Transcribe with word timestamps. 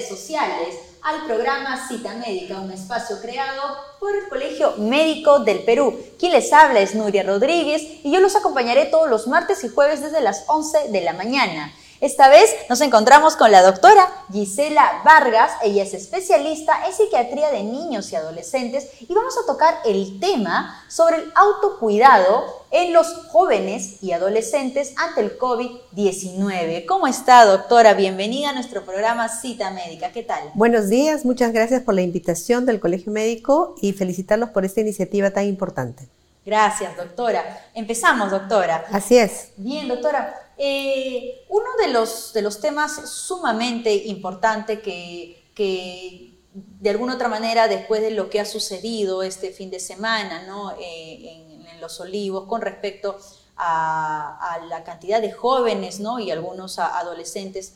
sociales 0.00 0.76
al 1.02 1.26
programa 1.26 1.86
Cita 1.88 2.14
Médica, 2.14 2.60
un 2.60 2.70
espacio 2.70 3.20
creado 3.20 3.76
por 3.98 4.14
el 4.14 4.28
Colegio 4.28 4.74
Médico 4.78 5.40
del 5.40 5.64
Perú. 5.64 5.98
Quien 6.18 6.32
les 6.32 6.52
habla 6.52 6.80
es 6.80 6.94
Nuria 6.94 7.24
Rodríguez 7.24 7.82
y 8.02 8.12
yo 8.12 8.20
los 8.20 8.36
acompañaré 8.36 8.86
todos 8.86 9.10
los 9.10 9.26
martes 9.26 9.64
y 9.64 9.68
jueves 9.68 10.00
desde 10.00 10.20
las 10.20 10.44
11 10.46 10.88
de 10.88 11.00
la 11.00 11.12
mañana. 11.12 11.74
Esta 12.02 12.28
vez 12.28 12.52
nos 12.68 12.80
encontramos 12.80 13.36
con 13.36 13.52
la 13.52 13.62
doctora 13.62 14.08
Gisela 14.32 15.02
Vargas. 15.04 15.52
Ella 15.62 15.84
es 15.84 15.94
especialista 15.94 16.72
en 16.84 16.92
psiquiatría 16.92 17.52
de 17.52 17.62
niños 17.62 18.10
y 18.10 18.16
adolescentes 18.16 18.88
y 18.98 19.14
vamos 19.14 19.36
a 19.38 19.46
tocar 19.46 19.76
el 19.84 20.18
tema 20.18 20.84
sobre 20.88 21.18
el 21.18 21.32
autocuidado 21.36 22.64
en 22.72 22.92
los 22.92 23.06
jóvenes 23.28 24.02
y 24.02 24.10
adolescentes 24.10 24.94
ante 24.96 25.20
el 25.20 25.38
COVID-19. 25.38 26.86
¿Cómo 26.86 27.06
está, 27.06 27.44
doctora? 27.44 27.94
Bienvenida 27.94 28.50
a 28.50 28.52
nuestro 28.52 28.84
programa 28.84 29.28
Cita 29.28 29.70
Médica. 29.70 30.10
¿Qué 30.10 30.24
tal? 30.24 30.50
Buenos 30.54 30.88
días, 30.88 31.24
muchas 31.24 31.52
gracias 31.52 31.82
por 31.82 31.94
la 31.94 32.02
invitación 32.02 32.66
del 32.66 32.80
Colegio 32.80 33.12
Médico 33.12 33.76
y 33.80 33.92
felicitarlos 33.92 34.50
por 34.50 34.64
esta 34.64 34.80
iniciativa 34.80 35.30
tan 35.30 35.44
importante. 35.44 36.08
Gracias, 36.44 36.96
doctora. 36.96 37.60
Empezamos, 37.74 38.32
doctora. 38.32 38.86
Así 38.90 39.16
es. 39.16 39.50
Bien, 39.56 39.86
doctora. 39.86 40.41
Eh, 40.58 41.44
uno 41.48 41.66
de 41.80 41.88
los, 41.88 42.32
de 42.32 42.42
los 42.42 42.60
temas 42.60 43.10
sumamente 43.10 43.92
importante 43.94 44.80
que, 44.80 45.42
que, 45.54 46.32
de 46.52 46.90
alguna 46.90 47.14
otra 47.14 47.28
manera, 47.28 47.68
después 47.68 48.02
de 48.02 48.10
lo 48.10 48.28
que 48.28 48.40
ha 48.40 48.44
sucedido 48.44 49.22
este 49.22 49.52
fin 49.52 49.70
de 49.70 49.80
semana 49.80 50.42
¿no? 50.46 50.72
Eh, 50.78 51.46
en, 51.70 51.80
Los 51.80 51.98
Olivos 52.00 52.46
con 52.46 52.60
respecto 52.60 53.18
a, 53.56 54.60
la 54.68 54.84
cantidad 54.84 55.20
de 55.20 55.32
jóvenes 55.32 55.98
¿no? 55.98 56.20
y 56.20 56.30
algunos 56.30 56.78
adolescentes, 56.78 57.74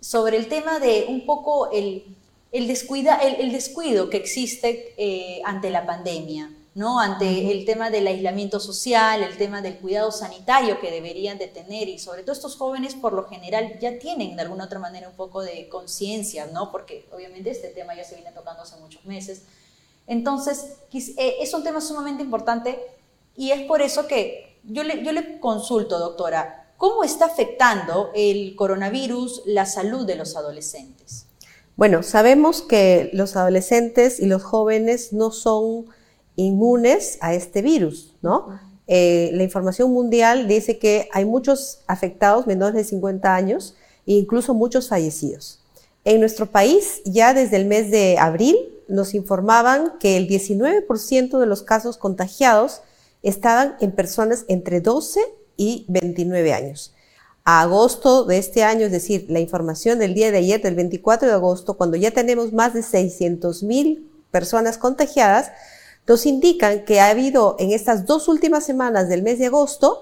sobre 0.00 0.36
el 0.36 0.48
tema 0.48 0.78
de 0.78 1.06
un 1.08 1.24
poco 1.24 1.70
el, 1.70 2.16
el, 2.52 2.68
descuida, 2.68 3.16
el, 3.16 3.50
descuido 3.52 4.10
que 4.10 4.18
existe 4.18 4.94
eh, 4.98 5.40
ante 5.44 5.70
la 5.70 5.86
pandemia. 5.86 6.50
¿No? 6.78 7.00
ante 7.00 7.50
el 7.50 7.64
tema 7.64 7.90
del 7.90 8.06
aislamiento 8.06 8.60
social, 8.60 9.24
el 9.24 9.36
tema 9.36 9.60
del 9.62 9.78
cuidado 9.78 10.12
sanitario 10.12 10.80
que 10.80 10.92
deberían 10.92 11.36
de 11.36 11.48
tener 11.48 11.88
y 11.88 11.98
sobre 11.98 12.22
todo 12.22 12.32
estos 12.32 12.54
jóvenes 12.54 12.94
por 12.94 13.14
lo 13.14 13.24
general 13.24 13.80
ya 13.80 13.98
tienen 13.98 14.36
de 14.36 14.42
alguna 14.42 14.66
otra 14.66 14.78
manera 14.78 15.08
un 15.08 15.16
poco 15.16 15.42
de 15.42 15.68
conciencia, 15.68 16.46
¿no? 16.46 16.70
porque 16.70 17.08
obviamente 17.12 17.50
este 17.50 17.70
tema 17.70 17.96
ya 17.96 18.04
se 18.04 18.14
viene 18.14 18.30
tocando 18.30 18.62
hace 18.62 18.76
muchos 18.76 19.04
meses. 19.04 19.42
Entonces, 20.06 20.76
eh, 20.92 21.38
es 21.40 21.52
un 21.52 21.64
tema 21.64 21.80
sumamente 21.80 22.22
importante 22.22 22.78
y 23.34 23.50
es 23.50 23.62
por 23.62 23.82
eso 23.82 24.06
que 24.06 24.60
yo 24.62 24.84
le, 24.84 25.02
yo 25.02 25.10
le 25.10 25.40
consulto, 25.40 25.98
doctora, 25.98 26.74
¿cómo 26.76 27.02
está 27.02 27.24
afectando 27.24 28.12
el 28.14 28.54
coronavirus 28.54 29.42
la 29.46 29.66
salud 29.66 30.06
de 30.06 30.14
los 30.14 30.36
adolescentes? 30.36 31.26
Bueno, 31.74 32.04
sabemos 32.04 32.62
que 32.62 33.10
los 33.14 33.34
adolescentes 33.34 34.20
y 34.20 34.26
los 34.26 34.44
jóvenes 34.44 35.12
no 35.12 35.32
son 35.32 35.86
inmunes 36.38 37.18
a 37.20 37.34
este 37.34 37.62
virus, 37.62 38.14
¿no? 38.22 38.60
Eh, 38.86 39.30
la 39.34 39.42
información 39.42 39.92
mundial 39.92 40.46
dice 40.46 40.78
que 40.78 41.08
hay 41.12 41.24
muchos 41.24 41.80
afectados 41.88 42.46
menores 42.46 42.76
de 42.76 42.84
50 42.84 43.34
años 43.34 43.74
e 44.06 44.12
incluso 44.12 44.54
muchos 44.54 44.88
fallecidos. 44.88 45.60
En 46.04 46.20
nuestro 46.20 46.46
país, 46.46 47.02
ya 47.04 47.34
desde 47.34 47.56
el 47.56 47.66
mes 47.66 47.90
de 47.90 48.18
abril, 48.18 48.56
nos 48.86 49.14
informaban 49.14 49.98
que 49.98 50.16
el 50.16 50.28
19% 50.28 51.38
de 51.38 51.46
los 51.46 51.62
casos 51.62 51.98
contagiados 51.98 52.82
estaban 53.22 53.74
en 53.80 53.90
personas 53.90 54.44
entre 54.46 54.80
12 54.80 55.20
y 55.56 55.84
29 55.88 56.52
años. 56.54 56.94
A 57.44 57.62
agosto 57.62 58.24
de 58.24 58.38
este 58.38 58.62
año, 58.62 58.86
es 58.86 58.92
decir, 58.92 59.26
la 59.28 59.40
información 59.40 59.98
del 59.98 60.14
día 60.14 60.30
de 60.30 60.38
ayer, 60.38 60.62
del 60.62 60.76
24 60.76 61.26
de 61.26 61.34
agosto, 61.34 61.76
cuando 61.76 61.96
ya 61.96 62.12
tenemos 62.12 62.52
más 62.52 62.74
de 62.74 62.82
600 62.82 63.64
mil 63.64 64.08
personas 64.30 64.78
contagiadas, 64.78 65.50
nos 66.08 66.24
indican 66.24 66.86
que 66.86 67.00
ha 67.00 67.10
habido 67.10 67.54
en 67.58 67.70
estas 67.70 68.06
dos 68.06 68.28
últimas 68.28 68.64
semanas 68.64 69.10
del 69.10 69.22
mes 69.22 69.38
de 69.38 69.46
agosto 69.46 70.00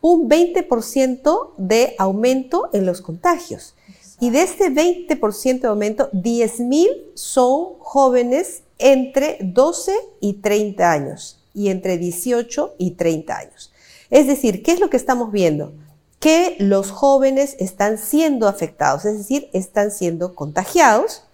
un 0.00 0.30
20% 0.30 1.50
de 1.58 1.96
aumento 1.98 2.70
en 2.72 2.86
los 2.86 3.02
contagios. 3.02 3.74
Y 4.20 4.30
de 4.30 4.42
este 4.42 4.70
20% 4.70 5.60
de 5.60 5.68
aumento, 5.68 6.10
10.000 6.12 6.88
son 7.14 7.74
jóvenes 7.80 8.62
entre 8.78 9.38
12 9.40 9.96
y 10.20 10.34
30 10.34 10.90
años 10.90 11.40
y 11.52 11.70
entre 11.70 11.98
18 11.98 12.76
y 12.78 12.92
30 12.92 13.36
años. 13.36 13.72
Es 14.10 14.28
decir, 14.28 14.62
¿qué 14.62 14.72
es 14.72 14.80
lo 14.80 14.90
que 14.90 14.96
estamos 14.96 15.32
viendo? 15.32 15.72
Que 16.20 16.54
los 16.60 16.92
jóvenes 16.92 17.56
están 17.58 17.98
siendo 17.98 18.46
afectados, 18.46 19.04
es 19.04 19.18
decir, 19.18 19.50
están 19.52 19.90
siendo 19.90 20.36
contagiados 20.36 21.24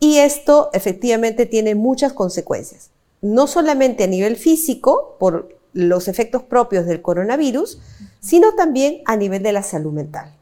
y 0.00 0.18
esto 0.18 0.70
efectivamente 0.72 1.46
tiene 1.46 1.76
muchas 1.76 2.12
consecuencias 2.12 2.90
no 3.22 3.46
solamente 3.46 4.04
a 4.04 4.06
nivel 4.06 4.36
físico, 4.36 5.16
por 5.18 5.60
los 5.72 6.08
efectos 6.08 6.42
propios 6.42 6.86
del 6.86 7.02
coronavirus, 7.02 7.78
sino 8.20 8.54
también 8.54 9.02
a 9.06 9.16
nivel 9.16 9.42
de 9.42 9.52
la 9.52 9.62
salud 9.62 9.92
mental. 9.92 10.34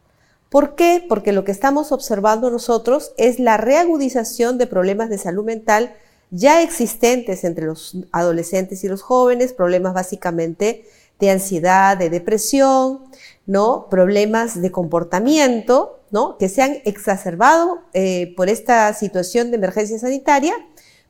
¿Por 0.49 0.75
qué? 0.75 1.05
Porque 1.07 1.33
lo 1.33 1.45
que 1.45 1.53
estamos 1.53 1.93
observando 1.93 2.51
nosotros 2.51 3.13
es 3.19 3.39
la 3.39 3.59
reagudización 3.59 4.57
de 4.57 4.67
problemas 4.67 5.11
de 5.11 5.19
salud 5.19 5.45
mental 5.45 5.95
ya 6.31 6.63
existentes 6.63 7.45
entre 7.45 7.67
los 7.67 7.97
adolescentes 8.13 8.85
y 8.85 8.89
los 8.89 9.03
jóvenes, 9.03 9.53
problemas 9.53 9.95
básicamente 9.95 10.85
de 11.19 11.31
ansiedad, 11.31 11.97
de 11.97 12.11
depresión, 12.11 13.01
¿no? 13.47 13.89
Problemas 13.91 14.61
de 14.61 14.71
comportamiento, 14.71 16.01
¿no? 16.11 16.37
Que 16.39 16.49
se 16.49 16.63
han 16.63 16.79
exacerbado 16.85 17.81
eh, 17.93 18.35
por 18.37 18.49
esta 18.49 18.93
situación 18.95 19.51
de 19.51 19.57
emergencia 19.57 19.99
sanitaria 19.99 20.55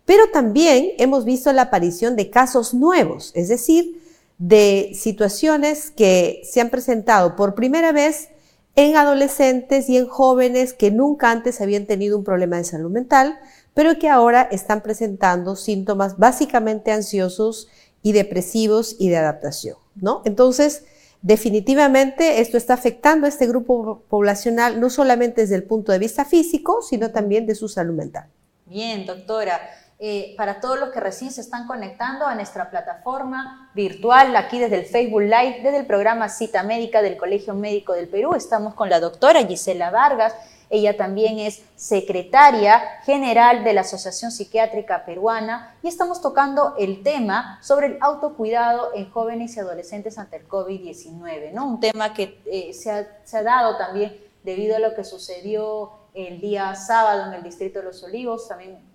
pero 0.09 0.31
también 0.33 0.93
hemos 0.97 1.27
visto 1.27 1.53
la 1.53 1.65
aparición 1.65 2.17
de 2.17 2.31
casos 2.31 2.73
nuevos, 2.73 3.31
es 3.35 3.49
decir, 3.49 4.01
de 4.39 4.93
situaciones 4.95 5.91
que 5.91 6.41
se 6.51 6.63
han 6.63 6.71
presentado 6.71 7.37
por 7.37 7.55
primera 7.55 7.93
vez 7.93 8.31
en 8.75 8.97
adolescentes 8.97 9.91
y 9.91 9.99
en 9.99 10.09
jóvenes 10.09 10.73
que 10.73 10.91
nunca 10.91 11.31
antes 11.31 11.61
habían 11.61 11.85
tenido 11.85 12.17
un 12.17 12.25
problema 12.25 12.57
de 12.57 12.65
salud 12.65 12.91
mental, 12.91 13.39
pero 13.75 13.99
que 13.99 14.09
ahora 14.09 14.49
están 14.51 14.83
presentando 14.83 15.57
síntomas 15.57 16.17
básicamente 16.17 16.91
ansiosos 16.91 17.69
y 18.03 18.13
depresivos 18.13 18.97
y 18.99 19.11
de 19.11 19.19
adaptación, 19.19 19.77
¿no? 19.95 20.23
Entonces, 20.25 20.85
definitivamente 21.21 22.41
esto 22.41 22.57
está 22.57 22.73
afectando 22.73 23.27
a 23.27 23.29
este 23.29 23.47
grupo 23.47 24.05
poblacional 24.09 24.81
no 24.81 24.89
solamente 24.89 25.43
desde 25.43 25.57
el 25.57 25.65
punto 25.65 25.93
de 25.93 25.99
vista 25.99 26.25
físico, 26.25 26.81
sino 26.81 27.11
también 27.11 27.45
de 27.45 27.55
su 27.55 27.69
salud 27.69 27.95
mental. 27.95 28.31
Bien, 28.65 29.05
doctora. 29.05 29.61
Eh, 30.01 30.35
para 30.37 30.61
todos 30.61 30.79
los 30.79 30.91
que 30.91 31.01
recién 31.01 31.33
se 31.33 31.41
están 31.41 31.67
conectando 31.67 32.25
a 32.25 32.37
nuestra 32.37 32.71
plataforma 32.71 33.69
virtual, 33.75 34.37
aquí 34.37 34.61
desde 34.61 34.77
el 34.77 34.87
Facebook 34.87 35.23
Live, 35.23 35.61
desde 35.65 35.79
el 35.79 35.87
programa 35.87 36.29
Cita 36.29 36.63
Médica 36.63 37.03
del 37.03 37.17
Colegio 37.17 37.53
Médico 37.55 37.95
del 37.95 38.09
Perú. 38.09 38.35
Estamos 38.35 38.75
con 38.75 38.89
la 38.91 39.01
doctora 39.01 39.45
Gisela 39.45 39.91
Vargas. 39.91 40.35
Ella 40.71 40.97
también 40.97 41.41
es 41.41 41.65
secretaria 41.75 42.81
general 43.07 43.65
de 43.65 43.73
la 43.73 43.81
Asociación 43.81 44.31
Psiquiátrica 44.31 45.05
Peruana 45.05 45.75
y 45.83 45.89
estamos 45.89 46.21
tocando 46.21 46.77
el 46.79 47.03
tema 47.03 47.59
sobre 47.61 47.89
el 47.89 47.99
autocuidado 48.01 48.95
en 48.95 49.11
jóvenes 49.11 49.57
y 49.57 49.61
adolescentes 49.61 50.17
ante 50.17 50.37
el 50.37 50.47
COVID-19, 50.47 51.53
¿no? 51.53 51.67
Un 51.67 51.81
tema 51.81 52.15
que 52.15 52.41
eh, 52.47 52.73
se, 52.73 52.93
ha, 52.93 53.05
se 53.25 53.39
ha 53.39 53.43
dado 53.43 53.77
también 53.77 54.17
debido 54.45 54.77
a 54.77 54.79
lo 54.79 54.95
que 54.95 55.03
sucedió 55.03 55.91
el 56.15 56.41
día 56.41 56.75
sábado 56.77 57.27
en 57.27 57.35
el 57.35 57.43
Distrito 57.43 57.81
de 57.81 57.87
los 57.87 58.03
Olivos, 58.05 58.47
también 58.47 58.88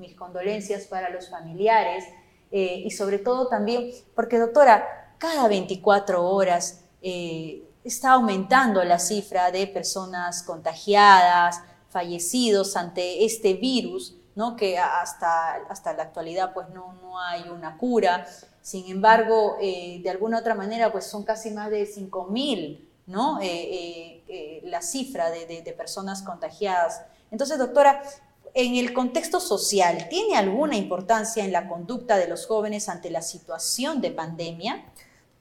mis 0.00 0.16
condolencias 0.16 0.86
para 0.86 1.10
los 1.10 1.28
familiares 1.28 2.04
eh, 2.50 2.82
y 2.84 2.90
sobre 2.90 3.18
todo 3.18 3.46
también, 3.46 3.90
porque 4.14 4.38
doctora, 4.38 5.14
cada 5.18 5.46
24 5.46 6.24
horas 6.24 6.84
eh, 7.02 7.62
está 7.84 8.12
aumentando 8.12 8.82
la 8.82 8.98
cifra 8.98 9.50
de 9.52 9.66
personas 9.66 10.42
contagiadas, 10.42 11.62
fallecidos 11.90 12.76
ante 12.76 13.24
este 13.24 13.54
virus, 13.54 14.16
¿no? 14.34 14.56
que 14.56 14.78
hasta, 14.78 15.54
hasta 15.68 15.92
la 15.92 16.04
actualidad 16.04 16.52
pues 16.54 16.68
no, 16.70 16.94
no 16.94 17.20
hay 17.20 17.48
una 17.48 17.76
cura. 17.76 18.26
Sin 18.62 18.90
embargo, 18.90 19.56
eh, 19.60 20.00
de 20.02 20.10
alguna 20.10 20.38
otra 20.38 20.54
manera 20.54 20.90
pues 20.90 21.06
son 21.06 21.24
casi 21.24 21.50
más 21.50 21.70
de 21.70 21.86
5.000 21.86 22.88
¿no? 23.06 23.40
la 24.62 24.82
cifra 24.82 25.30
de, 25.30 25.62
de 25.62 25.72
personas 25.72 26.22
contagiadas. 26.22 27.02
Entonces, 27.30 27.58
doctora, 27.58 28.02
en 28.54 28.74
el 28.76 28.92
contexto 28.92 29.40
social, 29.40 30.08
¿tiene 30.08 30.36
alguna 30.36 30.76
importancia 30.76 31.44
en 31.44 31.52
la 31.52 31.68
conducta 31.68 32.16
de 32.16 32.28
los 32.28 32.46
jóvenes 32.46 32.88
ante 32.88 33.10
la 33.10 33.22
situación 33.22 34.00
de 34.00 34.10
pandemia? 34.10 34.84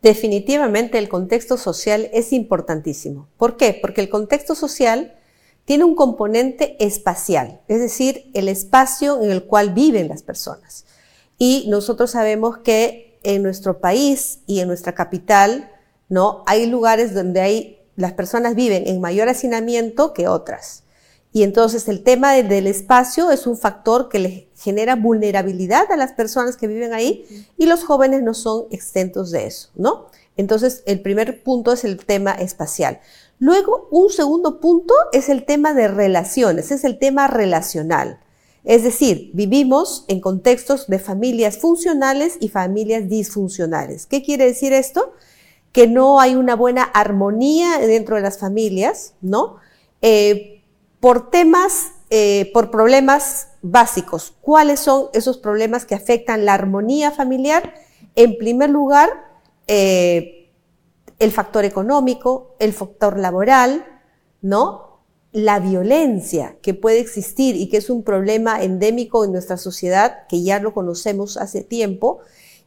Definitivamente 0.01 0.97
el 0.97 1.09
contexto 1.09 1.57
social 1.57 2.09
es 2.13 2.31
importantísimo. 2.31 3.27
¿Por 3.37 3.57
qué? 3.57 3.77
Porque 3.81 4.01
el 4.01 4.09
contexto 4.09 4.55
social 4.55 5.15
tiene 5.65 5.83
un 5.83 5.95
componente 5.95 6.77
espacial, 6.83 7.61
es 7.67 7.79
decir, 7.79 8.31
el 8.33 8.47
espacio 8.47 9.21
en 9.21 9.29
el 9.29 9.43
cual 9.45 9.71
viven 9.71 10.07
las 10.07 10.23
personas. 10.23 10.85
Y 11.37 11.65
nosotros 11.67 12.11
sabemos 12.11 12.57
que 12.59 13.19
en 13.23 13.43
nuestro 13.43 13.79
país 13.79 14.39
y 14.47 14.61
en 14.61 14.67
nuestra 14.67 14.95
capital, 14.95 15.71
¿no? 16.07 16.43
Hay 16.47 16.65
lugares 16.65 17.13
donde 17.13 17.41
hay, 17.41 17.79
las 17.95 18.13
personas 18.13 18.55
viven 18.55 18.87
en 18.87 19.01
mayor 19.01 19.29
hacinamiento 19.29 20.13
que 20.13 20.27
otras. 20.27 20.83
Y 21.31 21.43
entonces 21.43 21.87
el 21.87 22.03
tema 22.03 22.33
del 22.33 22.65
espacio 22.65 23.29
es 23.29 23.45
un 23.45 23.55
factor 23.55 24.09
que 24.09 24.19
le 24.19 24.49
genera 24.57 24.95
vulnerabilidad 24.95 25.91
a 25.91 25.97
las 25.97 26.13
personas 26.13 26.57
que 26.57 26.67
viven 26.67 26.93
ahí 26.93 27.23
y 27.57 27.67
los 27.67 27.83
jóvenes 27.83 28.23
no 28.23 28.33
son 28.33 28.65
exentos 28.71 29.29
de 29.31 29.45
eso, 29.45 29.69
¿no? 29.75 30.07
Entonces 30.37 30.83
el 30.85 31.01
primer 31.01 31.43
punto 31.43 31.71
es 31.71 31.83
el 31.83 31.97
tema 31.97 32.31
espacial. 32.31 32.99
Luego, 33.37 33.87
un 33.91 34.09
segundo 34.09 34.59
punto 34.59 34.93
es 35.13 35.29
el 35.29 35.45
tema 35.45 35.73
de 35.73 35.87
relaciones, 35.87 36.71
es 36.71 36.83
el 36.83 36.97
tema 36.97 37.27
relacional. 37.27 38.19
Es 38.65 38.83
decir, 38.83 39.31
vivimos 39.33 40.05
en 40.07 40.19
contextos 40.19 40.87
de 40.87 40.99
familias 40.99 41.57
funcionales 41.57 42.37
y 42.39 42.49
familias 42.49 43.07
disfuncionales. 43.07 44.05
¿Qué 44.05 44.23
quiere 44.23 44.45
decir 44.45 44.73
esto? 44.73 45.13
Que 45.71 45.87
no 45.87 46.19
hay 46.19 46.35
una 46.35 46.55
buena 46.55 46.83
armonía 46.83 47.77
dentro 47.79 48.17
de 48.17 48.21
las 48.21 48.37
familias, 48.39 49.13
¿no? 49.21 49.57
Eh, 50.01 50.58
por 50.99 51.29
temas, 51.29 51.91
eh, 52.09 52.49
por 52.53 52.71
problemas 52.71 53.49
básicos. 53.61 54.33
¿Cuáles 54.41 54.79
son 54.79 55.07
esos 55.13 55.37
problemas 55.37 55.85
que 55.85 55.95
afectan 55.95 56.45
la 56.45 56.53
armonía 56.53 57.11
familiar? 57.11 57.73
En 58.15 58.37
primer 58.37 58.69
lugar, 58.69 59.09
eh, 59.67 60.51
el 61.19 61.31
factor 61.31 61.65
económico, 61.65 62.55
el 62.59 62.73
factor 62.73 63.17
laboral, 63.19 63.85
¿no? 64.41 65.01
La 65.31 65.59
violencia 65.59 66.57
que 66.61 66.73
puede 66.73 66.99
existir 66.99 67.55
y 67.55 67.69
que 67.69 67.77
es 67.77 67.89
un 67.89 68.03
problema 68.03 68.63
endémico 68.63 69.23
en 69.23 69.31
nuestra 69.31 69.57
sociedad, 69.57 70.27
que 70.27 70.43
ya 70.43 70.59
lo 70.59 70.73
conocemos 70.73 71.37
hace 71.37 71.63
tiempo 71.63 72.19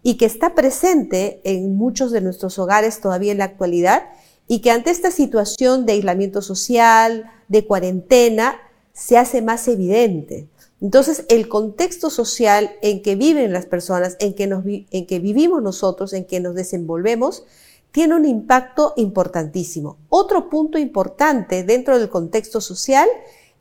y 0.03 0.17
que 0.17 0.27
está 0.27 0.55
presente 0.55 1.41
en 1.45 1.77
muchos 1.77 2.13
de 2.13 2.21
nuestros 2.21 2.59
hogares 2.59 3.01
todavía 3.01 3.33
en 3.33 3.39
la 3.39 3.45
actualidad 3.45 4.05
y 4.49 4.61
que 4.61 4.71
ante 4.71 4.91
esta 4.91 5.11
situación 5.11 5.87
de 5.87 5.93
aislamiento 5.93 6.43
social, 6.43 7.31
de 7.49 7.67
cuarentena, 7.67 8.57
se 8.93 9.17
hace 9.19 9.43
más 9.43 9.69
evidente. 9.69 10.49
Entonces, 10.81 11.25
el 11.29 11.49
contexto 11.49 12.11
social 12.11 12.73
en 12.83 13.03
que 13.03 13.15
viven 13.15 13.53
las 13.53 13.67
personas, 13.67 14.17
en 14.19 14.35
que, 14.35 14.47
nos, 14.47 14.65
en 14.67 15.07
que 15.07 15.21
vivimos 15.21 15.63
nosotros, 15.63 16.13
en 16.13 16.25
que 16.25 16.41
nos 16.41 16.55
desenvolvemos, 16.55 17.45
tiene 17.93 18.17
un 18.17 18.25
impacto 18.25 18.95
importantísimo. 18.97 19.99
Otro 20.09 20.49
punto 20.51 20.79
importante 20.79 21.63
dentro 21.63 21.99
del 21.99 22.09
contexto 22.09 22.61
social 22.61 23.09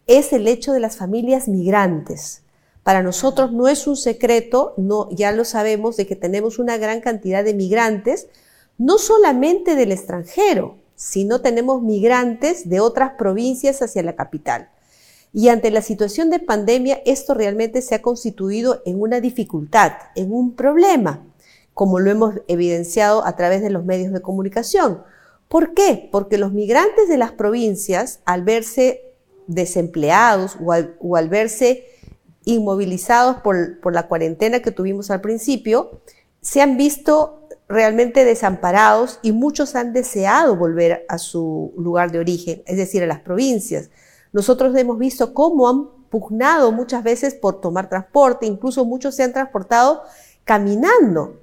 es 0.07 0.33
el 0.33 0.47
hecho 0.47 0.73
de 0.73 0.79
las 0.79 0.97
familias 0.97 1.47
migrantes. 1.47 2.41
Para 2.83 3.03
nosotros 3.03 3.51
no 3.51 3.67
es 3.67 3.85
un 3.85 3.97
secreto, 3.97 4.73
no, 4.77 5.07
ya 5.11 5.31
lo 5.31 5.45
sabemos, 5.45 5.97
de 5.97 6.07
que 6.07 6.15
tenemos 6.15 6.57
una 6.57 6.77
gran 6.77 7.01
cantidad 7.01 7.43
de 7.43 7.53
migrantes, 7.53 8.27
no 8.77 8.97
solamente 8.97 9.75
del 9.75 9.91
extranjero, 9.91 10.77
si 10.95 11.23
no 11.25 11.41
tenemos 11.41 11.81
migrantes 11.81 12.69
de 12.69 12.79
otras 12.79 13.13
provincias 13.17 13.81
hacia 13.81 14.03
la 14.03 14.15
capital. 14.15 14.69
Y 15.33 15.47
ante 15.47 15.71
la 15.71 15.81
situación 15.81 16.29
de 16.29 16.39
pandemia, 16.39 17.01
esto 17.05 17.33
realmente 17.33 17.81
se 17.81 17.95
ha 17.95 18.01
constituido 18.01 18.81
en 18.85 19.01
una 19.01 19.21
dificultad, 19.21 19.93
en 20.15 20.31
un 20.31 20.55
problema, 20.55 21.25
como 21.73 21.99
lo 21.99 22.11
hemos 22.11 22.35
evidenciado 22.47 23.25
a 23.25 23.35
través 23.35 23.61
de 23.61 23.69
los 23.69 23.85
medios 23.85 24.11
de 24.11 24.21
comunicación. 24.21 25.01
¿Por 25.47 25.73
qué? 25.73 26.09
Porque 26.11 26.37
los 26.37 26.53
migrantes 26.53 27.09
de 27.09 27.17
las 27.17 27.31
provincias, 27.31 28.19
al 28.25 28.43
verse 28.43 29.01
desempleados 29.47 30.57
o 30.61 31.15
al, 31.15 31.29
verse 31.29 31.85
inmovilizados 32.45 33.37
por, 33.37 33.79
por 33.79 33.93
la 33.93 34.07
cuarentena 34.07 34.61
que 34.61 34.71
tuvimos 34.71 35.11
al 35.11 35.21
principio, 35.21 36.01
se 36.41 36.61
han 36.61 36.77
visto 36.77 37.40
realmente 37.71 38.25
desamparados 38.25 39.19
y 39.21 39.31
muchos 39.31 39.75
han 39.75 39.93
deseado 39.93 40.55
volver 40.55 41.05
a 41.09 41.17
su 41.17 41.73
lugar 41.77 42.11
de 42.11 42.19
origen, 42.19 42.63
es 42.65 42.77
decir, 42.77 43.03
a 43.03 43.07
las 43.07 43.21
provincias. 43.21 43.89
Nosotros 44.31 44.75
hemos 44.75 44.97
visto 44.97 45.33
cómo 45.33 45.69
han 45.69 45.89
pugnado 46.09 46.71
muchas 46.71 47.03
veces 47.03 47.33
por 47.33 47.61
tomar 47.61 47.89
transporte, 47.89 48.45
incluso 48.45 48.85
muchos 48.85 49.15
se 49.15 49.23
han 49.23 49.33
transportado 49.33 50.03
caminando. 50.43 51.39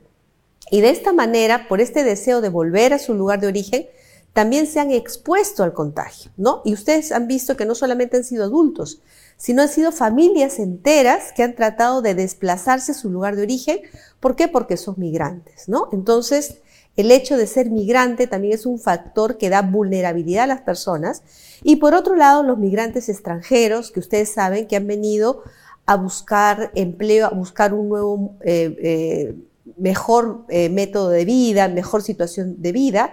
Y 0.71 0.83
de 0.83 0.91
esta 0.91 1.13
manera, 1.13 1.67
por 1.69 1.81
este 1.81 2.05
deseo 2.05 2.41
de 2.41 2.51
volver 2.51 2.93
a 2.93 2.99
su 2.99 3.15
lugar 3.15 3.41
de 3.41 3.47
origen, 3.47 3.87
también 4.35 4.67
se 4.67 4.79
han 4.79 4.91
expuesto 4.93 5.63
al 5.63 5.73
contagio, 5.73 6.31
¿no? 6.37 6.61
Y 6.65 6.75
ustedes 6.75 7.13
han 7.13 7.27
visto 7.27 7.57
que 7.57 7.65
no 7.65 7.75
solamente 7.75 8.19
han 8.19 8.25
sido 8.25 8.45
adultos, 8.45 9.01
sino 9.39 9.63
han 9.63 9.69
sido 9.69 9.93
familias 9.93 10.59
enteras 10.59 11.33
que 11.35 11.43
han 11.43 11.55
tratado 11.55 12.03
de 12.03 12.15
desplazarse 12.15 12.93
a 12.93 12.95
su 12.95 13.09
lugar 13.09 13.37
de 13.37 13.43
origen. 13.43 13.79
¿Por 14.21 14.37
qué? 14.37 14.49
Porque 14.49 14.77
son 14.77 14.97
migrantes, 14.99 15.69
¿no? 15.69 15.89
Entonces, 15.93 16.59
el 16.97 17.13
hecho 17.13 17.37
de 17.37 17.47
ser 17.47 17.71
migrante 17.71 18.27
también 18.27 18.55
es 18.55 18.67
un 18.67 18.81
factor 18.81 19.39
que 19.39 19.49
da 19.49 19.63
vulnerabilidad 19.63 20.45
a 20.45 20.49
las 20.49 20.63
personas. 20.63 21.23
Y 21.63 21.77
por 21.77 21.95
otro 21.95 22.17
lado, 22.17 22.43
los 22.43 22.59
migrantes 22.59 23.09
extranjeros, 23.09 23.93
que 23.93 24.01
ustedes 24.01 24.33
saben 24.33 24.67
que 24.67 24.75
han 24.75 24.89
venido 24.89 25.45
a 25.87 25.97
buscar 25.97 26.73
empleo, 26.75 27.27
a 27.27 27.31
buscar 27.31 27.73
un 27.73 27.89
nuevo, 27.89 28.35
eh, 28.41 28.77
eh, 28.83 29.35
mejor 29.77 30.45
eh, 30.49 30.69
método 30.71 31.11
de 31.11 31.25
vida, 31.25 31.69
mejor 31.69 32.03
situación 32.03 32.61
de 32.61 32.73
vida, 32.73 33.13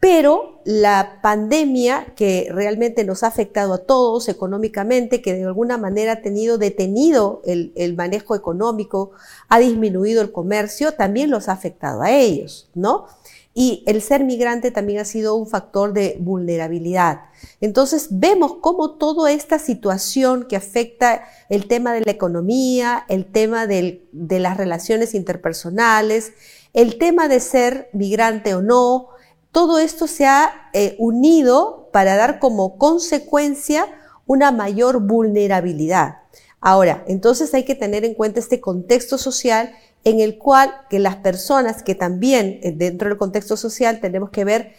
pero 0.00 0.60
la 0.64 1.20
pandemia 1.22 2.12
que 2.16 2.48
realmente 2.50 3.04
nos 3.04 3.22
ha 3.22 3.28
afectado 3.28 3.74
a 3.74 3.78
todos 3.78 4.28
económicamente, 4.28 5.22
que 5.22 5.34
de 5.34 5.44
alguna 5.44 5.78
manera 5.78 6.12
ha 6.12 6.22
tenido 6.22 6.58
detenido 6.58 7.40
el, 7.44 7.94
manejo 7.96 8.34
económico, 8.34 9.12
ha 9.48 9.58
disminuido 9.58 10.20
el 10.20 10.32
comercio, 10.32 10.92
también 10.92 11.30
los 11.30 11.48
ha 11.48 11.52
afectado 11.52 12.02
a 12.02 12.10
ellos, 12.10 12.68
¿no? 12.74 13.06
Y 13.54 13.84
el 13.86 14.02
ser 14.02 14.22
migrante 14.22 14.70
también 14.70 14.98
ha 14.98 15.06
sido 15.06 15.34
un 15.34 15.46
factor 15.46 15.94
de 15.94 16.18
vulnerabilidad. 16.20 17.20
Entonces 17.62 18.08
vemos 18.10 18.56
cómo 18.60 18.96
toda 18.96 19.32
esta 19.32 19.58
situación 19.58 20.46
que 20.46 20.56
afecta 20.56 21.22
el 21.48 21.66
tema 21.66 21.94
de 21.94 22.02
la 22.02 22.10
economía, 22.10 23.06
el 23.08 23.24
tema 23.24 23.66
de 23.66 24.02
las 24.12 24.58
relaciones 24.58 25.14
interpersonales, 25.14 26.34
el 26.74 26.98
tema 26.98 27.28
de 27.28 27.40
ser 27.40 27.88
migrante 27.94 28.54
o 28.54 28.60
no, 28.60 29.15
todo 29.56 29.78
esto 29.78 30.06
se 30.06 30.26
ha 30.26 30.68
eh, 30.74 30.96
unido 30.98 31.88
para 31.90 32.14
dar 32.14 32.40
como 32.40 32.76
consecuencia 32.76 33.86
una 34.26 34.52
mayor 34.52 35.00
vulnerabilidad. 35.00 36.16
Ahora, 36.60 37.04
entonces 37.08 37.54
hay 37.54 37.64
que 37.64 37.74
tener 37.74 38.04
en 38.04 38.12
cuenta 38.12 38.38
este 38.38 38.60
contexto 38.60 39.16
social 39.16 39.72
en 40.04 40.20
el 40.20 40.36
cual 40.36 40.74
que 40.90 40.98
las 40.98 41.16
personas 41.16 41.82
que 41.82 41.94
también 41.94 42.60
eh, 42.62 42.74
dentro 42.76 43.08
del 43.08 43.16
contexto 43.16 43.56
social 43.56 43.98
tenemos 44.00 44.28
que 44.28 44.44
ver 44.44 44.74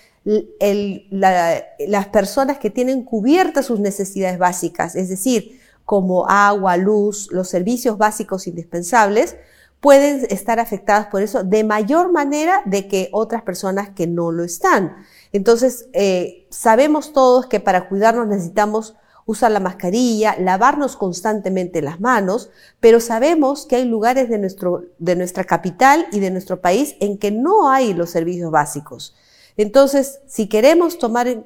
las 1.10 2.07
personas 2.10 2.60
que 2.60 2.69
tienen 2.69 3.03
cubiertas 3.03 3.65
sus 3.65 3.79
necesidades 3.79 4.38
básicas, 4.38 4.96
es 4.96 5.10
decir, 5.10 5.60
como 5.86 6.29
agua, 6.29 6.77
luz, 6.77 7.29
los 7.31 7.50
servicios 7.50 7.98
básicos 7.98 8.46
indispensables, 8.46 9.38
pueden 9.79 10.25
estar 10.29 10.60
afectadas 10.60 11.07
por 11.07 11.22
eso 11.22 11.43
de 11.43 11.63
mayor 11.63 12.12
manera 12.12 12.62
de 12.65 12.88
que 12.88 13.10
otras 13.12 13.43
personas 13.43 13.89
que 13.89 14.07
no 14.07 14.31
lo 14.31 14.43
están. 14.43 14.96
Entonces, 15.31 15.88
eh, 15.93 16.48
sabemos 16.50 17.13
todos 17.13 17.46
que 17.46 17.60
para 17.60 17.88
cuidarnos 17.88 18.27
necesitamos 18.27 18.96
usar 19.25 19.51
la 19.51 19.60
mascarilla, 19.60 20.38
lavarnos 20.39 20.96
constantemente 20.96 21.81
las 21.81 22.00
manos, 22.00 22.50
pero 22.79 23.01
sabemos 23.01 23.65
que 23.65 23.75
hay 23.75 23.86
lugares 23.86 24.29
de, 24.29 24.38
nuestro, 24.38 24.86
de 25.00 25.17
nuestra 25.17 25.43
capital 25.43 26.07
y 26.13 26.22
de 26.22 26.31
nuestro 26.31 26.62
país 26.62 26.96
en 27.01 27.17
que 27.17 27.29
no 27.29 27.69
hay 27.69 27.93
los 27.93 28.10
servicios 28.10 28.50
básicos. 28.51 29.15
Entonces, 29.57 30.22
si 30.27 30.48
queremos 30.48 30.98
tomar, 30.98 31.43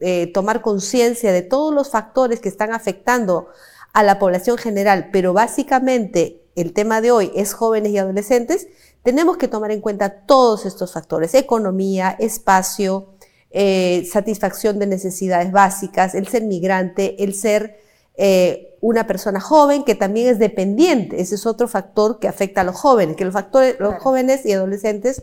eh, 0.00 0.30
tomar 0.34 0.60
conciencia 0.60 1.32
de 1.32 1.42
todos 1.42 1.72
los 1.72 1.90
factores 1.90 2.40
que 2.40 2.50
están 2.50 2.72
afectando 2.72 3.48
a 3.94 4.02
la 4.02 4.18
población 4.18 4.58
general, 4.58 5.08
pero 5.10 5.32
básicamente 5.32 6.41
el 6.54 6.72
tema 6.72 7.00
de 7.00 7.10
hoy 7.10 7.32
es 7.34 7.54
jóvenes 7.54 7.92
y 7.92 7.98
adolescentes, 7.98 8.68
tenemos 9.02 9.36
que 9.36 9.48
tomar 9.48 9.70
en 9.70 9.80
cuenta 9.80 10.26
todos 10.26 10.66
estos 10.66 10.92
factores, 10.92 11.34
economía, 11.34 12.16
espacio, 12.18 13.08
eh, 13.50 14.08
satisfacción 14.10 14.78
de 14.78 14.86
necesidades 14.86 15.52
básicas, 15.52 16.14
el 16.14 16.28
ser 16.28 16.42
migrante, 16.44 17.22
el 17.22 17.34
ser 17.34 17.80
eh, 18.16 18.76
una 18.80 19.06
persona 19.06 19.40
joven 19.40 19.84
que 19.84 19.94
también 19.94 20.28
es 20.28 20.38
dependiente. 20.38 21.20
Ese 21.20 21.34
es 21.34 21.46
otro 21.46 21.68
factor 21.68 22.18
que 22.18 22.28
afecta 22.28 22.62
a 22.62 22.64
los 22.64 22.76
jóvenes, 22.76 23.16
que 23.16 23.24
los, 23.24 23.34
factores, 23.34 23.78
los 23.78 23.94
jóvenes 24.02 24.46
y 24.46 24.52
adolescentes 24.52 25.22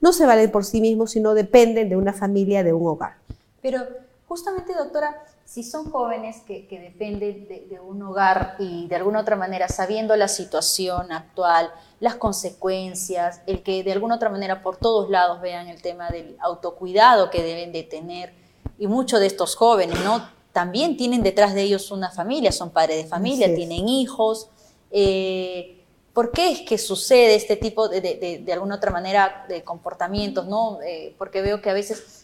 no 0.00 0.12
se 0.12 0.26
valen 0.26 0.50
por 0.50 0.64
sí 0.64 0.80
mismos, 0.80 1.12
sino 1.12 1.34
dependen 1.34 1.88
de 1.88 1.96
una 1.96 2.12
familia, 2.12 2.62
de 2.64 2.72
un 2.72 2.86
hogar. 2.86 3.14
Pero 3.62 3.80
justamente, 4.26 4.72
doctora, 4.74 5.22
si 5.50 5.64
son 5.64 5.90
jóvenes 5.90 6.42
que, 6.46 6.64
dependen 6.70 7.48
de, 7.48 7.80
un 7.80 8.00
hogar 8.02 8.54
y 8.60 8.86
de 8.86 8.94
alguna 8.94 9.18
otra 9.18 9.34
manera 9.34 9.66
sabiendo 9.66 10.14
la 10.14 10.28
situación 10.28 11.10
actual, 11.10 11.72
las 11.98 12.14
consecuencias, 12.14 13.42
el 13.48 13.64
que 13.64 13.82
de 13.82 13.90
alguna 13.90 14.14
otra 14.14 14.30
manera 14.30 14.62
por 14.62 14.76
todos 14.76 15.10
lados 15.10 15.40
vean 15.40 15.66
el 15.66 15.82
tema 15.82 16.08
del 16.08 16.36
autocuidado 16.38 17.30
que 17.30 17.42
deben 17.42 17.72
de 17.72 17.82
tener, 17.82 18.32
y 18.78 18.86
muchos 18.86 19.18
de 19.18 19.26
estos 19.26 19.56
jóvenes, 19.56 19.98
¿no? 20.04 20.24
También 20.52 20.96
tienen 20.96 21.24
detrás 21.24 21.52
de 21.52 21.62
ellos 21.62 21.90
una 21.90 22.12
familia, 22.12 22.52
son 22.52 22.70
padres 22.70 23.02
de 23.02 23.08
familia, 23.08 23.52
tienen 23.52 23.88
hijos. 23.88 24.48
Eh, 24.92 25.84
¿Por 26.12 26.30
qué 26.30 26.52
es 26.52 26.60
que 26.60 26.78
sucede 26.78 27.34
este 27.34 27.56
tipo 27.56 27.88
de, 27.88 28.00
de, 28.44 28.52
alguna 28.52 28.76
otra 28.76 28.92
manera 28.92 29.46
de 29.48 29.64
comportamientos, 29.64 30.46
no? 30.46 30.78
Eh, 30.82 31.12
porque 31.18 31.42
veo 31.42 31.60
que 31.60 31.70
a 31.70 31.74
veces 31.74 32.19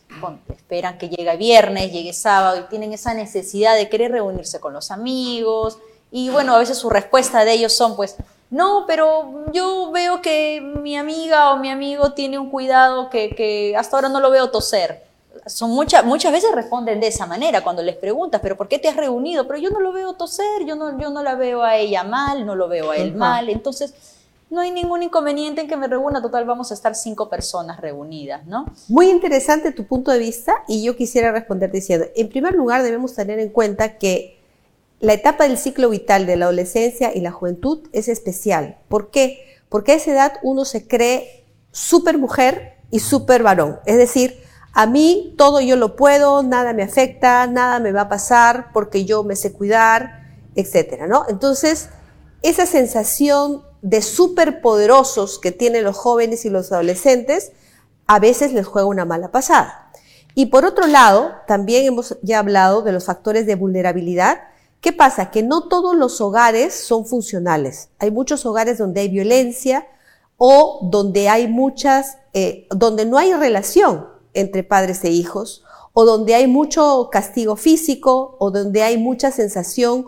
esperan 0.49 0.99
que 0.99 1.09
llegue 1.09 1.37
viernes, 1.37 1.93
llegue 1.93 2.13
sábado 2.13 2.61
y 2.61 2.69
tienen 2.69 2.93
esa 2.93 3.15
necesidad 3.15 3.77
de 3.77 3.89
querer 3.89 4.13
reunirse 4.13 4.61
con 4.61 4.73
los 4.73 4.91
amigos. 4.91 5.79
Y 6.11 6.31
bueno, 6.31 6.55
a 6.55 6.59
veces 6.59 6.79
su 6.79 6.91
respuesta 6.91 7.45
de 7.45 7.53
ellos 7.53 7.73
son 7.73 7.97
pues, 7.97 8.17
no, 8.51 8.85
pero 8.87 9.45
yo 9.53 9.91
veo 9.91 10.23
que 10.23 10.61
mi 10.61 10.97
amiga 10.97 11.53
o 11.53 11.59
mi 11.59 11.69
amigo 11.69 12.13
tiene 12.13 12.39
un 12.39 12.51
cuidado 12.51 13.11
que, 13.11 13.35
que 13.35 13.77
hasta 13.77 13.97
ahora 13.97 14.09
no 14.09 14.21
lo 14.21 14.31
veo 14.31 14.51
toser. 14.51 15.05
Son 15.47 15.71
muchas 15.71 16.05
muchas 16.05 16.33
veces 16.33 16.51
responden 16.53 17.01
de 17.01 17.09
esa 17.09 17.27
manera 17.27 17.63
cuando 17.63 17.83
les 17.83 17.97
preguntas, 17.97 18.41
pero 18.43 18.57
¿por 18.57 18.69
qué 18.69 18.79
te 18.79 18.89
has 18.89 18.97
reunido? 18.97 19.47
Pero 19.47 19.59
yo 19.59 19.71
no 19.71 19.81
lo 19.81 19.93
veo 19.93 20.15
toser, 20.15 20.65
yo 20.65 20.75
no, 20.77 20.99
yo 20.99 21.11
no 21.11 21.23
la 21.23 21.35
veo 21.35 21.63
a 21.63 21.77
ella 21.77 22.05
mal, 22.05 22.47
no 22.47 22.57
lo 22.57 22.69
veo 22.69 22.91
a 22.91 22.97
él 22.97 23.15
mal. 23.15 23.49
Entonces, 23.49 23.95
no 24.49 24.61
hay 24.61 24.71
ningún 24.71 25.03
inconveniente 25.03 25.61
en 25.61 25.69
que 25.69 25.77
me 25.77 25.89
reúna, 25.89 26.23
total 26.23 26.45
vamos 26.45 26.71
a 26.71 26.75
estar 26.75 26.95
cinco 26.95 27.29
personas 27.29 27.81
reunidas, 27.81 28.47
¿no? 28.47 28.67
Muy 28.89 29.11
interesante 29.11 29.73
tu 29.73 29.87
punto 29.87 30.11
de 30.13 30.19
vista 30.19 30.63
y 30.69 30.85
yo 30.85 30.97
quisiera 30.97 31.33
responder 31.33 31.73
diciendo, 31.73 32.07
en 32.15 32.29
primer 32.29 32.55
lugar 32.55 32.83
debemos 32.83 33.15
tener 33.15 33.41
en 33.41 33.49
cuenta 33.49 33.99
que 33.99 34.41
la 35.01 35.13
etapa 35.13 35.45
del 35.45 35.59
ciclo 35.59 35.91
vital 35.91 36.27
de 36.27 36.37
la 36.37 36.47
adolescencia 36.47 37.15
y 37.15 37.21
la 37.21 37.33
juventud 37.33 37.89
es 37.93 38.09
especial. 38.09 38.79
¿Por 38.89 39.11
qué? 39.11 39.41
Porque 39.69 39.93
a 39.93 39.97
esa 39.97 40.13
edad 40.13 40.33
uno 40.43 40.65
se 40.65 40.87
cree 40.87 41.45
súper 41.73 42.17
mujer 42.17 42.77
y 42.91 43.01
súper 43.01 43.43
varón. 43.43 43.81
Es 43.85 43.99
decir, 43.99 44.41
a 44.73 44.87
mí 44.87 45.35
todo 45.37 45.61
yo 45.61 45.77
lo 45.77 45.97
puedo, 45.97 46.43
nada 46.43 46.73
me 46.73 46.83
afecta, 46.83 47.47
nada 47.47 47.81
me 47.81 47.93
va 47.93 48.03
a 48.03 48.09
pasar 48.09 48.69
porque 48.73 49.05
yo 49.05 49.25
me 49.25 49.37
sé 49.37 49.53
cuidar, 49.53 50.37
etcétera, 50.55 51.07
¿no? 51.07 51.27
Entonces, 51.29 51.91
esa 52.43 52.65
sensación 52.65 53.66
de 53.83 54.03
superpoderosos 54.03 55.39
que 55.39 55.53
tienen 55.53 55.85
los 55.85 55.97
jóvenes 55.97 56.45
y 56.45 56.51
los 56.51 56.73
adolescentes, 56.73 57.53
a 58.07 58.19
veces 58.19 58.53
les 58.53 58.67
juega 58.67 58.87
una 58.87 59.05
mala 59.05 59.31
pasada. 59.31 59.91
Y 60.35 60.47
por 60.47 60.65
otro 60.65 60.87
lado, 60.87 61.33
también 61.47 61.87
hemos 61.87 62.19
ya 62.23 62.41
hablado 62.41 62.83
de 62.83 62.93
los 62.93 63.07
factores 63.07 63.47
de 63.47 63.55
vulnerabilidad. 63.55 64.41
¿Qué 64.81 64.93
pasa? 64.93 65.31
Que 65.31 65.43
no 65.43 65.69
todos 65.69 65.97
los 65.97 66.21
hogares 66.21 66.75
son 66.75 67.07
funcionales. 67.07 67.89
Hay 67.99 68.11
muchos 68.11 68.45
hogares 68.45 68.79
donde 68.79 69.01
hay 69.01 69.09
violencia 69.09 69.87
o 70.37 70.89
donde 70.91 71.29
hay 71.29 71.49
muchas, 71.49 72.19
eh, 72.35 72.67
donde 72.71 73.07
no 73.07 73.17
hay 73.17 73.33
relación 73.33 74.07
entre 74.35 74.63
padres 74.63 75.03
e 75.05 75.11
hijos, 75.11 75.65
o 75.95 76.05
donde 76.05 76.35
hay 76.35 76.47
mucho 76.47 77.09
castigo 77.11 77.57
físico, 77.57 78.37
o 78.39 78.51
donde 78.51 78.83
hay 78.83 78.99
mucha 78.99 79.31
sensación 79.31 80.07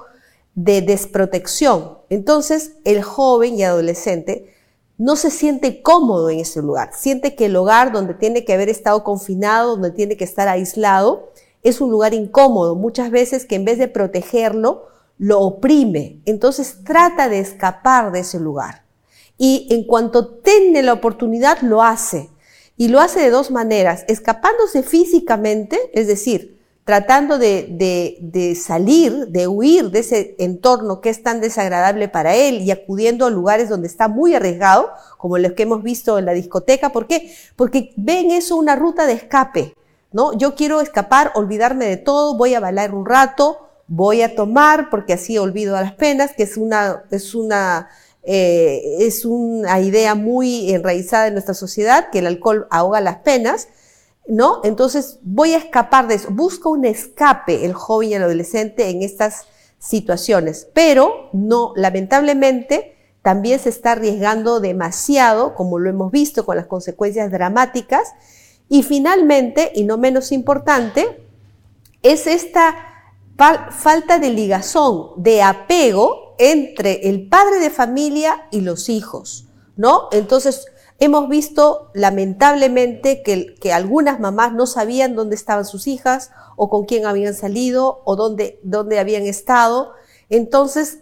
de 0.58 0.82
desprotección. 0.82 1.98
Entonces, 2.10 2.72
el 2.84 3.04
joven 3.04 3.54
y 3.54 3.62
adolescente 3.62 4.52
no 4.96 5.14
se 5.14 5.30
siente 5.30 5.82
cómodo 5.82 6.30
en 6.30 6.40
ese 6.40 6.62
lugar. 6.62 6.90
Siente 6.94 7.36
que 7.36 7.46
el 7.46 7.54
hogar 7.54 7.92
donde 7.92 8.14
tiene 8.14 8.44
que 8.44 8.54
haber 8.54 8.68
estado 8.68 9.04
confinado, 9.04 9.76
donde 9.76 9.92
tiene 9.92 10.16
que 10.16 10.24
estar 10.24 10.48
aislado, 10.48 11.30
es 11.62 11.80
un 11.80 11.92
lugar 11.92 12.12
incómodo. 12.12 12.74
Muchas 12.74 13.12
veces 13.12 13.46
que 13.46 13.54
en 13.54 13.64
vez 13.64 13.78
de 13.78 13.86
protegerlo, 13.86 14.88
lo 15.16 15.40
oprime. 15.42 16.22
Entonces 16.24 16.78
trata 16.84 17.28
de 17.28 17.38
escapar 17.38 18.10
de 18.10 18.20
ese 18.20 18.40
lugar. 18.40 18.82
Y 19.36 19.68
en 19.70 19.84
cuanto 19.84 20.26
tiene 20.38 20.82
la 20.82 20.94
oportunidad, 20.94 21.60
lo 21.60 21.84
hace. 21.84 22.30
Y 22.76 22.88
lo 22.88 22.98
hace 22.98 23.20
de 23.20 23.30
dos 23.30 23.52
maneras, 23.52 24.04
escapándose 24.08 24.82
físicamente, 24.82 25.78
es 25.92 26.08
decir, 26.08 26.57
tratando 26.88 27.36
de, 27.36 28.58
salir, 28.58 29.26
de 29.28 29.46
huir 29.46 29.90
de 29.90 29.98
ese 29.98 30.34
entorno 30.38 31.02
que 31.02 31.10
es 31.10 31.22
tan 31.22 31.42
desagradable 31.42 32.08
para 32.08 32.34
él 32.34 32.62
y 32.62 32.70
acudiendo 32.70 33.26
a 33.26 33.30
lugares 33.30 33.68
donde 33.68 33.86
está 33.86 34.08
muy 34.08 34.34
arriesgado, 34.34 34.88
como 35.18 35.36
los 35.36 35.52
que 35.52 35.64
hemos 35.64 35.82
visto 35.82 36.18
en 36.18 36.24
la 36.24 36.32
discoteca. 36.32 36.88
¿Por 36.90 37.06
qué? 37.06 37.30
Porque 37.56 37.92
ven 37.98 38.30
eso 38.30 38.56
una 38.56 38.74
ruta 38.74 39.04
de 39.04 39.12
escape, 39.12 39.74
¿no? 40.12 40.32
Yo 40.32 40.54
quiero 40.54 40.80
escapar, 40.80 41.32
olvidarme 41.34 41.84
de 41.84 41.98
todo, 41.98 42.38
voy 42.38 42.54
a 42.54 42.60
bailar 42.60 42.94
un 42.94 43.04
rato, 43.04 43.68
voy 43.86 44.22
a 44.22 44.34
tomar, 44.34 44.88
porque 44.88 45.12
así 45.12 45.36
olvido 45.36 45.76
a 45.76 45.82
las 45.82 45.92
penas, 45.92 46.32
que 46.34 46.44
es 46.44 46.56
una, 46.56 47.04
es 47.10 47.34
una, 47.34 47.90
eh, 48.22 48.96
es 49.00 49.26
una 49.26 49.78
idea 49.80 50.14
muy 50.14 50.72
enraizada 50.72 51.26
en 51.26 51.34
nuestra 51.34 51.52
sociedad, 51.52 52.08
que 52.10 52.20
el 52.20 52.26
alcohol 52.26 52.66
ahoga 52.70 53.02
las 53.02 53.18
penas, 53.18 53.68
¿no? 54.28 54.60
Entonces 54.62 55.18
voy 55.22 55.54
a 55.54 55.58
escapar 55.58 56.06
de 56.06 56.14
eso. 56.14 56.28
Busca 56.30 56.68
un 56.68 56.84
escape 56.84 57.64
el 57.64 57.72
joven 57.72 58.10
y 58.10 58.14
el 58.14 58.22
adolescente 58.22 58.90
en 58.90 59.02
estas 59.02 59.46
situaciones, 59.78 60.68
pero 60.74 61.30
no, 61.32 61.72
lamentablemente, 61.76 62.94
también 63.22 63.58
se 63.58 63.68
está 63.68 63.92
arriesgando 63.92 64.60
demasiado, 64.60 65.54
como 65.54 65.78
lo 65.78 65.90
hemos 65.90 66.12
visto 66.12 66.46
con 66.46 66.56
las 66.56 66.66
consecuencias 66.66 67.30
dramáticas. 67.30 68.12
Y 68.68 68.82
finalmente, 68.82 69.72
y 69.74 69.84
no 69.84 69.98
menos 69.98 70.30
importante, 70.30 71.26
es 72.02 72.26
esta 72.26 72.74
falta 73.70 74.18
de 74.18 74.30
ligazón, 74.30 75.10
de 75.16 75.42
apego 75.42 76.34
entre 76.38 77.08
el 77.08 77.28
padre 77.28 77.58
de 77.60 77.70
familia 77.70 78.46
y 78.50 78.60
los 78.60 78.88
hijos, 78.88 79.46
¿no? 79.76 80.08
Entonces, 80.12 80.66
Hemos 81.00 81.28
visto 81.28 81.90
lamentablemente 81.94 83.22
que, 83.22 83.72
algunas 83.72 84.18
mamás 84.18 84.52
no 84.52 84.66
sabían 84.66 85.14
dónde 85.14 85.36
estaban 85.36 85.64
sus 85.64 85.86
hijas 85.86 86.32
o 86.56 86.68
con 86.68 86.86
quién 86.86 87.06
habían 87.06 87.34
salido 87.34 88.02
o 88.04 88.16
dónde, 88.16 88.58
dónde 88.64 88.98
habían 88.98 89.22
estado. 89.22 89.92
Entonces, 90.28 90.98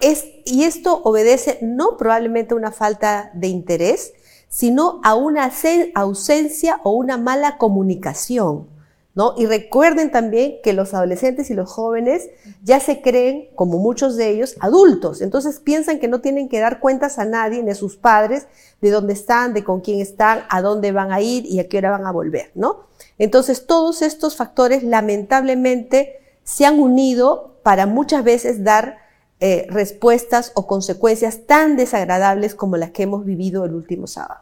es, 0.00 0.26
y 0.44 0.62
esto 0.62 1.02
obedece 1.02 1.58
no 1.60 1.96
probablemente 1.96 2.54
a 2.54 2.56
una 2.56 2.70
falta 2.70 3.32
de 3.34 3.48
interés, 3.48 4.12
sino 4.48 5.00
a 5.02 5.14
una 5.14 5.50
ausencia 5.94 6.80
o 6.84 6.92
una 6.92 7.16
mala 7.16 7.58
comunicación. 7.58 8.68
¿No? 9.14 9.34
Y 9.36 9.44
recuerden 9.44 10.10
también 10.10 10.54
que 10.62 10.72
los 10.72 10.94
adolescentes 10.94 11.50
y 11.50 11.54
los 11.54 11.70
jóvenes 11.70 12.30
ya 12.62 12.80
se 12.80 13.02
creen, 13.02 13.50
como 13.54 13.76
muchos 13.76 14.16
de 14.16 14.30
ellos, 14.30 14.56
adultos. 14.60 15.20
Entonces 15.20 15.60
piensan 15.60 15.98
que 15.98 16.08
no 16.08 16.22
tienen 16.22 16.48
que 16.48 16.60
dar 16.60 16.80
cuentas 16.80 17.18
a 17.18 17.26
nadie, 17.26 17.62
ni 17.62 17.70
a 17.70 17.74
sus 17.74 17.96
padres, 17.96 18.46
de 18.80 18.90
dónde 18.90 19.12
están, 19.12 19.52
de 19.52 19.64
con 19.64 19.82
quién 19.82 20.00
están, 20.00 20.44
a 20.48 20.62
dónde 20.62 20.92
van 20.92 21.12
a 21.12 21.20
ir 21.20 21.44
y 21.44 21.60
a 21.60 21.68
qué 21.68 21.78
hora 21.78 21.90
van 21.90 22.06
a 22.06 22.10
volver, 22.10 22.52
¿no? 22.54 22.86
Entonces 23.18 23.66
todos 23.66 24.00
estos 24.00 24.36
factores 24.36 24.82
lamentablemente 24.82 26.20
se 26.42 26.64
han 26.64 26.80
unido 26.80 27.56
para 27.62 27.86
muchas 27.86 28.24
veces 28.24 28.64
dar 28.64 28.98
eh, 29.40 29.66
respuestas 29.68 30.52
o 30.54 30.66
consecuencias 30.66 31.46
tan 31.46 31.76
desagradables 31.76 32.54
como 32.54 32.76
las 32.76 32.92
que 32.92 33.02
hemos 33.02 33.24
vivido 33.24 33.64
el 33.64 33.74
último 33.74 34.06
sábado. 34.06 34.40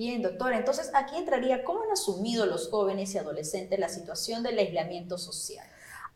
Bien, 0.00 0.22
doctora. 0.22 0.56
Entonces, 0.56 0.90
aquí 0.94 1.18
entraría, 1.18 1.62
¿cómo 1.62 1.82
han 1.82 1.90
asumido 1.90 2.46
los 2.46 2.70
jóvenes 2.70 3.12
y 3.12 3.18
adolescentes 3.18 3.78
la 3.78 3.90
situación 3.90 4.42
del 4.42 4.58
aislamiento 4.58 5.18
social? 5.18 5.66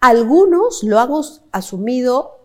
Algunos 0.01 0.83
lo 0.85 0.99
han 0.99 1.11
asumido 1.53 2.39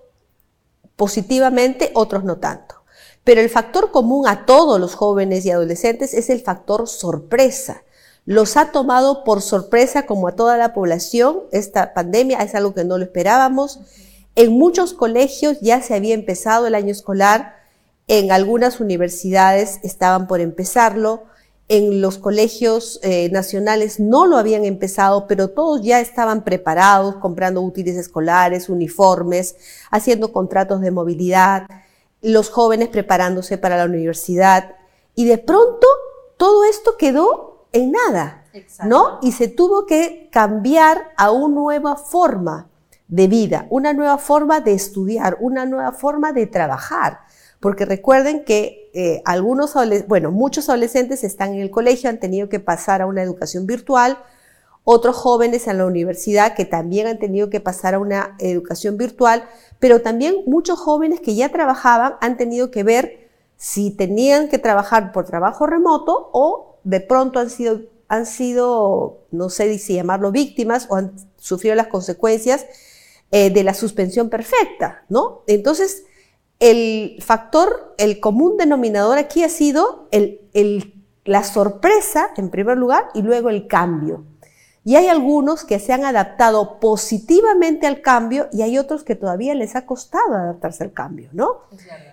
positivamente, 0.97 1.91
otros 1.95 2.25
no 2.25 2.39
tanto. 2.39 2.83
Pero 3.23 3.39
el 3.39 3.49
factor 3.49 3.91
común 3.91 4.27
a 4.27 4.45
todos 4.45 4.81
los 4.81 4.95
jóvenes 4.95 5.45
y 5.45 5.51
adolescentes 5.51 6.13
es 6.13 6.29
el 6.29 6.41
factor 6.41 6.89
sorpresa. 6.89 7.83
Los 8.25 8.57
ha 8.57 8.73
tomado 8.73 9.23
por 9.23 9.41
sorpresa 9.41 10.05
como 10.05 10.27
a 10.27 10.35
toda 10.35 10.57
la 10.57 10.73
población. 10.73 11.43
Esta 11.53 11.93
pandemia 11.93 12.39
es 12.39 12.53
algo 12.53 12.73
que 12.73 12.83
no 12.83 12.97
lo 12.97 13.05
esperábamos. 13.05 13.79
En 14.35 14.51
muchos 14.51 14.93
colegios 14.93 15.61
ya 15.61 15.81
se 15.81 15.95
había 15.95 16.15
empezado 16.15 16.67
el 16.67 16.75
año 16.75 16.91
escolar, 16.91 17.58
en 18.09 18.31
algunas 18.31 18.79
universidades 18.79 19.79
estaban 19.83 20.27
por 20.27 20.41
empezarlo, 20.41 21.25
en 21.67 22.01
los 22.01 22.17
colegios 22.17 22.99
eh, 23.03 23.29
nacionales 23.31 23.99
no 23.99 24.25
lo 24.25 24.37
habían 24.37 24.65
empezado, 24.65 25.27
pero 25.27 25.49
todos 25.49 25.83
ya 25.83 25.99
estaban 25.99 26.43
preparados, 26.43 27.17
comprando 27.17 27.61
útiles 27.61 27.95
escolares, 27.95 28.67
uniformes, 28.67 29.55
haciendo 29.91 30.33
contratos 30.33 30.81
de 30.81 30.89
movilidad, 30.89 31.67
los 32.23 32.49
jóvenes 32.49 32.89
preparándose 32.89 33.59
para 33.59 33.77
la 33.77 33.85
universidad. 33.85 34.75
Y 35.13 35.25
de 35.25 35.37
pronto 35.37 35.85
todo 36.37 36.65
esto 36.65 36.97
quedó 36.97 37.67
en 37.71 37.91
nada, 37.91 38.45
¿no? 38.85 39.19
Y 39.21 39.33
se 39.33 39.47
tuvo 39.47 39.85
que 39.85 40.29
cambiar 40.31 41.11
a 41.15 41.29
una 41.29 41.53
nueva 41.53 41.95
forma 41.95 42.67
de 43.07 43.27
vida, 43.27 43.67
una 43.69 43.93
nueva 43.93 44.17
forma 44.17 44.61
de 44.61 44.73
estudiar, 44.73 45.37
una 45.39 45.67
nueva 45.67 45.91
forma 45.91 46.33
de 46.33 46.47
trabajar. 46.47 47.19
Porque 47.59 47.85
recuerden 47.85 48.45
que 48.45 48.89
eh, 48.93 49.21
algunos, 49.25 49.73
bueno, 50.07 50.31
muchos 50.31 50.69
adolescentes 50.69 51.23
están 51.23 51.53
en 51.53 51.61
el 51.61 51.71
colegio, 51.71 52.09
han 52.09 52.19
tenido 52.19 52.49
que 52.49 52.59
pasar 52.59 53.01
a 53.01 53.05
una 53.05 53.21
educación 53.21 53.65
virtual, 53.65 54.17
otros 54.83 55.15
jóvenes 55.15 55.67
en 55.67 55.77
la 55.77 55.85
universidad 55.85 56.55
que 56.55 56.65
también 56.65 57.05
han 57.05 57.19
tenido 57.19 57.49
que 57.49 57.59
pasar 57.59 57.93
a 57.93 57.99
una 57.99 58.35
educación 58.39 58.97
virtual, 58.97 59.43
pero 59.77 60.01
también 60.01 60.37
muchos 60.47 60.79
jóvenes 60.79 61.19
que 61.19 61.35
ya 61.35 61.49
trabajaban 61.49 62.15
han 62.21 62.37
tenido 62.37 62.71
que 62.71 62.83
ver 62.83 63.29
si 63.55 63.91
tenían 63.91 64.47
que 64.47 64.57
trabajar 64.57 65.11
por 65.11 65.25
trabajo 65.25 65.67
remoto 65.67 66.29
o 66.33 66.77
de 66.83 67.01
pronto 67.01 67.39
han 67.39 67.49
sido, 67.49 67.81
han 68.07 68.25
sido 68.25 69.19
no 69.31 69.49
sé 69.49 69.77
si 69.77 69.95
llamarlo 69.95 70.31
víctimas 70.31 70.87
o 70.89 70.95
han 70.95 71.13
sufrido 71.37 71.75
las 71.75 71.87
consecuencias 71.87 72.65
eh, 73.31 73.51
de 73.51 73.63
la 73.63 73.73
suspensión 73.75 74.29
perfecta, 74.29 75.03
¿no? 75.07 75.43
Entonces, 75.45 76.05
el 76.59 77.21
factor, 77.25 77.95
el 77.97 78.19
común 78.19 78.57
denominador 78.57 79.17
aquí 79.17 79.43
ha 79.43 79.49
sido 79.49 80.07
el, 80.11 80.93
la 81.25 81.43
sorpresa, 81.43 82.29
en 82.37 82.49
primer 82.49 82.77
lugar, 82.77 83.05
y 83.13 83.21
luego 83.21 83.49
el 83.49 83.67
cambio. 83.67 84.25
Y 84.85 84.95
hay 84.95 85.07
algunos 85.07 85.65
que 85.65 85.77
se 85.77 85.93
han 85.93 86.05
adaptado 86.05 86.79
positivamente 86.79 87.85
al 87.85 88.01
cambio 88.01 88.47
y 88.51 88.61
hay 88.61 88.77
otros 88.77 89.03
que 89.03 89.15
todavía 89.15 89.53
les 89.53 89.75
ha 89.75 89.85
costado 89.85 90.33
adaptarse 90.33 90.83
al 90.83 90.93
cambio, 90.93 91.29
¿no? 91.33 91.59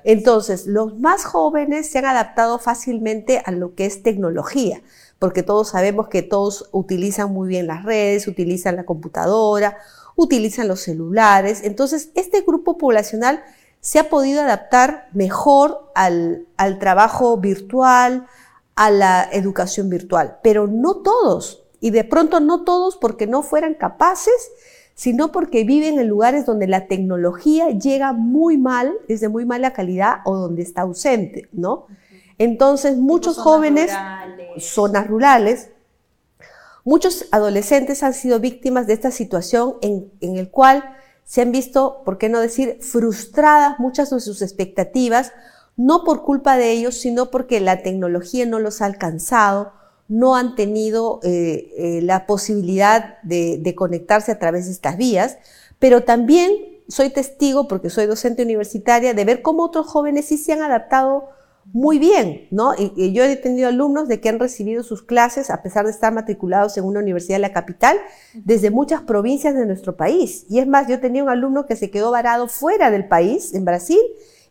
Entonces, 0.05 0.67
los 0.67 0.99
más 0.99 1.25
jóvenes 1.25 1.89
se 1.89 1.99
han 1.99 2.07
adaptado 2.07 2.59
fácilmente 2.59 3.41
a 3.45 3.53
lo 3.53 3.75
que 3.75 3.87
es 3.87 4.03
tecnología, 4.03 4.83
porque 5.19 5.43
todos 5.43 5.69
sabemos 5.71 6.09
que 6.09 6.23
todos 6.23 6.69
utilizan 6.73 7.33
muy 7.33 7.49
bien 7.49 7.67
las 7.67 7.85
redes, 7.85 8.27
utilizan 8.27 8.77
la 8.77 8.85
computadora, 8.85 9.79
utilizan 10.17 10.69
los 10.69 10.81
celulares. 10.81 11.63
Entonces, 11.63 12.11
este 12.15 12.43
grupo 12.43 12.77
poblacional 12.77 13.43
se 13.87 14.01
ha 14.01 14.09
podido 14.09 14.43
adaptar 14.43 15.09
mejor 15.13 15.93
al, 15.95 16.49
al 16.57 16.81
trabajo 16.81 17.37
virtual, 17.37 18.27
a 18.75 18.91
la 18.91 19.29
educación 19.31 19.89
virtual, 19.89 20.39
pero 20.43 20.67
no 20.67 21.03
todos. 21.03 21.63
Y 21.79 21.91
de 21.91 22.03
pronto 22.03 22.41
no 22.41 22.65
todos 22.65 22.97
porque 22.97 23.29
no 23.29 23.45
fueran 23.45 23.75
capaces, 23.75 24.51
sino 24.97 25.31
porque 25.31 25.63
viven 25.63 26.01
en 26.01 26.09
lugares 26.09 26.47
donde 26.47 26.67
la 26.67 26.89
tecnología 26.89 27.69
llega 27.71 28.13
muy 28.13 28.59
mal, 28.59 28.93
es 29.07 29.21
de 29.21 29.29
muy 29.29 29.45
mala 29.45 29.73
calidad 29.73 30.17
o 30.25 30.35
donde 30.37 30.63
está 30.63 30.83
ausente, 30.83 31.49
¿no? 31.53 31.87
Entonces, 32.39 32.97
muchos 32.97 33.39
jóvenes, 33.39 33.93
zonas 34.59 35.07
rurales, 35.07 35.71
muchos 36.83 37.27
adolescentes 37.31 38.03
han 38.03 38.15
sido 38.15 38.41
víctimas 38.41 38.89
de 38.89 38.95
esta 38.95 39.13
situación 39.13 39.77
en, 39.81 40.11
en 40.21 40.39
el 40.39 40.51
cual 40.51 40.97
se 41.27 41.43
han 41.43 41.51
visto, 41.51 42.03
por 42.05 42.19
qué 42.19 42.29
no 42.29 42.41
decir, 42.41 42.79
frustradas 42.81 43.81
muchas 43.81 44.11
de 44.11 44.21
sus 44.21 44.43
expectativas, 44.43 45.33
no 45.77 46.05
por 46.05 46.23
culpa 46.23 46.57
de 46.57 46.71
ellos, 46.71 46.95
sino 46.95 47.31
porque 47.31 47.61
la 47.61 47.83
tecnología 47.83 48.47
no 48.47 48.61
los 48.61 48.81
ha 48.81 48.87
alcanzado, 48.87 49.73
no 50.09 50.37
han 50.37 50.55
tenido 50.55 51.19
eh, 51.25 51.73
eh, 51.77 52.01
la 52.03 52.27
posibilidad 52.27 53.21
de, 53.25 53.59
de, 53.59 53.75
conectarse 53.75 54.31
a 54.31 54.39
través 54.39 54.67
de 54.67 54.73
estas 54.73 54.97
vías, 54.97 55.37
pero 55.81 56.05
también 56.05 56.53
soy 56.87 57.11
testigo, 57.11 57.67
porque 57.67 57.91
soy 57.91 58.07
docente 58.07 58.45
universitaria, 58.45 59.13
de 59.13 59.25
ver 59.25 59.43
cómo 59.43 59.65
otros 59.65 59.89
jóvenes 59.89 60.27
sí 60.27 60.39
se 60.39 60.53
han 60.53 60.63
adaptado 60.63 61.31
muy 61.73 61.99
bien, 61.99 62.49
¿no? 62.51 62.73
Y, 62.77 63.13
yo 63.13 63.25
he 63.25 63.37
tenido 63.37 63.69
alumnos 63.69 64.09
de 64.09 64.21
que 64.21 64.29
han 64.29 64.39
recibido 64.39 64.83
sus 64.83 65.03
clases, 65.03 65.51
a 65.51 65.63
pesar 65.63 65.85
de 65.85 65.91
estar 65.91 66.13
matriculados 66.13 66.77
en 66.79 66.85
una 66.85 67.01
universidad 67.01 67.37
de 67.37 67.43
la 67.43 67.53
capital, 67.53 67.99
desde 68.35 68.71
muchas 68.71 69.03
provincias 69.03 69.55
de 69.55 69.67
nuestro 69.67 69.97
país. 69.97 70.47
Y 70.49 70.59
es 70.59 70.67
más, 70.67 70.89
yo 70.89 71.01
tenía 71.01 71.23
un 71.23 71.29
alumno 71.29 71.67
que 71.67 71.77
se 71.77 71.91
quedó 71.91 72.11
varado 72.11 72.49
fuera 72.49 72.91
del 72.91 73.09
país, 73.09 73.55
en 73.55 73.65
Brasil, 73.65 74.01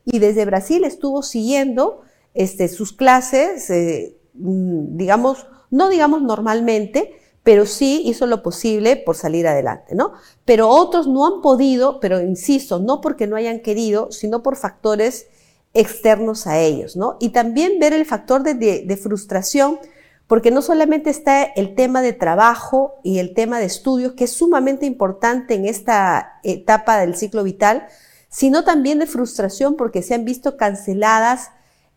y 0.06 0.20
desde 0.20 0.46
Brasil 0.46 0.84
estuvo 0.84 1.24
siguiendo 1.24 2.02
este, 2.34 2.68
sus 2.68 2.94
clases, 2.94 3.70
eh, 3.70 4.18
Mm, 4.38 4.98
digamos, 4.98 5.48
no 5.72 5.90
digamos 5.90 6.22
normalmente, 6.22 7.20
pero 7.44 7.66
sí 7.66 8.02
hizo 8.06 8.26
lo 8.26 8.44
posible 8.44 8.98
por 8.98 9.16
salir 9.16 9.48
adelante, 9.48 9.96
¿no? 9.96 10.14
Pero 10.46 10.70
otros 10.70 11.08
no 11.08 11.26
han 11.28 11.42
podido, 11.42 12.00
pero 12.00 12.22
insisto, 12.22 12.80
no 12.80 13.02
porque 13.02 13.28
no 13.28 13.36
hayan 13.36 13.62
querido, 13.62 14.12
sino 14.12 14.44
por 14.44 14.56
factores 14.56 15.28
externos 15.75 16.48
a 16.48 16.58
ellos, 16.58 16.96
¿no? 16.96 17.17
Y 17.20 17.29
también 17.29 17.79
ver 17.79 17.94
el 17.94 18.05
factor 18.05 18.41
de, 18.41 19.00
frustración, 19.01 19.77
porque 20.25 20.50
no 20.50 20.62
solamente 20.63 21.10
está 21.12 21.44
el 21.44 21.75
tema 21.75 22.01
de 22.01 22.13
trabajo 22.13 22.96
y 23.03 23.20
el 23.20 23.36
tema 23.36 23.60
de 23.60 23.65
estudios, 23.65 24.13
que 24.13 24.24
es 24.24 24.32
sumamente 24.32 24.88
importante 24.88 25.53
en 25.53 25.65
esta 25.65 26.39
etapa 26.44 26.98
del 26.98 27.15
ciclo 27.15 27.44
vital, 27.44 27.86
sino 28.29 28.63
también 28.63 29.00
de 29.00 29.05
frustración 29.05 29.75
porque 29.75 30.01
se 30.01 30.15
han 30.15 30.25
visto 30.25 30.58
canceladas 30.58 31.51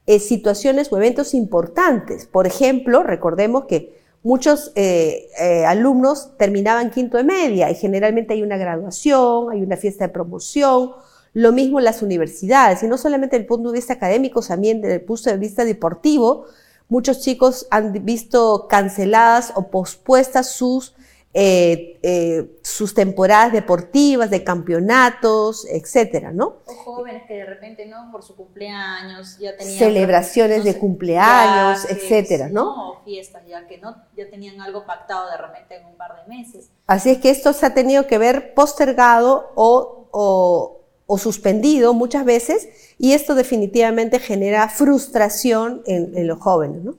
eh, 0.07 0.19
situaciones 0.19 0.93
o 0.93 0.97
eventos 0.97 1.33
importantes. 1.33 2.27
Por 2.27 2.47
ejemplo, 2.47 3.05
recordemos 3.05 3.67
que 3.67 3.97
muchos 4.25 4.73
eh, 4.75 5.29
eh, 5.41 5.65
alumnos 5.65 6.37
terminaban 6.37 6.91
quinto 6.91 7.17
de 7.17 7.25
media 7.25 7.71
y 7.71 7.77
generalmente 7.77 8.35
hay 8.35 8.43
una 8.43 8.57
graduación, 8.57 9.53
hay 9.53 9.63
una 9.63 9.77
fiesta 9.77 10.09
de 10.09 10.13
promoción, 10.13 10.93
lo 11.35 11.53
mismo 11.53 11.79
en 11.79 11.85
las 11.85 12.03
universidades, 12.03 12.83
y 12.83 12.87
no 12.87 12.99
solamente 12.99 13.37
desde 13.37 13.45
el 13.45 13.49
punto 13.49 13.71
de 13.71 13.79
vista 13.79 13.95
académico, 13.95 14.41
también 14.43 14.81
desde 14.81 14.97
el 14.97 15.03
punto 15.03 15.31
de 15.31 15.37
vista 15.37 15.65
deportivo, 15.65 16.47
muchos 16.89 17.21
chicos 17.21 17.67
han 17.71 17.93
visto 18.05 18.67
canceladas 18.69 19.53
o 19.55 19.69
pospuestas 19.69 20.51
sus 20.53 20.95
eh, 21.35 22.01
eh, 22.03 22.59
sus 22.63 22.95
temporadas 22.95 23.53
deportivas, 23.53 24.31
de 24.31 24.43
campeonatos, 24.43 25.67
etcétera, 25.67 26.33
¿no? 26.33 26.57
O 26.65 26.73
jóvenes 26.73 27.25
que 27.29 27.35
de 27.35 27.45
repente, 27.45 27.85
¿no? 27.85 28.11
Por 28.11 28.23
su 28.23 28.35
cumpleaños 28.35 29.39
ya 29.39 29.55
tenían... 29.55 29.79
Celebraciones 29.79 30.65
de 30.65 30.79
cumpleaños, 30.79 31.85
etcétera, 31.91 32.49
¿no? 32.49 32.93
O 32.93 33.05
fiestas 33.05 33.43
ya 33.47 33.67
que 33.67 33.77
no, 33.77 33.95
ya 34.17 34.29
tenían 34.31 34.61
algo 34.63 34.87
pactado 34.87 35.31
de 35.31 35.37
repente 35.37 35.77
en 35.77 35.87
un 35.87 35.97
par 35.97 36.17
de 36.17 36.35
meses. 36.35 36.71
Así 36.87 37.11
es 37.11 37.19
que 37.19 37.29
esto 37.29 37.53
se 37.53 37.67
ha 37.67 37.75
tenido 37.75 38.07
que 38.07 38.17
ver 38.17 38.55
postergado 38.55 39.53
o, 39.55 40.09
o, 40.11 40.78
o 41.11 41.17
suspendido 41.17 41.95
muchas 41.95 42.27
veces 42.27 42.69
y 42.99 43.15
esto 43.15 43.35
definitivamente 43.35 44.19
genera 44.19 44.69
frustración 44.69 45.83
en, 45.87 46.17
en 46.17 46.27
los 46.27 46.39
jóvenes, 46.39 46.85
¿no? 46.85 46.97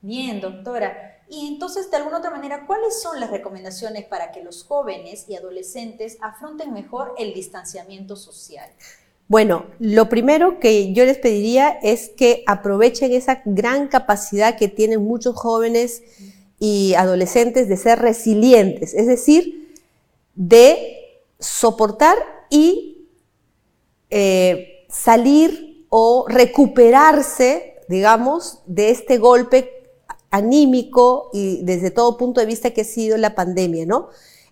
Bien, 0.00 0.40
doctora. 0.40 1.20
Y 1.30 1.46
entonces, 1.46 1.88
de 1.88 1.96
alguna 1.96 2.18
otra 2.18 2.32
manera, 2.32 2.66
¿cuáles 2.66 3.00
son 3.00 3.20
las 3.20 3.30
recomendaciones 3.30 4.04
para 4.04 4.32
que 4.32 4.42
los 4.42 4.64
jóvenes 4.64 5.26
y 5.28 5.36
adolescentes 5.36 6.18
afronten 6.20 6.72
mejor 6.72 7.14
el 7.18 7.34
distanciamiento 7.34 8.16
social? 8.16 8.68
Bueno, 9.28 9.66
lo 9.78 10.08
primero 10.08 10.58
que 10.58 10.92
yo 10.92 11.04
les 11.04 11.18
pediría 11.18 11.70
es 11.82 12.08
que 12.08 12.42
aprovechen 12.48 13.12
esa 13.12 13.42
gran 13.44 13.86
capacidad 13.86 14.58
que 14.58 14.66
tienen 14.66 15.04
muchos 15.04 15.36
jóvenes 15.36 16.02
y 16.58 16.94
adolescentes 16.94 17.68
de 17.68 17.76
ser 17.76 18.00
resilientes, 18.00 18.92
es 18.92 19.06
decir, 19.06 19.72
de 20.34 21.22
soportar 21.38 22.18
y 22.50 22.91
eh, 24.14 24.84
salir 24.90 25.86
o 25.88 26.26
recuperarse, 26.28 27.76
digamos, 27.88 28.60
de 28.66 28.90
este 28.90 29.16
golpe 29.16 29.70
anímico 30.30 31.30
y 31.32 31.62
desde 31.64 31.90
todo 31.90 32.18
punto 32.18 32.40
de 32.40 32.46
vista 32.46 32.72
que 32.72 32.82
ha 32.82 32.84
sido 32.84 33.16
la 33.16 33.34
pandemia, 33.34 33.86
¿no? 33.86 34.10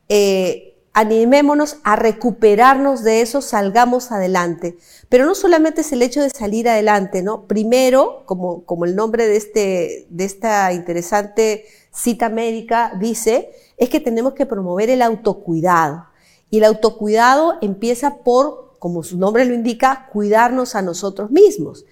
Eh, 0.08 0.78
animémonos 0.94 1.76
a 1.84 1.96
recuperarnos 1.96 3.04
de 3.04 3.20
eso, 3.20 3.42
salgamos 3.42 4.12
adelante. 4.12 4.78
Pero 5.10 5.26
no 5.26 5.34
solamente 5.34 5.82
es 5.82 5.92
el 5.92 6.00
hecho 6.00 6.22
de 6.22 6.30
salir 6.30 6.66
adelante, 6.66 7.22
¿no? 7.22 7.46
Primero, 7.46 8.22
como, 8.24 8.64
como 8.64 8.86
el 8.86 8.96
nombre 8.96 9.26
de, 9.26 9.36
este, 9.36 10.06
de 10.08 10.24
esta 10.24 10.72
interesante 10.72 11.66
cita 11.92 12.30
médica 12.30 12.92
dice, 12.98 13.50
es 13.76 13.90
que 13.90 14.00
tenemos 14.00 14.32
que 14.32 14.46
promover 14.46 14.88
el 14.88 15.02
autocuidado. 15.02 16.06
Y 16.48 16.58
el 16.58 16.64
autocuidado 16.64 17.58
empieza 17.60 18.16
por, 18.24 18.69
como 18.80 19.04
su 19.04 19.16
nombre 19.16 19.44
lo 19.44 19.54
indica, 19.54 20.08
cuidarnos 20.12 20.74
a 20.74 20.82
nosotros 20.82 21.30
mismos. 21.30 21.86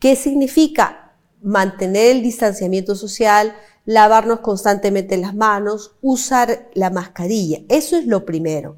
¿Qué 0.00 0.16
significa? 0.16 1.10
mantener 1.42 2.16
el 2.16 2.22
distanciamiento 2.22 2.94
social, 2.94 3.54
lavarnos 3.84 4.40
constantemente 4.40 5.16
las 5.16 5.34
manos, 5.34 5.96
usar 6.02 6.68
la 6.74 6.90
mascarilla. 6.90 7.60
Eso 7.68 7.96
es 7.96 8.06
lo 8.06 8.24
primero. 8.24 8.76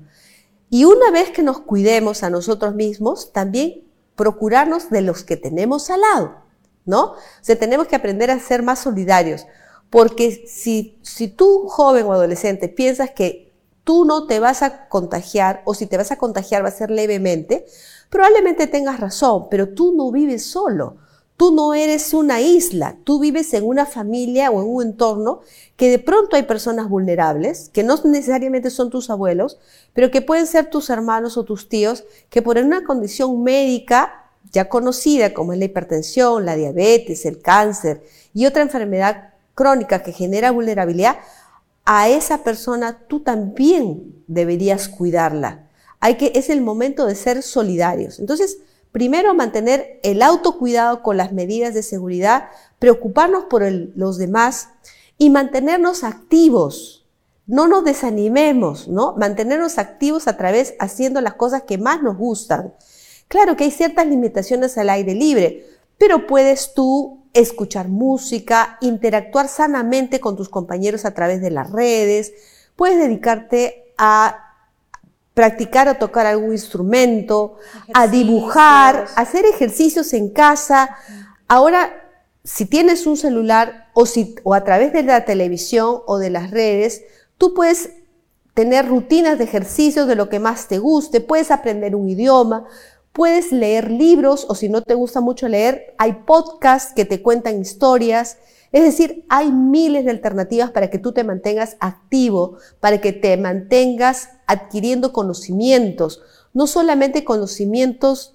Y 0.71 0.85
una 0.85 1.11
vez 1.11 1.31
que 1.31 1.43
nos 1.43 1.61
cuidemos 1.61 2.23
a 2.23 2.31
nosotros 2.31 2.75
mismos, 2.75 3.33
también 3.33 3.85
procurarnos 4.17 4.91
de 4.91 5.03
los 5.03 5.25
que 5.25 5.37
tenemos 5.37 5.91
al 5.91 6.01
lado, 6.01 6.37
¿no? 6.85 7.05
O 7.05 7.17
sea, 7.43 7.59
tenemos 7.59 7.89
que 7.89 7.97
aprender 7.97 8.31
a 8.31 8.39
ser 8.39 8.63
más 8.63 8.79
solidarios, 8.79 9.47
porque 9.91 10.45
si, 10.47 10.99
si 11.03 11.29
tú, 11.29 11.67
joven 11.69 12.07
o 12.07 12.13
adolescente, 12.13 12.69
piensas 12.69 13.11
que 13.11 13.52
tú 13.85 14.05
no 14.05 14.27
te 14.27 14.41
vas 14.41 14.63
a 14.63 14.89
contagiar, 14.89 15.63
o 15.65 15.75
si 15.75 15.87
te 15.87 15.97
vas 15.97 16.13
a 16.13 16.17
contagiar 16.17 16.65
va 16.65 16.69
a 16.69 16.73
ser 16.73 16.91
levemente, 16.91 17.67
probablemente 18.11 18.67
tengas 18.67 19.01
razón, 19.01 19.49
pero 19.51 19.71
tú 19.71 19.95
no 19.97 20.11
vives 20.11 20.45
solo. 20.45 20.97
Tú 21.37 21.53
no 21.53 21.75
eres 21.75 22.15
una 22.15 22.41
isla, 22.41 22.97
tú 23.03 23.19
vives 23.19 23.53
en 23.55 23.65
una 23.65 23.85
familia 23.85 24.51
o 24.51 24.63
en 24.63 24.69
un 24.69 24.83
entorno 24.83 25.41
que 25.77 25.91
de 25.91 25.99
pronto 25.99 26.37
hay 26.37 26.45
personas 26.45 26.89
vulnerables, 26.89 27.69
que 27.71 27.83
no 27.83 27.97
necesariamente 28.05 28.71
son 28.71 28.91
tus 28.91 29.11
abuelos, 29.11 29.59
pero 29.93 30.11
que 30.13 30.23
pueden 30.23 30.47
ser 30.47 30.71
tus 30.71 30.89
hermanos 30.89 31.37
o 31.37 31.43
tus 31.43 31.69
tíos, 31.69 32.05
que 32.29 32.43
por 32.43 32.59
una 32.59 32.85
condición 32.85 33.43
médica 33.43 34.31
ya 34.53 34.69
conocida 34.69 35.35
como 35.35 35.53
es 35.53 35.59
la 35.59 35.65
hipertensión, 35.65 36.45
la 36.45 36.55
diabetes, 36.55 37.25
el 37.25 37.41
cáncer 37.41 38.05
y 38.35 38.47
otra 38.47 38.63
enfermedad 38.63 39.31
crónica 39.55 40.03
que 40.03 40.13
genera 40.13 40.51
vulnerabilidad, 40.51 41.17
a 41.85 42.09
esa 42.09 42.45
persona 42.45 43.01
tú 43.09 43.21
también 43.21 44.25
deberías 44.27 44.89
cuidarla. 44.89 45.69
Hay 46.01 46.17
que, 46.17 46.33
es 46.35 46.51
el 46.51 46.61
momento 46.61 47.07
de 47.07 47.15
ser 47.15 47.43
solidarios. 47.43 48.19
Entonces, 48.19 48.59
Primero, 48.93 49.33
mantener 49.33 49.99
el 50.03 50.21
autocuidado 50.21 51.03
con 51.03 51.17
las 51.17 51.33
medidas 51.33 51.73
de 51.73 51.83
seguridad, 51.83 52.51
preocuparnos 52.79 53.45
por 53.45 53.63
los 53.63 54.19
demás 54.19 54.69
y 55.17 55.31
mantenernos 55.31 56.05
activos. 56.05 57.07
No 57.47 57.67
nos 57.69 57.85
desanimemos, 57.85 58.89
¿no? 58.89 59.15
Mantenernos 59.17 59.79
activos 59.79 60.29
a 60.29 60.37
través 60.37 60.75
haciendo 60.79 61.23
las 61.23 61.35
cosas 61.35 61.63
que 61.63 61.79
más 61.79 62.03
nos 62.03 62.19
gustan. 62.19 62.75
Claro 63.29 63.57
que 63.57 63.65
hay 63.65 63.71
ciertas 63.71 64.07
limitaciones 64.07 64.77
al 64.77 64.91
aire 64.91 65.15
libre, 65.15 65.67
pero 65.99 66.27
puedes 66.27 66.75
tú 66.75 67.25
escuchar 67.33 67.89
música, 67.89 68.79
interactuar 68.81 69.49
sanamente 69.49 70.21
con 70.21 70.37
tus 70.37 70.49
compañeros 70.49 71.05
a 71.05 71.15
través 71.15 71.41
de 71.41 71.51
las 71.51 71.71
redes, 71.71 72.33
puedes 72.77 72.99
dedicarte 72.99 73.93
a 73.97 74.53
practicar 75.35 75.89
o 75.89 75.95
tocar 75.97 76.27
algún 76.27 76.53
instrumento, 76.53 77.57
a 77.95 78.07
dibujar, 78.07 79.07
a 79.17 79.23
hacer 79.23 79.47
ejercicios 79.47 80.13
en 80.13 80.29
casa. 80.29 80.97
Ahora, 81.49 82.03
si 82.45 82.67
tienes 82.67 83.07
un 83.07 83.17
celular 83.17 83.91
o, 83.95 84.05
si, 84.05 84.35
o 84.43 84.55
a 84.55 84.65
través 84.65 84.93
de 84.93 85.03
la 85.03 85.25
televisión 85.25 86.01
o 86.07 86.19
de 86.19 86.31
las 86.31 86.51
redes, 86.51 87.03
tú 87.39 87.55
puedes 87.55 87.91
tener 88.55 88.87
rutinas 88.87 89.39
de 89.39 89.45
ejercicios 89.45 90.07
de 90.07 90.17
lo 90.17 90.29
que 90.29 90.39
más 90.39 90.69
te 90.69 90.79
guste, 90.79 91.21
puedes 91.21 91.51
aprender 91.51 91.97
un 91.97 92.09
idioma, 92.09 92.67
puedes 93.13 93.53
leer 93.53 93.91
libros 93.91 94.47
o 94.49 94.55
si 94.55 94.69
no 94.69 94.83
te 94.83 94.95
gusta 94.95 95.21
mucho 95.21 95.49
leer, 95.49 95.95
hay 95.99 96.25
podcasts 96.27 96.93
que 96.95 97.05
te 97.05 97.23
cuentan 97.23 97.61
historias. 97.61 98.39
Es 98.73 98.83
decir, 98.83 99.27
hay 99.29 99.53
miles 99.53 100.05
de 100.05 100.11
alternativas 100.11 100.71
para 100.71 100.89
que 100.89 100.99
tú 100.99 101.13
te 101.13 101.25
mantengas 101.25 101.77
activo, 101.81 102.57
para 102.81 103.01
que 103.01 103.13
te 103.13 103.37
mantengas 103.37 104.31
adquiriendo 104.47 105.13
conocimientos, 105.13 106.23
no 106.55 106.67
solamente 106.67 107.25
conocimientos 107.25 108.35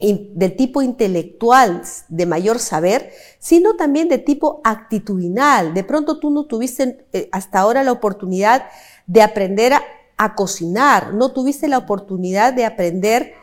de 0.00 0.48
tipo 0.50 0.80
intelectual, 0.80 1.82
de 2.08 2.26
mayor 2.26 2.60
saber, 2.60 3.10
sino 3.40 3.74
también 3.74 4.08
de 4.08 4.18
tipo 4.18 4.60
actitudinal. 4.62 5.74
De 5.74 5.82
pronto 5.82 6.20
tú 6.20 6.30
no 6.30 6.44
tuviste 6.44 7.04
eh, 7.12 7.28
hasta 7.32 7.58
ahora 7.58 7.82
la 7.82 7.92
oportunidad 7.92 8.66
de 9.06 9.22
aprender 9.22 9.72
a, 9.72 10.34
cocinar, 10.34 11.14
no 11.14 11.32
tuviste 11.32 11.68
la 11.68 11.78
oportunidad 11.78 12.52
de 12.52 12.64
aprender 12.64 13.34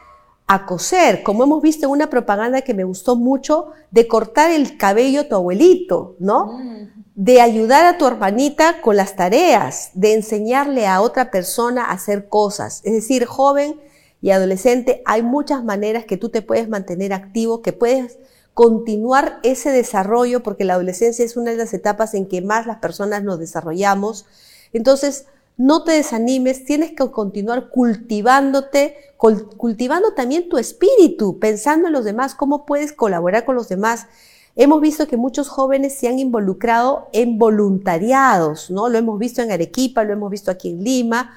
a 0.47 0.65
coser, 0.65 1.23
como 1.23 1.43
hemos 1.43 1.62
visto 1.62 1.86
en 1.86 1.91
una 1.91 2.10
propaganda 2.10 2.62
que 2.62 2.73
me 2.73 2.84
gustó 2.84 3.15
mucho, 3.15 3.67
de 3.91 4.08
cortar 4.08 4.51
el 4.51 4.77
cabello 4.77 5.21
a 5.21 5.27
tu 5.27 5.36
abuelito, 5.36 6.15
¿no? 6.19 6.60
Mm. 6.60 7.05
De 7.15 7.41
ayudar 7.41 7.86
a 7.86 7.97
tu 7.97 8.05
hermanita 8.05 8.81
con 8.81 8.95
las 8.95 9.15
tareas, 9.15 9.91
de 9.93 10.13
enseñarle 10.13 10.86
a 10.86 11.01
otra 11.01 11.31
persona 11.31 11.86
a 11.86 11.93
hacer 11.93 12.29
cosas. 12.29 12.81
Es 12.84 12.93
decir, 12.93 13.25
joven 13.25 13.79
y 14.21 14.31
adolescente, 14.31 15.01
hay 15.05 15.23
muchas 15.23 15.63
maneras 15.63 16.05
que 16.05 16.17
tú 16.17 16.29
te 16.29 16.41
puedes 16.41 16.69
mantener 16.69 17.13
activo, 17.13 17.62
que 17.62 17.73
puedes 17.73 18.19
continuar 18.53 19.39
ese 19.43 19.71
desarrollo, 19.71 20.43
porque 20.43 20.63
la 20.63 20.75
adolescencia 20.75 21.25
es 21.25 21.38
una 21.38 21.51
de 21.51 21.58
las 21.58 21.73
etapas 21.73 22.13
en 22.13 22.27
que 22.27 22.41
más 22.41 22.67
las 22.67 22.77
personas 22.77 23.23
nos 23.23 23.39
desarrollamos. 23.39 24.25
Entonces, 24.73 25.25
no 25.58 25.84
te 25.84 25.94
desanimes, 25.94 26.65
tienes 26.65 26.91
que 26.91 27.10
continuar 27.12 27.70
cultivándote, 27.70 28.96
cultivando 29.18 30.13
también 30.13 30.50
tu 30.50 30.58
espíritu, 30.58 31.39
pensando 31.39 31.88
en 31.88 31.94
los 31.94 32.04
demás, 32.04 32.36
cómo 32.36 32.65
puedes 32.65 32.91
colaborar 32.91 33.46
con 33.46 33.56
los 33.56 33.70
demás. 33.70 34.08
Hemos 34.58 34.82
visto 34.82 35.08
que 35.08 35.18
muchos 35.18 35.48
jóvenes 35.48 35.96
se 35.96 36.08
han 36.08 36.20
involucrado 36.20 37.08
en 37.13 37.38
voluntariados, 37.38 38.70
¿no? 38.70 38.89
Lo 38.89 38.98
hemos 38.98 39.18
visto 39.18 39.41
en 39.41 39.52
Arequipa, 39.52 40.04
lo 40.04 40.13
hemos 40.13 40.32
visto 40.32 40.52
aquí 40.52 40.70
en 40.70 40.84
Lima. 40.84 41.34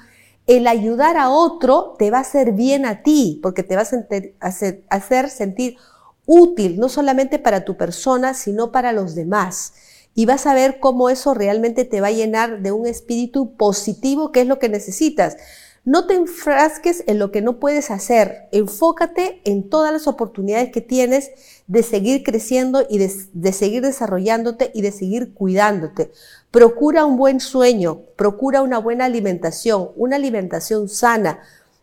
El 0.47 0.67
ayudar 0.67 1.15
a 1.17 1.29
otro 1.29 1.95
te 1.97 2.11
va 2.11 2.19
a 2.19 2.21
hacer 2.21 2.53
bien 2.53 2.85
a 2.85 3.03
ti, 3.03 3.39
porque 3.41 3.63
te 3.63 3.75
va 3.75 3.83
a 3.83 4.47
hacer 4.89 5.29
sentir 5.29 5.77
útil, 6.25 6.79
no 6.79 6.89
solamente 6.89 7.39
para 7.39 7.65
tu 7.65 7.77
persona, 7.77 8.33
sino 8.33 8.71
para 8.71 8.91
los 8.91 9.15
demás 9.15 9.73
y 10.15 10.25
vas 10.25 10.45
a 10.45 10.53
ver 10.53 10.79
cómo 10.79 11.09
eso 11.09 11.33
realmente 11.33 11.85
te 11.85 12.01
va 12.01 12.07
a 12.07 12.11
llenar 12.11 12.61
de 12.61 12.71
un 12.71 12.87
espíritu 12.87 13.55
positivo, 13.55 14.31
que 14.31 14.41
es 14.41 14.47
lo 14.47 14.59
que 14.59 14.69
necesitas. 14.69 15.37
No 15.85 16.07
te 16.07 16.13
enfrasques 16.13 17.03
en 17.07 17.19
lo 17.19 17.31
que 17.31 17.41
no 17.41 17.59
puedes 17.59 17.89
hacer, 17.89 18.49
enfócate 18.51 19.41
en 19.45 19.69
todas 19.69 19.93
las 19.93 20.07
oportunidades 20.07 20.71
que 20.71 20.81
tienes 20.81 21.31
de 21.67 21.83
seguir 21.83 22.23
creciendo 22.23 22.85
y 22.89 22.97
de, 22.97 23.53
seguir 23.53 23.81
desarrollándote 23.81 24.71
y 24.73 24.81
de 24.81 24.91
seguir 24.91 25.33
cuidándote. 25.33 26.11
Procura 26.51 27.05
un 27.05 27.17
buen 27.17 27.39
sueño, 27.39 28.01
procura 28.17 28.61
una 28.61 28.77
buena 28.77 29.05
alimentación, 29.05 29.89
una 29.95 30.17
alimentación 30.17 30.89
sana, 30.89 31.39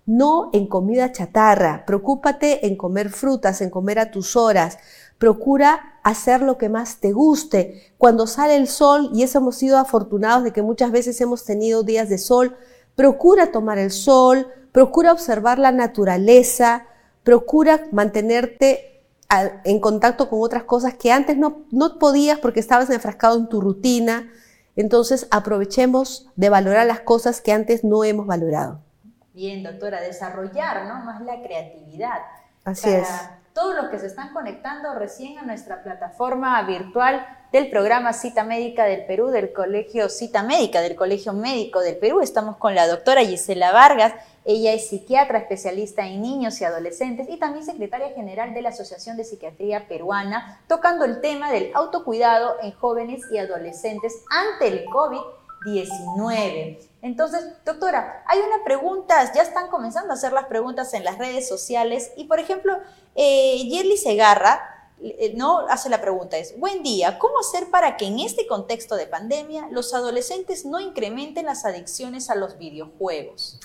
no 0.07 0.51
en 0.53 0.67
comida 0.69 1.11
chatarra. 1.11 1.85
Preocúpate 1.87 2.67
en 2.67 2.77
comer 2.77 3.11
frutas, 3.11 3.61
en 3.61 3.71
comer 3.71 3.99
a 3.99 4.11
tus 4.11 4.37
horas. 4.37 4.79
Procura 5.19 5.99
hacer 6.03 6.43
lo 6.43 6.59
que 6.59 6.69
más 6.69 6.99
te 7.01 7.13
guste. 7.13 7.93
Cuando 7.99 8.27
sale 8.27 8.57
el 8.57 8.69
sol, 8.69 9.11
y 9.13 9.23
eso 9.23 9.39
hemos 9.39 9.57
sido 9.57 9.79
afortunados 9.79 10.45
de 10.45 10.53
que 10.53 10.63
muchas 10.63 10.91
veces 10.91 11.21
hemos 11.21 11.45
tenido 11.45 11.83
días 11.83 12.09
de 12.09 12.19
sol, 12.19 12.57
procura 12.95 13.53
tomar 13.53 13.79
el 13.79 13.91
sol, 13.91 14.47
procura 14.73 15.13
observar 15.13 15.59
la 15.59 15.73
naturaleza, 15.73 16.87
procura 17.25 17.87
mantenerte 17.93 19.03
en 19.65 19.81
contacto 19.81 20.29
con 20.29 20.41
otras 20.43 20.65
cosas 20.65 20.95
que 20.95 21.11
antes 21.11 21.37
no, 21.37 21.65
no 21.71 21.99
podías 21.99 22.39
porque 22.39 22.61
estabas 22.61 22.91
enfrascado 22.91 23.37
en 23.39 23.49
tu 23.49 23.61
rutina. 23.61 24.31
Entonces 24.77 25.27
aprovechemos 25.31 26.29
de 26.37 26.51
valorar 26.51 26.87
las 26.87 27.01
cosas 27.01 27.41
que 27.41 27.53
antes 27.53 27.83
no 27.83 28.05
hemos 28.05 28.27
valorado. 28.27 28.81
Bien, 29.33 29.63
doctora, 29.63 30.01
desarrollar 30.01 30.87
¿no? 30.87 31.05
más 31.05 31.21
la 31.23 31.43
creatividad. 31.43 32.21
Así 32.67 32.91
es 32.91 33.09
todos 33.57 33.75
los 33.75 33.89
que 33.89 33.99
se 33.99 34.07
están 34.07 34.35
conectando 34.35 34.95
recién 34.95 35.39
a 35.39 35.43
nuestra 35.43 35.83
plataforma 35.83 36.61
virtual 36.65 37.27
del 37.53 37.71
programa 37.71 38.13
Cita 38.13 38.45
Médica 38.45 38.85
del 38.85 39.07
Perú, 39.07 39.29
del 39.29 39.51
Colegio 39.55 40.11
Cita 40.11 40.43
Médica, 40.43 40.83
del 40.83 40.95
Colegio 40.95 41.33
Médico 41.33 41.81
del 41.81 41.97
Perú. 41.97 42.21
Estamos 42.21 42.59
con 42.59 42.75
la 42.75 42.87
doctora 42.87 43.25
Gisela 43.25 43.73
Vargas. 43.73 44.13
Ella 44.45 44.75
es 44.75 44.91
psiquiatra 44.91 45.39
especialista 45.39 46.07
en 46.07 46.21
niños 46.21 46.61
y 46.61 46.65
adolescentes 46.65 47.31
y 47.31 47.39
también 47.39 47.65
secretaria 47.65 48.11
general 48.11 48.53
de 48.53 48.61
la 48.61 48.69
Asociación 48.69 49.17
de 49.17 49.25
Psiquiatría 49.25 49.89
Peruana, 49.89 50.61
tocando 50.69 51.07
el 51.07 51.23
tema 51.23 51.51
del 51.51 51.71
autocuidado 51.75 52.57
en 52.63 52.73
jóvenes 52.73 53.23
y 53.31 53.39
adolescentes 53.39 54.23
ante 54.29 54.69
el 54.69 54.85
COVID-19. 55.67 56.79
Entonces, 57.03 57.45
doctora, 57.65 58.25
hay 58.27 58.39
una 58.39 58.65
pregunta, 58.65 59.33
ya 59.35 59.43
están 59.43 59.69
comenzando 59.69 60.13
a 60.13 60.15
hacer 60.15 60.33
las 60.33 60.47
preguntas 60.47 60.95
en 60.95 61.05
las 61.05 61.19
redes 61.19 61.49
sociales 61.49 62.13
y, 62.17 62.25
por 62.25 62.41
ejemplo, 62.41 62.79
eh, 63.15 63.59
Yerly 63.69 63.97
Segarra 63.97 64.77
eh, 65.03 65.35
no 65.37 65.69
hace 65.69 65.91
la 65.91 66.01
pregunta 66.01 66.39
es, 66.39 66.59
buen 66.59 66.83
día, 66.83 67.19
¿cómo 67.19 67.39
hacer 67.39 67.69
para 67.71 67.99
que 67.99 68.07
en 68.07 68.19
este 68.19 68.47
contexto 68.47 68.97
de 68.97 69.07
pandemia 69.07 69.69
los 69.71 69.93
adolescentes 69.93 70.65
no 70.65 70.81
incrementen 70.81 71.45
las 71.45 71.67
adicciones 71.67 72.31
a 72.31 72.35
los 72.35 72.57
videojuegos? 72.57 73.61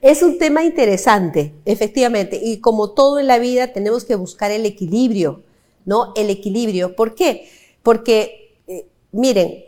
Es 0.00 0.22
un 0.22 0.38
tema 0.38 0.62
interesante, 0.62 1.52
efectivamente, 1.64 2.38
y 2.40 2.60
como 2.60 2.92
todo 2.92 3.18
en 3.18 3.26
la 3.26 3.38
vida 3.38 3.72
tenemos 3.72 4.04
que 4.04 4.14
buscar 4.14 4.52
el 4.52 4.64
equilibrio, 4.66 5.42
¿no? 5.84 6.12
El 6.14 6.30
equilibrio. 6.30 6.94
¿Por 6.94 7.16
qué? 7.16 7.50
Porque, 7.82 8.56
eh, 8.68 8.86
miren, 9.10 9.64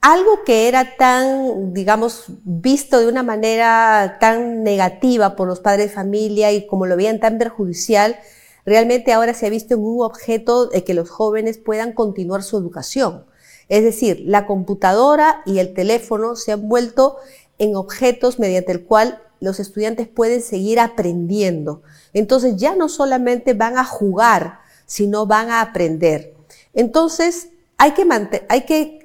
algo 0.00 0.44
que 0.44 0.68
era 0.68 0.96
tan, 0.96 1.74
digamos, 1.74 2.24
visto 2.44 2.98
de 2.98 3.06
una 3.06 3.22
manera 3.22 4.16
tan 4.18 4.62
negativa 4.62 5.36
por 5.36 5.46
los 5.46 5.60
padres 5.60 5.88
de 5.88 5.94
familia 5.94 6.52
y 6.52 6.66
como 6.66 6.86
lo 6.86 6.96
veían 6.96 7.20
tan 7.20 7.38
perjudicial, 7.38 8.18
realmente 8.64 9.12
ahora 9.12 9.34
se 9.34 9.46
ha 9.46 9.50
visto 9.50 9.74
en 9.74 9.80
un 9.80 10.02
objeto 10.02 10.66
de 10.66 10.84
que 10.84 10.94
los 10.94 11.10
jóvenes 11.10 11.58
puedan 11.58 11.92
continuar 11.92 12.42
su 12.42 12.56
educación. 12.56 13.26
Es 13.68 13.84
decir, 13.84 14.22
la 14.26 14.46
computadora 14.46 15.42
y 15.44 15.58
el 15.58 15.74
teléfono 15.74 16.34
se 16.34 16.52
han 16.52 16.68
vuelto 16.68 17.18
en 17.58 17.76
objetos 17.76 18.38
mediante 18.38 18.72
el 18.72 18.84
cual 18.84 19.22
los 19.38 19.60
estudiantes 19.60 20.08
pueden 20.08 20.40
seguir 20.40 20.80
aprendiendo. 20.80 21.82
Entonces 22.14 22.56
ya 22.56 22.74
no 22.74 22.88
solamente 22.88 23.54
van 23.54 23.76
a 23.76 23.84
jugar, 23.84 24.60
sino 24.86 25.26
van 25.26 25.50
a 25.50 25.60
aprender. 25.60 26.34
Entonces 26.72 27.50
hay 27.76 27.92
que, 27.92 28.06
hay 28.48 28.62
que 28.62 28.99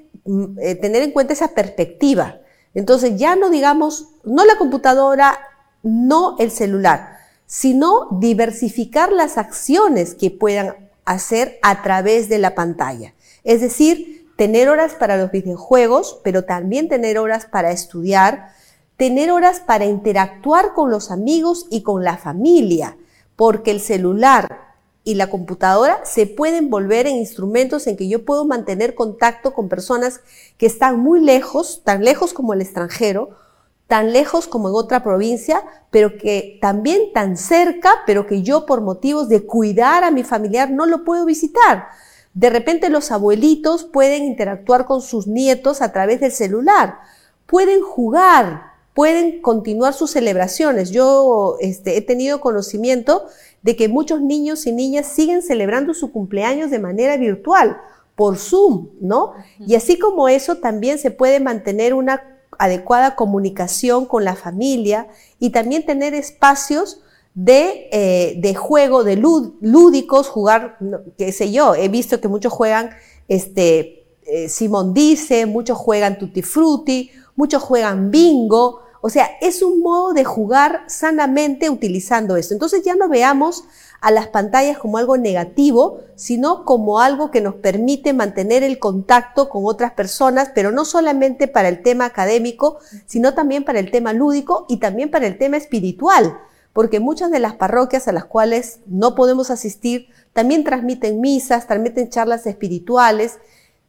eh, 0.60 0.74
tener 0.76 1.02
en 1.02 1.12
cuenta 1.12 1.32
esa 1.32 1.54
perspectiva. 1.54 2.40
Entonces 2.74 3.16
ya 3.16 3.36
no 3.36 3.50
digamos, 3.50 4.08
no 4.24 4.44
la 4.44 4.56
computadora, 4.58 5.38
no 5.82 6.36
el 6.38 6.50
celular, 6.50 7.16
sino 7.46 8.08
diversificar 8.20 9.12
las 9.12 9.38
acciones 9.38 10.14
que 10.14 10.30
puedan 10.30 10.76
hacer 11.04 11.58
a 11.62 11.82
través 11.82 12.28
de 12.28 12.38
la 12.38 12.54
pantalla. 12.54 13.14
Es 13.44 13.60
decir, 13.60 14.28
tener 14.36 14.68
horas 14.68 14.94
para 14.94 15.16
los 15.16 15.30
videojuegos, 15.30 16.20
pero 16.22 16.44
también 16.44 16.88
tener 16.88 17.18
horas 17.18 17.46
para 17.46 17.70
estudiar, 17.70 18.50
tener 18.96 19.30
horas 19.30 19.60
para 19.60 19.86
interactuar 19.86 20.74
con 20.74 20.90
los 20.90 21.10
amigos 21.10 21.66
y 21.70 21.82
con 21.82 22.04
la 22.04 22.18
familia, 22.18 22.96
porque 23.36 23.70
el 23.70 23.80
celular 23.80 24.65
y 25.06 25.14
la 25.14 25.30
computadora 25.30 26.00
se 26.04 26.26
pueden 26.26 26.68
volver 26.68 27.06
en 27.06 27.14
instrumentos 27.14 27.86
en 27.86 27.96
que 27.96 28.08
yo 28.08 28.24
puedo 28.24 28.44
mantener 28.44 28.96
contacto 28.96 29.54
con 29.54 29.68
personas 29.68 30.18
que 30.58 30.66
están 30.66 30.98
muy 30.98 31.20
lejos, 31.20 31.82
tan 31.84 32.02
lejos 32.02 32.32
como 32.32 32.54
el 32.54 32.60
extranjero, 32.60 33.30
tan 33.86 34.12
lejos 34.12 34.48
como 34.48 34.68
en 34.68 34.74
otra 34.74 35.04
provincia, 35.04 35.62
pero 35.92 36.18
que 36.18 36.58
también 36.60 37.12
tan 37.14 37.36
cerca, 37.36 37.90
pero 38.04 38.26
que 38.26 38.42
yo 38.42 38.66
por 38.66 38.80
motivos 38.80 39.28
de 39.28 39.46
cuidar 39.46 40.02
a 40.02 40.10
mi 40.10 40.24
familiar 40.24 40.72
no 40.72 40.86
lo 40.86 41.04
puedo 41.04 41.24
visitar. 41.24 41.86
De 42.34 42.50
repente 42.50 42.90
los 42.90 43.12
abuelitos 43.12 43.84
pueden 43.84 44.24
interactuar 44.24 44.86
con 44.86 45.02
sus 45.02 45.28
nietos 45.28 45.82
a 45.82 45.92
través 45.92 46.18
del 46.18 46.32
celular, 46.32 46.98
pueden 47.46 47.80
jugar, 47.80 48.72
pueden 48.92 49.40
continuar 49.40 49.94
sus 49.94 50.10
celebraciones. 50.10 50.90
Yo 50.90 51.58
este, 51.60 51.96
he 51.96 52.00
tenido 52.00 52.40
conocimiento 52.40 53.26
de 53.66 53.74
que 53.74 53.88
muchos 53.88 54.22
niños 54.22 54.64
y 54.68 54.72
niñas 54.72 55.08
siguen 55.08 55.42
celebrando 55.42 55.92
su 55.92 56.12
cumpleaños 56.12 56.70
de 56.70 56.78
manera 56.78 57.16
virtual, 57.16 57.78
por 58.14 58.38
Zoom, 58.38 58.90
¿no? 59.00 59.32
Y 59.58 59.74
así 59.74 59.98
como 59.98 60.28
eso, 60.28 60.58
también 60.58 60.98
se 60.98 61.10
puede 61.10 61.40
mantener 61.40 61.92
una 61.92 62.22
adecuada 62.60 63.16
comunicación 63.16 64.06
con 64.06 64.24
la 64.24 64.36
familia 64.36 65.08
y 65.40 65.50
también 65.50 65.84
tener 65.84 66.14
espacios 66.14 67.00
de, 67.34 67.88
eh, 67.90 68.54
juego, 68.54 69.02
de 69.02 69.16
lúdicos, 69.16 70.28
jugar, 70.28 70.78
qué 71.18 71.32
sé 71.32 71.50
yo, 71.50 71.74
he 71.74 71.88
visto 71.88 72.20
que 72.20 72.28
muchos 72.28 72.52
juegan 72.52 72.90
este, 73.26 74.06
eh, 74.26 74.48
Simón 74.48 74.94
dice, 74.94 75.44
muchos 75.44 75.76
juegan 75.76 76.18
Tutti 76.18 76.42
Frutti, 76.42 77.10
muchos 77.34 77.64
juegan 77.64 78.12
bingo, 78.12 78.85
o 79.06 79.08
sea, 79.08 79.30
es 79.40 79.62
un 79.62 79.82
modo 79.82 80.14
de 80.14 80.24
jugar 80.24 80.82
sanamente 80.88 81.70
utilizando 81.70 82.36
esto. 82.36 82.54
Entonces 82.54 82.82
ya 82.82 82.96
no 82.96 83.08
veamos 83.08 83.62
a 84.00 84.10
las 84.10 84.26
pantallas 84.26 84.78
como 84.78 84.98
algo 84.98 85.16
negativo, 85.16 86.00
sino 86.16 86.64
como 86.64 86.98
algo 86.98 87.30
que 87.30 87.40
nos 87.40 87.54
permite 87.54 88.12
mantener 88.12 88.64
el 88.64 88.80
contacto 88.80 89.48
con 89.48 89.62
otras 89.64 89.92
personas, 89.92 90.50
pero 90.56 90.72
no 90.72 90.84
solamente 90.84 91.46
para 91.46 91.68
el 91.68 91.84
tema 91.84 92.04
académico, 92.04 92.78
sino 93.06 93.32
también 93.32 93.64
para 93.64 93.78
el 93.78 93.92
tema 93.92 94.12
lúdico 94.12 94.66
y 94.68 94.78
también 94.78 95.08
para 95.08 95.28
el 95.28 95.38
tema 95.38 95.56
espiritual, 95.56 96.40
porque 96.72 96.98
muchas 96.98 97.30
de 97.30 97.38
las 97.38 97.54
parroquias 97.54 98.08
a 98.08 98.12
las 98.12 98.24
cuales 98.24 98.80
no 98.86 99.14
podemos 99.14 99.50
asistir 99.50 100.08
también 100.32 100.64
transmiten 100.64 101.20
misas, 101.20 101.68
transmiten 101.68 102.10
charlas 102.10 102.44
espirituales, 102.44 103.38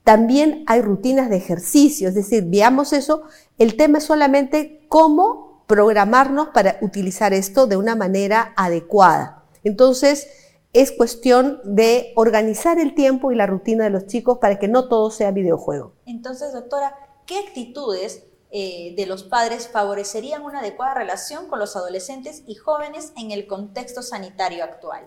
también 0.07 0.63
hay 0.67 0.81
rutinas 0.81 1.29
de 1.29 1.35
ejercicio, 1.35 2.07
es 2.07 2.15
decir, 2.15 2.45
veamos 2.47 2.93
eso, 2.93 3.23
el 3.57 3.75
tema 3.75 3.97
es 3.97 4.05
solamente 4.05 4.85
cómo 4.87 5.65
programarnos 5.67 6.47
para 6.53 6.77
utilizar 6.79 7.33
esto 7.33 7.67
de 7.67 7.75
una 7.75 7.93
manera 7.93 8.53
adecuada. 8.55 9.43
Entonces, 9.65 10.29
es 10.71 10.93
cuestión 10.93 11.59
de 11.65 12.13
organizar 12.15 12.79
el 12.79 12.95
tiempo 12.95 13.33
y 13.33 13.35
la 13.35 13.47
rutina 13.47 13.83
de 13.83 13.89
los 13.89 14.07
chicos 14.07 14.37
para 14.37 14.57
que 14.59 14.69
no 14.69 14.87
todo 14.87 15.11
sea 15.11 15.31
videojuego. 15.31 15.91
Entonces, 16.05 16.53
doctora, 16.53 16.95
¿qué 17.25 17.39
actitudes 17.39 18.23
eh, 18.51 18.93
de 18.95 19.05
los 19.07 19.23
padres 19.23 19.67
favorecerían 19.67 20.41
una 20.41 20.59
adecuada 20.59 20.93
relación 20.93 21.49
con 21.49 21.59
los 21.59 21.75
adolescentes 21.75 22.43
y 22.47 22.55
jóvenes 22.55 23.11
en 23.17 23.31
el 23.31 23.45
contexto 23.45 24.01
sanitario 24.01 24.63
actual? 24.63 25.05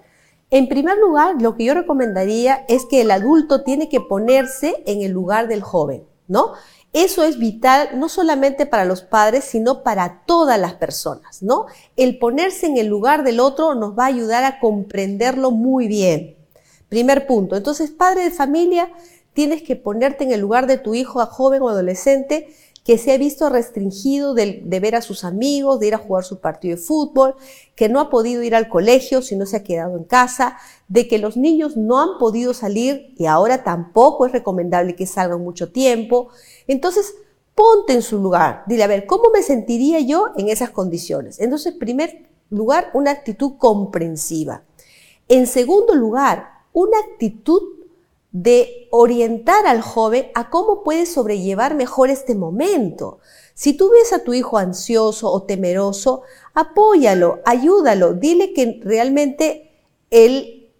En 0.50 0.68
primer 0.68 0.98
lugar, 0.98 1.40
lo 1.40 1.56
que 1.56 1.64
yo 1.64 1.74
recomendaría 1.74 2.64
es 2.68 2.84
que 2.84 3.02
el 3.02 3.12
adulto 3.12 3.62
tiene 3.62 3.88
que 3.88 4.00
ponerse 4.00 4.82
en 4.86 5.02
el 5.02 5.12
lugar 5.12 5.46
del 5.46 5.62
joven, 5.62 6.04
¿no? 6.26 6.54
Eso 6.92 7.22
es 7.22 7.38
vital 7.38 7.90
no 7.94 8.08
solamente 8.08 8.66
para 8.66 8.84
los 8.84 9.02
padres, 9.02 9.44
sino 9.44 9.84
para 9.84 10.22
todas 10.26 10.58
las 10.58 10.74
personas, 10.74 11.40
¿no? 11.40 11.66
El 11.96 12.18
ponerse 12.18 12.66
en 12.66 12.78
el 12.78 12.88
lugar 12.88 13.22
del 13.22 13.38
otro 13.38 13.76
nos 13.76 13.96
va 13.96 14.04
a 14.04 14.08
ayudar 14.08 14.42
a 14.42 14.58
comprenderlo 14.58 15.52
muy 15.52 15.86
bien. 15.86 16.36
Primer 16.88 17.28
punto. 17.28 17.54
Entonces, 17.54 17.92
padre 17.92 18.24
de 18.24 18.32
familia, 18.32 18.90
tienes 19.32 19.62
que 19.62 19.76
ponerte 19.76 20.24
en 20.24 20.32
el 20.32 20.40
lugar 20.40 20.66
de 20.66 20.78
tu 20.78 20.94
hijo, 20.94 21.24
joven 21.26 21.62
o 21.62 21.68
adolescente, 21.68 22.48
que 22.84 22.96
se 22.96 23.12
ha 23.12 23.18
visto 23.18 23.48
restringido 23.50 24.34
de, 24.34 24.62
ver 24.64 24.94
a 24.94 25.02
sus 25.02 25.24
amigos, 25.24 25.80
de 25.80 25.88
ir 25.88 25.94
a 25.94 25.98
jugar 25.98 26.24
su 26.24 26.40
partido 26.40 26.76
de 26.76 26.82
fútbol, 26.82 27.34
que 27.74 27.88
no 27.88 28.00
ha 28.00 28.10
podido 28.10 28.42
ir 28.42 28.54
al 28.54 28.68
colegio 28.68 29.22
si 29.22 29.36
no 29.36 29.46
se 29.46 29.56
ha 29.56 29.64
quedado 29.64 29.96
en 29.96 30.04
casa, 30.04 30.56
de 30.88 31.06
que 31.06 31.18
los 31.18 31.36
niños 31.36 31.76
no 31.76 32.00
han 32.00 32.18
podido 32.18 32.54
salir 32.54 33.14
y 33.18 33.26
ahora 33.26 33.62
tampoco 33.62 34.26
es 34.26 34.32
recomendable 34.32 34.96
que 34.96 35.06
salgan 35.06 35.42
mucho 35.42 35.70
tiempo. 35.70 36.28
Entonces, 36.66 37.14
ponte 37.54 37.92
en 37.92 38.02
su 38.02 38.18
lugar. 38.18 38.64
Dile, 38.66 38.84
a 38.84 38.88
ver, 38.88 39.06
¿cómo 39.06 39.30
me 39.30 39.42
sentiría 39.42 40.00
yo 40.00 40.28
en 40.36 40.48
esas 40.48 40.70
condiciones? 40.70 41.38
Entonces, 41.38 41.74
en 41.74 41.78
primer 41.78 42.30
lugar, 42.48 42.90
una 42.94 43.10
actitud 43.10 43.52
comprensiva. 43.58 44.62
En 45.28 45.46
segundo 45.46 45.94
lugar, 45.94 46.48
una 46.72 46.98
actitud 46.98 47.79
de 48.32 48.88
orientar 48.90 49.66
al 49.66 49.80
joven 49.80 50.26
a 50.34 50.50
cómo 50.50 50.82
puede 50.82 51.06
sobrellevar 51.06 51.74
mejor 51.74 52.10
este 52.10 52.34
momento. 52.34 53.18
Si 53.54 53.72
tú 53.72 53.90
ves 53.90 54.12
a 54.12 54.22
tu 54.22 54.34
hijo 54.34 54.56
ansioso 54.56 55.30
o 55.30 55.42
temeroso, 55.42 56.22
apóyalo, 56.54 57.40
ayúdalo, 57.44 58.14
dile 58.14 58.52
que 58.52 58.80
realmente 58.82 59.72
él, 60.10 60.70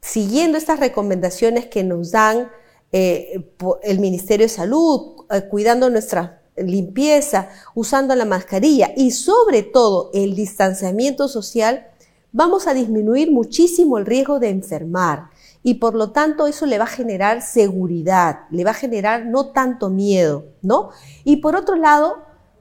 siguiendo 0.00 0.58
estas 0.58 0.80
recomendaciones 0.80 1.66
que 1.66 1.84
nos 1.84 2.10
dan 2.10 2.50
eh, 2.92 3.52
el 3.82 4.00
Ministerio 4.00 4.46
de 4.46 4.52
Salud, 4.52 5.24
eh, 5.30 5.42
cuidando 5.48 5.88
nuestra 5.90 6.42
limpieza, 6.56 7.50
usando 7.74 8.14
la 8.14 8.24
mascarilla 8.24 8.92
y 8.96 9.10
sobre 9.12 9.62
todo 9.62 10.10
el 10.14 10.34
distanciamiento 10.34 11.28
social, 11.28 11.86
vamos 12.32 12.66
a 12.66 12.74
disminuir 12.74 13.30
muchísimo 13.30 13.98
el 13.98 14.06
riesgo 14.06 14.40
de 14.40 14.48
enfermar 14.48 15.30
y 15.66 15.74
por 15.74 15.96
lo 15.96 16.12
tanto 16.12 16.46
eso 16.46 16.64
le 16.64 16.78
va 16.78 16.84
a 16.84 16.86
generar 16.86 17.42
seguridad, 17.42 18.42
le 18.52 18.62
va 18.62 18.70
a 18.70 18.74
generar 18.74 19.26
no 19.26 19.46
tanto 19.46 19.90
miedo, 19.90 20.44
¿no? 20.62 20.90
Y 21.24 21.38
por 21.38 21.56
otro 21.56 21.74
lado, 21.74 22.18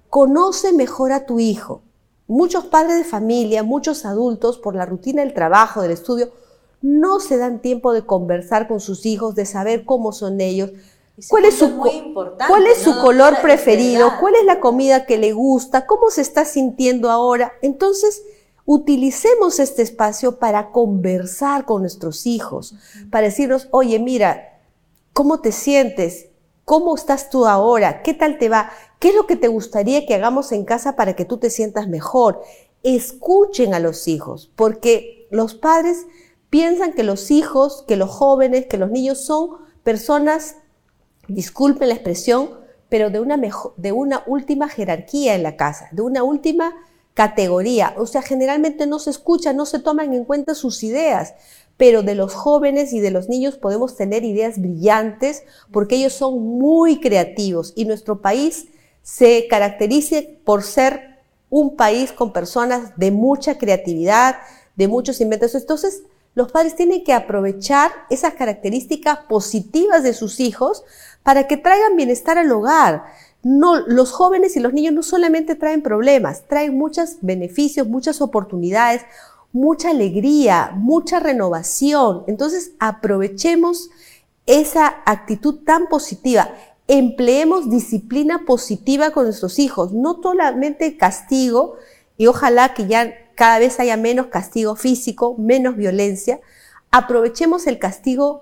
conoce 0.09 0.73
mejor 0.73 1.11
a 1.11 1.27
tu 1.27 1.39
hijo. 1.39 1.83
Muchos 2.25 2.65
padres 2.65 2.97
de 2.97 3.03
familia, 3.03 3.61
muchos 3.61 4.05
adultos, 4.05 4.57
por 4.57 4.73
la 4.73 4.87
rutina 4.87 5.21
del 5.21 5.35
trabajo, 5.35 5.83
del 5.83 5.91
estudio, 5.91 6.31
no 6.81 7.19
se 7.19 7.37
dan 7.37 7.61
tiempo 7.61 7.93
de 7.93 8.07
conversar 8.07 8.67
con 8.67 8.79
sus 8.79 9.05
hijos, 9.05 9.35
de 9.35 9.45
saber 9.45 9.85
cómo 9.85 10.11
son 10.11 10.41
ellos, 10.41 10.71
cuál 11.29 11.45
es 11.45 11.59
su, 11.59 11.77
cuál 11.77 12.65
es 12.65 12.79
su 12.79 12.99
color 13.01 13.35
preferido, 13.39 14.13
cuál 14.19 14.33
es 14.33 14.45
la 14.45 14.59
comida 14.59 15.05
que 15.05 15.19
le 15.19 15.31
gusta, 15.31 15.85
cómo 15.85 16.09
se 16.09 16.21
está 16.21 16.43
sintiendo 16.43 17.11
ahora. 17.11 17.53
Entonces, 17.61 18.23
utilicemos 18.65 19.59
este 19.59 19.83
espacio 19.83 20.39
para 20.39 20.71
conversar 20.71 21.65
con 21.65 21.81
nuestros 21.81 22.25
hijos, 22.25 22.75
para 23.11 23.27
decirnos, 23.27 23.67
oye, 23.71 23.99
mira, 23.99 24.59
¿cómo 25.13 25.39
te 25.39 25.51
sientes? 25.51 26.29
¿Cómo 26.65 26.95
estás 26.95 27.29
tú 27.29 27.45
ahora? 27.45 28.01
¿Qué 28.01 28.15
tal 28.15 28.39
te 28.39 28.49
va? 28.49 28.71
¿Qué 28.99 29.09
es 29.09 29.15
lo 29.15 29.27
que 29.27 29.35
te 29.35 29.47
gustaría 29.47 30.07
que 30.07 30.15
hagamos 30.15 30.51
en 30.51 30.65
casa 30.65 30.95
para 30.95 31.15
que 31.15 31.25
tú 31.25 31.37
te 31.37 31.51
sientas 31.51 31.87
mejor? 31.87 32.41
Escuchen 32.81 33.75
a 33.75 33.79
los 33.79 34.07
hijos, 34.07 34.51
porque 34.55 35.27
los 35.29 35.53
padres 35.53 36.07
piensan 36.49 36.93
que 36.93 37.03
los 37.03 37.29
hijos, 37.29 37.83
que 37.87 37.97
los 37.97 38.09
jóvenes, 38.09 38.65
que 38.65 38.77
los 38.77 38.89
niños 38.89 39.23
son 39.23 39.57
personas, 39.83 40.55
disculpen 41.27 41.89
la 41.89 41.95
expresión, 41.95 42.49
pero 42.89 43.11
de 43.11 43.19
una, 43.19 43.39
de 43.77 43.91
una 43.91 44.23
última 44.25 44.69
jerarquía 44.69 45.35
en 45.35 45.43
la 45.43 45.55
casa, 45.55 45.89
de 45.91 46.01
una 46.01 46.23
última 46.23 46.73
categoría. 47.15 47.95
O 47.97 48.05
sea, 48.05 48.21
generalmente 48.21 48.85
no 48.85 48.99
se 48.99 49.09
escucha, 49.09 49.53
no 49.53 49.65
se 49.65 49.79
toman 49.79 50.13
en 50.13 50.25
cuenta 50.25 50.53
sus 50.53 50.83
ideas, 50.83 51.33
pero 51.77 52.03
de 52.03 52.13
los 52.13 52.35
jóvenes 52.35 52.93
y 52.93 52.99
de 52.99 53.09
los 53.09 53.27
niños 53.29 53.57
podemos 53.57 53.95
tener 53.95 54.23
ideas 54.23 54.61
brillantes 54.61 55.43
porque 55.71 55.95
ellos 55.95 56.13
son 56.13 56.39
muy 56.39 56.99
creativos 56.99 57.73
y 57.75 57.85
nuestro 57.85 58.21
país 58.21 58.67
se 59.01 59.47
caracteriza 59.49 60.17
por 60.43 60.61
ser 60.63 61.15
un 61.49 61.75
país 61.75 62.11
con 62.11 62.33
personas 62.33 62.97
de 62.97 63.11
mucha 63.11 63.57
creatividad, 63.57 64.35
de 64.75 64.87
muchos 64.87 65.21
inventos. 65.21 65.55
Entonces, 65.55 66.03
los 66.33 66.51
padres 66.51 66.75
tienen 66.75 67.03
que 67.03 67.13
aprovechar 67.13 67.91
esas 68.09 68.33
características 68.33 69.19
positivas 69.29 70.03
de 70.03 70.13
sus 70.13 70.41
hijos 70.41 70.83
para 71.23 71.47
que 71.47 71.55
traigan 71.55 71.95
bienestar 71.95 72.37
al 72.37 72.51
hogar 72.51 73.05
no, 73.45 73.77
los 73.81 74.11
jóvenes 74.11 74.55
y 74.55 74.59
los 74.59 74.73
niños 74.73 74.95
no 74.95 75.03
solamente 75.03 75.53
traen 75.53 75.83
problemas, 75.83 76.47
traen 76.47 76.75
muchos 76.75 77.17
beneficios, 77.21 77.87
muchas 77.87 78.19
oportunidades, 78.19 79.03
mucha 79.53 79.91
alegría, 79.91 80.71
mucha 80.75 81.19
renovación. 81.19 82.23
Entonces, 82.25 82.71
aprovechemos 82.79 83.91
esa 84.47 84.95
actitud 85.05 85.59
tan 85.63 85.85
positiva. 85.89 86.55
Empleemos 86.87 87.69
disciplina 87.69 88.45
positiva 88.47 89.11
con 89.11 89.25
nuestros 89.25 89.59
hijos, 89.59 89.91
no 89.91 90.19
solamente 90.23 90.97
castigo, 90.97 91.75
y 92.17 92.25
ojalá 92.25 92.73
que 92.73 92.87
ya 92.87 93.13
cada 93.35 93.59
vez 93.59 93.79
haya 93.79 93.95
menos 93.95 94.25
castigo 94.25 94.75
físico, 94.75 95.35
menos 95.37 95.75
violencia. 95.75 96.39
Aprovechemos 96.89 97.67
el 97.67 97.77
castigo, 97.77 98.41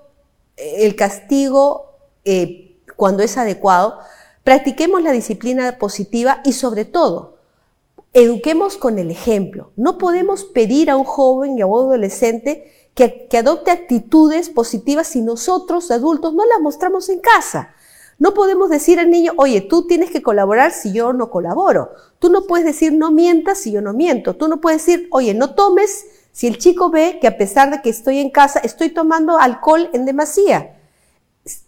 el 0.56 0.96
castigo 0.96 1.90
eh, 2.24 2.78
cuando 2.96 3.22
es 3.22 3.36
adecuado, 3.36 3.98
Practiquemos 4.44 5.02
la 5.02 5.12
disciplina 5.12 5.78
positiva 5.78 6.42
y 6.44 6.52
sobre 6.52 6.84
todo, 6.84 7.38
eduquemos 8.12 8.76
con 8.76 8.98
el 8.98 9.10
ejemplo. 9.10 9.72
No 9.74 9.96
podemos 9.96 10.44
pedir 10.44 10.90
a 10.90 10.98
un 10.98 11.04
joven 11.04 11.56
y 11.56 11.62
a 11.62 11.66
un 11.66 11.86
adolescente 11.86 12.70
que, 12.94 13.26
adopte 13.38 13.70
actitudes 13.70 14.50
positivas 14.50 15.06
si 15.06 15.22
nosotros, 15.22 15.90
adultos, 15.90 16.34
no 16.34 16.44
las 16.44 16.60
mostramos 16.60 17.08
en 17.08 17.20
casa. 17.20 17.74
No 18.18 18.34
podemos 18.34 18.68
decir 18.68 19.00
al 19.00 19.10
niño, 19.10 19.32
oye, 19.38 19.62
tú 19.62 19.86
tienes 19.86 20.10
que 20.10 20.22
colaborar 20.22 20.72
si 20.72 20.92
yo 20.92 21.14
no 21.14 21.30
colaboro. 21.30 21.92
Tú 22.18 22.30
no 22.30 22.46
puedes 22.46 22.66
decir, 22.66 22.92
no 22.92 23.10
mientas 23.10 23.56
si 23.56 23.72
yo 23.72 23.80
no 23.80 23.94
miento. 23.94 24.36
Tú 24.36 24.48
no 24.48 24.60
puedes 24.60 24.84
decir, 24.84 25.08
oye, 25.10 25.32
no 25.32 25.54
tomes 25.54 26.04
si 26.32 26.48
el 26.48 26.58
chico 26.58 26.90
ve 26.90 27.16
que 27.18 27.28
a 27.28 27.38
pesar 27.38 27.70
de 27.70 27.80
que 27.80 27.88
estoy 27.88 28.18
en 28.18 28.28
casa, 28.28 28.58
estoy 28.58 28.90
tomando 28.90 29.38
alcohol 29.38 29.88
en 29.94 30.04
demasía 30.04 30.74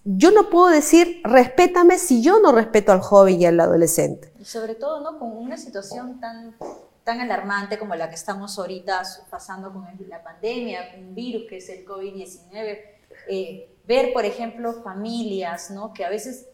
yo 0.04 0.30
no 0.30 0.48
puedo 0.48 0.68
decir 0.68 1.20
respétame 1.24 1.98
si 1.98 2.22
yo 2.22 2.40
no 2.40 2.52
respeto 2.52 2.92
al 2.92 3.00
joven 3.00 3.40
y 3.40 3.46
al 3.46 3.60
adolescente. 3.60 4.32
Y 4.40 4.44
sobre 4.44 4.74
todo, 4.74 5.00
¿no? 5.00 5.18
Con 5.18 5.36
una 5.36 5.56
situación 5.56 6.18
tan, 6.20 6.56
tan 7.04 7.20
alarmante 7.20 7.78
como 7.78 7.94
la 7.94 8.08
que 8.08 8.14
estamos 8.14 8.58
ahorita 8.58 9.02
pasando 9.30 9.72
con 9.72 9.86
la 10.08 10.22
pandemia, 10.22 10.94
un 10.98 11.14
virus 11.14 11.44
que 11.48 11.58
es 11.58 11.68
el 11.68 11.84
COVID-19, 11.84 12.78
eh, 13.28 13.76
ver, 13.86 14.12
por 14.12 14.24
ejemplo, 14.24 14.82
familias, 14.82 15.70
¿no? 15.70 15.92
Que 15.92 16.04
a 16.04 16.08
veces 16.08 16.46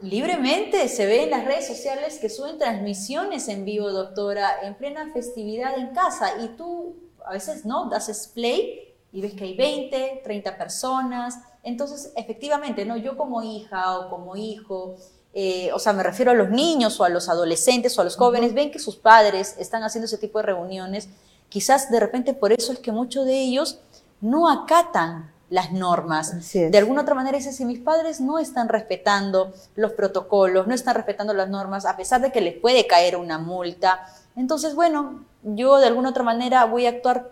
libremente 0.00 0.88
se 0.88 1.06
ve 1.06 1.24
en 1.24 1.30
las 1.30 1.44
redes 1.44 1.66
sociales 1.66 2.18
que 2.18 2.28
suben 2.28 2.58
transmisiones 2.58 3.48
en 3.48 3.64
vivo, 3.64 3.90
doctora, 3.90 4.62
en 4.62 4.74
plena 4.74 5.12
festividad 5.12 5.78
en 5.78 5.94
casa 5.94 6.42
y 6.42 6.48
tú 6.56 6.96
a 7.24 7.32
veces 7.32 7.64
no, 7.64 7.88
das 7.88 8.30
play 8.34 8.94
y 9.12 9.20
ves 9.20 9.34
que 9.34 9.44
hay 9.44 9.56
20, 9.56 10.22
30 10.24 10.58
personas. 10.58 11.38
Entonces, 11.62 12.12
efectivamente, 12.16 12.84
¿no? 12.84 12.96
yo 12.96 13.16
como 13.16 13.42
hija 13.42 13.98
o 13.98 14.10
como 14.10 14.36
hijo, 14.36 14.96
eh, 15.34 15.70
o 15.72 15.78
sea, 15.78 15.92
me 15.92 16.02
refiero 16.02 16.32
a 16.32 16.34
los 16.34 16.50
niños 16.50 16.98
o 17.00 17.04
a 17.04 17.08
los 17.08 17.28
adolescentes 17.28 17.96
o 17.96 18.00
a 18.00 18.04
los 18.04 18.16
jóvenes, 18.16 18.52
ven 18.52 18.70
que 18.70 18.78
sus 18.78 18.96
padres 18.96 19.54
están 19.58 19.82
haciendo 19.82 20.06
ese 20.06 20.18
tipo 20.18 20.38
de 20.38 20.46
reuniones, 20.46 21.08
quizás 21.48 21.90
de 21.90 22.00
repente 22.00 22.34
por 22.34 22.52
eso 22.52 22.72
es 22.72 22.78
que 22.78 22.92
muchos 22.92 23.26
de 23.26 23.40
ellos 23.40 23.78
no 24.20 24.50
acatan 24.50 25.32
las 25.50 25.70
normas. 25.70 26.52
De 26.52 26.78
alguna 26.78 27.02
otra 27.02 27.14
manera 27.14 27.36
dice, 27.36 27.52
si 27.52 27.66
mis 27.66 27.78
padres 27.78 28.20
no 28.20 28.38
están 28.38 28.68
respetando 28.70 29.52
los 29.76 29.92
protocolos, 29.92 30.66
no 30.66 30.74
están 30.74 30.94
respetando 30.94 31.34
las 31.34 31.50
normas, 31.50 31.84
a 31.84 31.96
pesar 31.96 32.22
de 32.22 32.32
que 32.32 32.40
les 32.40 32.58
puede 32.58 32.86
caer 32.86 33.16
una 33.16 33.38
multa, 33.38 34.06
entonces, 34.34 34.74
bueno, 34.74 35.26
yo 35.42 35.78
de 35.78 35.86
alguna 35.86 36.10
otra 36.10 36.22
manera 36.22 36.64
voy 36.64 36.86
a 36.86 36.90
actuar 36.90 37.30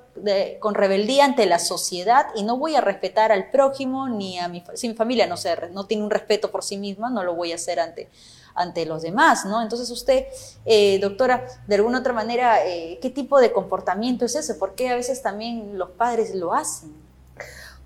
con 0.58 0.74
rebeldía 0.74 1.24
ante 1.24 1.46
la 1.46 1.58
sociedad 1.58 2.26
y 2.34 2.42
no 2.42 2.58
voy 2.58 2.74
a 2.74 2.80
respetar 2.80 3.32
al 3.32 3.50
prójimo 3.50 4.08
ni 4.08 4.38
a 4.38 4.48
mi, 4.48 4.62
si 4.74 4.88
mi 4.88 4.94
familia 4.94 5.26
no, 5.26 5.36
se, 5.36 5.56
no 5.72 5.86
tiene 5.86 6.02
un 6.02 6.10
respeto 6.10 6.50
por 6.50 6.62
sí 6.62 6.76
misma, 6.76 7.10
no 7.10 7.22
lo 7.22 7.34
voy 7.34 7.52
a 7.52 7.54
hacer 7.54 7.80
ante, 7.80 8.10
ante 8.54 8.84
los 8.84 9.02
demás, 9.02 9.44
¿no? 9.46 9.62
Entonces 9.62 9.88
usted, 9.90 10.26
eh, 10.66 10.98
doctora, 11.00 11.46
de 11.66 11.74
alguna 11.76 12.00
otra 12.00 12.12
manera, 12.12 12.66
eh, 12.66 12.98
¿qué 13.00 13.10
tipo 13.10 13.40
de 13.40 13.52
comportamiento 13.52 14.24
es 14.24 14.34
ese? 14.34 14.54
¿Por 14.56 14.74
qué 14.74 14.90
a 14.90 14.96
veces 14.96 15.22
también 15.22 15.78
los 15.78 15.90
padres 15.90 16.34
lo 16.34 16.52
hacen? 16.52 17.00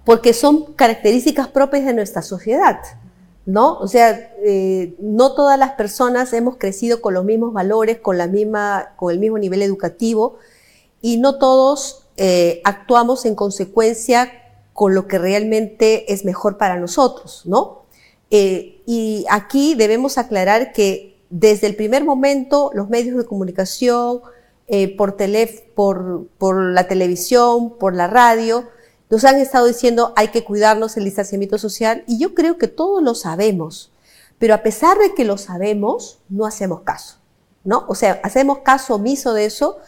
porque 0.05 0.35
son 0.35 0.75
características 0.75 1.49
propias 1.49 1.87
de 1.87 1.95
nuestra 1.95 2.23
sociedad, 2.23 2.79
¿no? 3.46 3.78
O 3.78 3.88
sea, 3.88 4.33
eh, 4.42 4.94
no 4.98 5.35
todas 5.35 5.59
las 5.59 5.72
personas 5.72 6.33
hemos 6.33 6.57
crecido 6.57 7.00
con 7.00 7.14
los 7.14 7.24
mismos 7.24 7.52
valores, 7.52 7.98
con, 7.98 8.16
la 8.16 8.26
misma, 8.26 8.94
con 8.96 9.12
el 9.12 9.18
mismo 9.18 9.38
nivel 9.38 9.62
educativo, 9.62 10.37
y 11.02 11.18
no 11.18 11.38
todos 11.38 12.07
eh, 12.16 12.62
actuamos 12.64 13.26
en 13.26 13.35
consecuencia 13.35 14.33
con 14.72 14.94
lo 14.94 15.07
que 15.07 15.18
realmente 15.18 16.12
es 16.12 16.24
mejor 16.24 16.57
para 16.57 16.76
nosotros, 16.78 17.42
¿no? 17.44 17.85
Eh, 18.30 18.83
y 18.87 19.26
aquí 19.30 19.74
debemos 19.74 20.18
aclarar 20.18 20.72
que 20.72 21.22
desde 21.28 21.66
el 21.66 21.76
primer 21.76 22.04
momento 22.04 22.70
los 22.74 22.88
medios 22.88 23.16
de 23.16 23.24
comunicación, 23.24 24.20
por, 24.96 25.16
por, 25.74 26.26
por 26.38 26.72
la 26.72 26.88
televisión, 26.88 27.76
por 27.78 27.94
la 27.94 28.07
radio, 28.07 28.64
nos 29.14 29.24
han 29.24 29.37
estado 29.37 29.66
diciendo 29.66 30.12
hay 30.16 30.29
que 30.29 30.42
cuidarnos 30.42 30.96
el 30.96 31.05
distanciamiento 31.05 31.57
social 31.57 32.03
y 32.09 32.18
yo 32.18 32.35
creo 32.35 32.59
que 32.59 32.66
todos 32.66 33.00
lo 33.00 33.14
sabemos, 33.14 33.92
pero 34.40 34.55
a 34.55 34.64
pesar 34.64 34.98
de 34.98 35.14
que 35.14 35.24
lo 35.24 35.38
sabemos, 35.38 36.18
no 36.29 36.46
hacemos 36.46 36.81
caso, 36.81 37.18
¿no? 37.62 37.85
O 37.87 37.94
sea, 37.94 38.18
hacemos 38.24 38.59
caso 38.64 38.96
omiso 38.96 39.33
de 39.33 39.44
eso, 39.44 39.79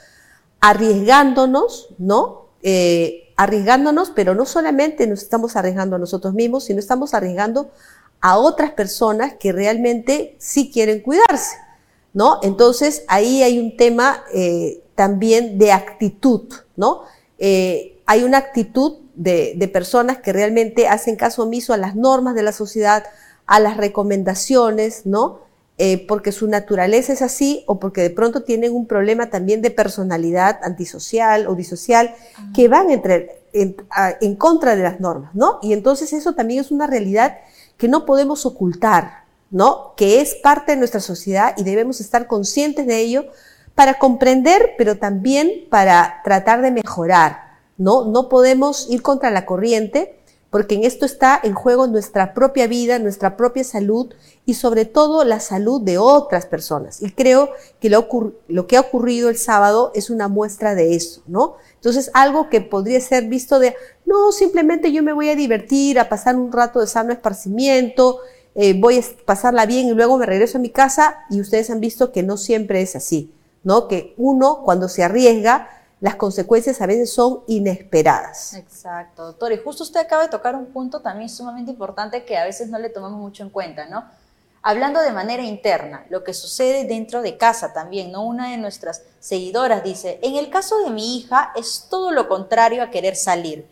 arriesgándonos, 0.61 1.89
¿no? 1.99 2.47
Eh, 2.63 3.33
arriesgándonos, 3.37 4.11
pero 4.11 4.37
no 4.37 4.47
solamente 4.47 5.09
nos 5.09 5.25
estamos 5.25 5.57
arriesgando 5.57 5.97
a 5.97 5.99
nosotros 5.99 6.33
mismos, 6.33 6.63
sino 6.63 6.79
estamos 6.79 7.13
arriesgando 7.13 7.73
a 8.21 8.39
otras 8.39 8.71
personas 8.71 9.35
que 9.41 9.51
realmente 9.51 10.37
sí 10.39 10.71
quieren 10.71 11.01
cuidarse, 11.01 11.57
¿no? 12.13 12.39
Entonces 12.45 13.03
ahí 13.09 13.43
hay 13.43 13.59
un 13.59 13.77
tema 13.77 14.23
eh, 14.33 14.85
también 14.95 15.59
de 15.59 15.73
actitud, 15.73 16.45
¿no? 16.77 17.03
Eh, 17.41 17.96
hay 18.07 18.23
una 18.23 18.39
actitud 18.39 18.99
de, 19.15 19.71
personas 19.73 20.19
que 20.19 20.33
realmente 20.33 20.89
hacen 20.89 21.17
caso 21.17 21.43
omiso 21.43 21.73
a 21.73 21.77
las 21.77 21.97
normas 21.97 22.35
de 22.35 22.43
la 22.43 22.53
sociedad, 22.53 23.05
a 23.47 23.61
las 23.61 23.77
recomendaciones, 23.77 25.07
¿no? 25.07 25.41
Eh, 25.79 26.07
porque 26.07 26.33
su 26.33 26.49
naturaleza 26.49 27.13
es 27.13 27.21
así 27.21 27.63
o 27.67 27.79
porque 27.79 28.01
de 28.01 28.09
pronto 28.09 28.45
tienen 28.45 28.75
un 28.75 28.87
problema 28.87 29.29
también 29.29 29.61
de 29.61 29.71
personalidad 29.71 30.59
antisocial 30.63 31.47
o 31.49 31.55
disocial 31.55 32.15
que 32.55 32.69
van 32.69 32.91
entre, 32.91 33.43
en, 33.53 33.77
en, 34.23 34.37
contra 34.37 34.75
de 34.75 34.83
las 34.83 35.01
normas, 35.01 35.35
¿no? 35.35 35.59
Y 35.61 35.75
entonces 35.75 36.15
eso 36.15 36.35
también 36.35 36.61
es 36.61 36.71
una 36.71 36.87
realidad 36.87 37.39
que 37.77 37.89
no 37.89 38.07
podemos 38.07 38.47
ocultar, 38.47 39.25
¿no? 39.51 39.93
Que 39.97 40.23
es 40.23 40.35
parte 40.37 40.73
de 40.73 40.79
nuestra 40.79 41.01
sociedad 41.01 41.55
y 41.59 41.65
debemos 41.65 42.01
estar 42.01 42.27
conscientes 42.27 42.87
de 42.87 42.99
ello 43.01 43.27
para 43.75 43.99
comprender, 43.99 44.73
pero 44.79 44.97
también 44.97 45.67
para 45.69 46.23
tratar 46.25 46.63
de 46.63 46.71
mejorar, 46.71 47.46
¿no? 47.79 48.05
No 48.05 48.29
podemos 48.29 48.89
ir 48.91 49.03
contra 49.03 49.31
la 49.31 49.47
corriente 49.47 50.17
porque 50.51 50.77
en 50.77 50.85
esto 50.85 51.05
está 51.05 51.39
en 51.43 51.55
juego 51.55 51.87
nuestra 51.87 52.33
propia 52.33 52.67
vida, 52.67 52.99
nuestra 52.99 53.37
propia 53.37 53.65
salud 53.65 54.15
y 54.47 54.55
sobre 54.55 54.85
todo 54.85 55.25
la 55.25 55.41
salud 55.41 55.83
de 55.83 55.99
otras 55.99 56.47
personas. 56.47 57.03
Y 57.03 57.11
creo 57.11 57.51
que 57.81 57.91
lo, 57.91 58.67
que 58.67 58.77
ha 58.77 58.81
ocurrido 58.81 59.29
el 59.29 59.37
sábado 59.37 59.91
es 59.95 60.09
una 60.09 60.29
muestra 60.29 60.75
de 60.75 60.95
eso, 60.95 61.23
¿no? 61.27 61.57
Entonces, 61.75 62.11
algo 62.15 62.49
que 62.49 62.61
podría 62.61 63.01
ser 63.01 63.25
visto 63.25 63.59
de, 63.59 63.75
no, 64.07 64.33
simplemente 64.33 64.93
yo 64.93 65.03
me 65.03 65.13
voy 65.13 65.29
a 65.29 65.37
divertir, 65.37 65.99
a 65.99 66.09
pasar 66.09 66.37
un 66.37 66.53
rato 66.53 66.81
de 66.81 66.87
sano 66.87 67.13
esparcimiento, 67.13 68.21
eh, 68.55 68.79
voy 68.81 68.99
a 68.99 69.03
pasarla 69.27 69.67
bien 69.67 69.89
y 69.89 69.93
luego 69.93 70.17
me 70.17 70.25
regreso 70.25 70.57
a 70.57 70.63
mi 70.63 70.71
casa 70.71 71.27
y 71.29 71.41
ustedes 71.41 71.69
han 71.69 71.81
visto 71.81 72.13
que 72.13 72.23
no 72.23 72.39
siempre 72.39 72.81
es 72.81 72.97
así, 72.97 73.31
¿no? 73.63 73.89
Que 73.89 74.15
uno 74.17 74.63
cuando 74.65 74.89
se 74.89 75.03
arriesga 75.03 75.69
las 76.01 76.17
consecuencias 76.17 76.81
a 76.81 76.87
veces 76.87 77.13
son 77.13 77.43
inesperadas. 77.47 78.55
Exacto, 78.55 79.25
doctor. 79.25 79.53
Y 79.53 79.59
justo 79.59 79.83
usted 79.83 80.01
acaba 80.01 80.25
de 80.25 80.29
tocar 80.29 80.55
un 80.55 80.67
punto 80.67 81.01
también 81.01 81.31
sumamente 81.31 81.71
importante 81.71 82.25
que 82.25 82.37
a 82.37 82.45
veces 82.45 82.69
no 82.69 82.79
le 82.79 82.91
tomamos 82.91 83.19
mucho 83.19 83.43
en 83.43 83.51
cuenta, 83.51 83.87
¿no? 83.87 84.05
Hablando 84.63 85.01
de 85.01 85.13
manera 85.13 85.43
interna, 85.43 86.05
lo 86.11 86.25
que 86.25 86.35
sucede 86.35 86.85
dentro 86.85 87.23
de 87.23 87.37
casa 87.37 87.73
también, 87.73 88.13
¿no? 88.13 88.25
Una 88.25 88.51
de 88.51 88.59
nuestras 88.59 89.03
seguidoras 89.21 89.85
dice, 89.85 90.19
en 90.23 90.37
el 90.37 90.51
caso 90.51 90.79
de 90.81 90.91
mi 90.91 91.17
hija 91.17 91.53
es 91.57 91.87
todo 91.89 92.11
lo 92.11 92.29
contrario 92.29 92.83
a 92.83 92.91
querer 92.91 93.17
salir. 93.17 93.67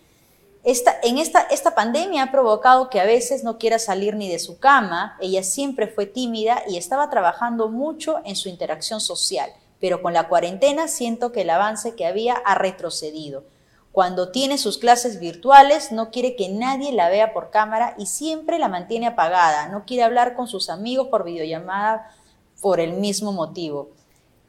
Esta, 0.63 0.97
en 1.03 1.19
esta, 1.19 1.41
esta 1.51 1.75
pandemia 1.75 2.23
ha 2.23 2.31
provocado 2.31 2.89
que 2.89 3.01
a 3.01 3.05
veces 3.05 3.45
no 3.45 3.59
quiera 3.59 3.79
salir 3.79 4.15
ni 4.15 4.31
de 4.31 4.39
su 4.39 4.59
cama, 4.59 5.19
ella 5.21 5.43
siempre 5.43 5.89
fue 5.89 6.07
tímida 6.07 6.63
y 6.67 6.79
estaba 6.79 7.11
trabajando 7.11 7.69
mucho 7.69 8.23
en 8.25 8.35
su 8.35 8.49
interacción 8.49 9.01
social 9.01 9.53
pero 9.85 10.01
con 10.01 10.15
la 10.15 10.29
cuarentena 10.29 10.89
siento 10.89 11.31
que 11.31 11.43
el 11.43 11.51
avance 11.51 11.95
que 11.95 12.07
había 12.07 12.33
ha 12.33 12.55
retrocedido. 12.55 13.45
Cuando 13.93 14.31
tiene 14.31 14.57
sus 14.57 14.79
clases 14.79 15.21
virtuales 15.21 15.93
no 15.93 16.11
quiere 16.11 16.37
que 16.37 16.49
nadie 16.49 16.91
la 16.91 17.11
vea 17.11 17.35
por 17.35 17.51
cámara 17.51 17.95
y 17.99 18.07
siempre 18.07 18.59
la 18.59 18.69
mantiene 18.69 19.09
apagada, 19.09 19.69
no 19.69 19.85
quiere 19.85 20.03
hablar 20.03 20.37
con 20.37 20.47
sus 20.49 20.71
amigos 20.71 21.09
por 21.09 21.23
videollamada 21.23 22.11
por 22.63 22.81
el 22.81 22.95
mismo 22.95 23.31
motivo. 23.33 23.91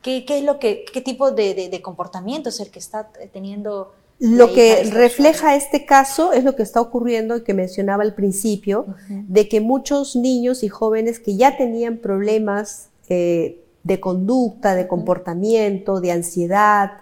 ¿Qué, 0.02 0.24
qué 0.24 0.38
es 0.38 0.46
lo 0.46 0.58
que, 0.58 0.86
qué 0.94 1.02
tipo 1.02 1.32
de, 1.32 1.82
comportamiento 1.84 2.48
es 2.48 2.62
el 2.62 2.72
que 2.72 2.80
está 2.80 3.10
teniendo? 3.34 3.94
Lo 4.20 4.54
que 4.54 4.90
refleja 4.90 5.58
este 5.58 5.86
caso 5.86 6.32
es 6.32 6.46
lo 6.46 6.56
que 6.56 6.64
está 6.64 6.80
ocurriendo 6.80 7.36
y 7.36 7.44
que 7.44 7.54
mencionaba 7.54 8.04
al 8.04 8.16
principio, 8.16 8.86
de 9.10 9.50
que 9.50 9.60
muchos 9.60 10.16
niños 10.16 10.64
y 10.64 10.70
jóvenes 10.70 11.20
que 11.20 11.36
ya 11.36 11.58
tenían 11.58 11.98
problemas 11.98 12.88
eh, 13.10 13.65
de 13.86 14.00
conducta, 14.00 14.76
de 14.76 14.88
comportamiento, 14.88 16.02
de 16.02 16.12
ansiedad, 16.12 16.94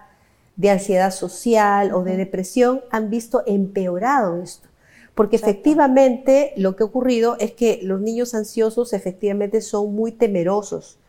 de 0.57 0.69
ansiedad 0.69 1.11
social 1.11 1.93
o 1.93 2.03
de 2.03 2.17
depresión, 2.17 2.81
han 2.91 3.09
visto 3.09 3.41
empeorado 3.47 4.41
esto. 4.41 4.67
Porque 5.15 5.37
efectivamente 5.37 6.51
lo 6.57 6.75
que 6.75 6.83
ha 6.83 6.87
ocurrido 6.87 7.37
es 7.39 7.53
que 7.53 7.79
los 7.83 8.01
niños 8.01 8.35
ansiosos 8.35 8.93
efectivamente 8.93 9.61
son 9.61 9.95
muy 9.95 10.11
temerosos 10.11 10.99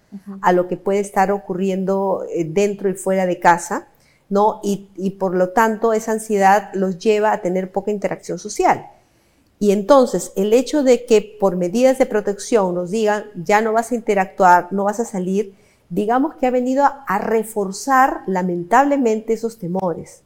a 0.43 0.53
lo 0.53 0.69
que 0.69 0.77
puede 0.77 1.01
estar 1.01 1.33
ocurriendo 1.33 2.25
eh, 2.33 2.45
dentro 2.45 2.89
y 2.89 2.95
fuera 2.95 3.27
de 3.27 3.41
casa, 3.41 3.89
¿no? 4.29 4.61
Y, 4.63 4.89
y 4.97 5.11
por 5.11 5.35
lo 5.35 5.49
tanto 5.49 5.93
esa 5.93 6.13
ansiedad 6.13 6.71
los 6.75 6.99
lleva 6.99 7.33
a 7.33 7.43
tener 7.43 7.73
poca 7.73 7.91
interacción 7.91 8.39
social. 8.39 8.87
Y 9.59 9.73
entonces 9.73 10.33
el 10.37 10.53
hecho 10.53 10.85
de 10.85 11.05
que 11.05 11.37
por 11.41 11.57
medidas 11.57 11.99
de 11.99 12.07
protección 12.07 12.77
nos 12.77 12.93
digan 12.93 13.25
ya 13.35 13.61
no 13.61 13.73
vas 13.73 13.91
a 13.91 13.97
interactuar, 13.97 14.69
no 14.73 14.85
vas 14.85 15.01
a 15.01 15.05
salir, 15.05 15.55
digamos 15.95 16.35
que 16.35 16.47
ha 16.47 16.51
venido 16.51 16.85
a, 16.85 17.19
reforzar 17.19 18.23
lamentablemente 18.27 19.33
esos 19.33 19.59
temores. 19.59 20.23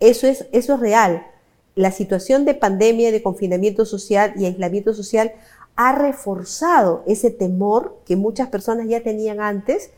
Eso 0.00 0.26
es, 0.26 0.46
eso 0.52 0.74
es 0.74 0.80
real. 0.80 1.26
La 1.74 1.92
situación 1.92 2.44
de 2.44 2.54
pandemia, 2.54 3.10
de 3.10 3.22
confinamiento 3.22 3.86
social 3.86 4.34
y 4.36 4.44
aislamiento 4.44 4.92
social 4.92 5.32
ha 5.76 5.92
reforzado 5.92 7.04
ese 7.06 7.30
temor 7.30 7.98
que 8.04 8.16
muchas 8.16 8.48
personas 8.48 8.86
ya 8.86 9.02
tenían 9.02 9.40
antes 9.40 9.90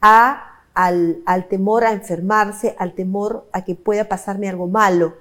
a, 0.00 0.62
al, 0.72 1.18
al, 1.26 1.46
temor 1.48 1.84
a 1.84 1.92
enfermarse, 1.92 2.74
al 2.78 2.94
temor 2.94 3.46
a 3.52 3.64
que 3.64 3.74
pueda 3.74 4.08
pasarme 4.08 4.48
algo 4.48 4.66
malo, 4.66 5.14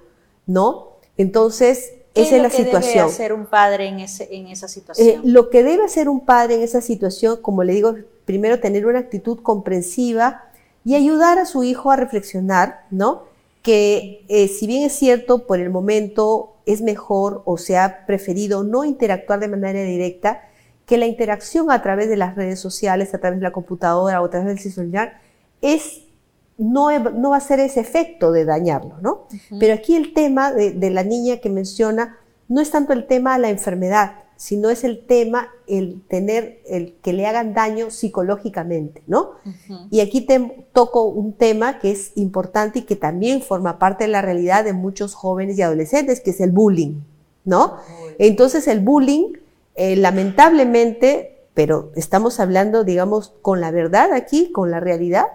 ¿no? 0.46 0.94
Entonces, 1.18 1.94
esa 2.16 2.38
es, 2.38 2.42
la 2.42 2.50
situación. 2.50 2.82
¿Qué 2.82 3.00
debe 3.00 3.02
hacer 3.02 3.34
un 3.34 3.46
padre 3.48 3.88
en, 3.88 4.00
ese, 4.00 4.34
en 4.34 4.48
esa 4.48 4.70
situación? 4.70 5.08
Eh, 5.08 5.20
lo 5.24 5.50
que 5.50 5.64
debe 5.64 5.84
hacer 5.84 6.08
un 6.08 6.26
padre 6.26 6.56
en 6.56 6.62
esa 6.62 6.80
situación, 6.80 7.42
como 7.42 7.64
le 7.64 7.74
digo, 7.74 7.96
primero 8.26 8.60
tener 8.60 8.86
una 8.86 9.00
actitud 9.00 9.40
comprensiva 9.42 10.46
y 10.86 10.96
ayudar 10.96 11.40
a 11.40 11.46
su 11.46 11.64
hijo 11.64 11.92
a 11.92 11.96
reflexionar, 11.96 12.86
¿no? 12.92 13.24
Que 13.62 14.26
eh, 14.28 14.48
si 14.48 14.68
bien 14.68 14.84
es 14.84 14.94
cierto, 14.94 15.48
por 15.48 15.60
el 15.60 15.70
momento 15.70 16.54
es 16.66 16.82
mejor 16.82 17.42
o 17.46 17.58
se 17.58 17.78
ha 17.78 18.06
preferido 18.06 18.64
no 18.64 18.84
interactuar 18.84 19.40
de 19.40 19.48
manera 19.48 19.82
directa, 19.82 20.42
que 20.86 20.98
la 20.98 21.06
interacción 21.06 21.72
a 21.72 21.82
través 21.82 22.10
de 22.10 22.18
las 22.18 22.36
redes 22.36 22.60
sociales, 22.60 23.14
a 23.14 23.20
través 23.20 23.40
de 23.40 23.44
la 23.44 23.52
computadora 23.52 24.22
o 24.22 24.26
a 24.26 24.30
través 24.30 24.48
del 24.48 24.74
celular, 24.74 25.22
es, 25.62 26.02
no, 26.58 26.92
no 27.00 27.30
va 27.30 27.38
a 27.38 27.42
ser 27.42 27.60
ese 27.62 27.80
efecto 27.80 28.32
de 28.32 28.44
dañarlo, 28.44 28.98
¿no? 29.02 29.28
Pero 29.60 29.74
aquí 29.74 29.96
el 29.96 30.14
tema 30.14 30.52
de, 30.52 30.72
de, 30.72 30.90
la 30.90 31.04
niña 31.04 31.38
que 31.38 31.50
menciona 31.50 32.18
no 32.50 32.60
es 32.60 32.70
tanto 32.70 32.92
el 32.92 33.08
tema 33.08 33.36
de 33.36 33.42
la 33.42 33.50
enfermedad, 33.50 34.23
sino 34.44 34.70
es 34.70 34.84
el 34.84 35.06
tema 35.06 35.48
el 35.68 36.02
tener, 36.10 36.60
el 36.68 36.96
que 37.02 37.14
le 37.14 37.26
hagan 37.26 37.54
daño 37.54 37.92
psicológicamente, 37.92 39.02
¿no? 39.08 39.36
Y 39.90 40.02
aquí 40.02 40.20
te 40.20 40.68
toco 40.74 41.06
un 41.06 41.32
tema 41.32 41.80
que 41.80 41.92
es 41.92 42.12
importante 42.16 42.80
y 42.80 42.82
que 42.82 42.98
también 42.98 43.42
forma 43.42 43.80
parte 43.80 44.04
de 44.04 44.10
la 44.10 44.22
realidad 44.22 44.66
de 44.66 44.74
muchos 44.74 45.14
jóvenes 45.14 45.58
y 45.58 45.62
adolescentes, 45.62 46.20
que 46.20 46.32
es 46.32 46.42
el 46.42 46.52
bullying, 46.52 47.04
¿no? 47.46 47.78
Entonces 48.20 48.68
el 48.68 48.82
bullying 48.82 49.32
eh, 49.76 49.96
lamentablemente, 49.96 51.38
pero 51.54 51.94
estamos 51.96 52.42
hablando, 52.42 52.84
digamos, 52.84 53.32
con 53.42 53.62
la 53.62 53.72
verdad 53.72 54.12
aquí, 54.12 54.52
con 54.52 54.72
la 54.72 54.82
realidad, 54.82 55.28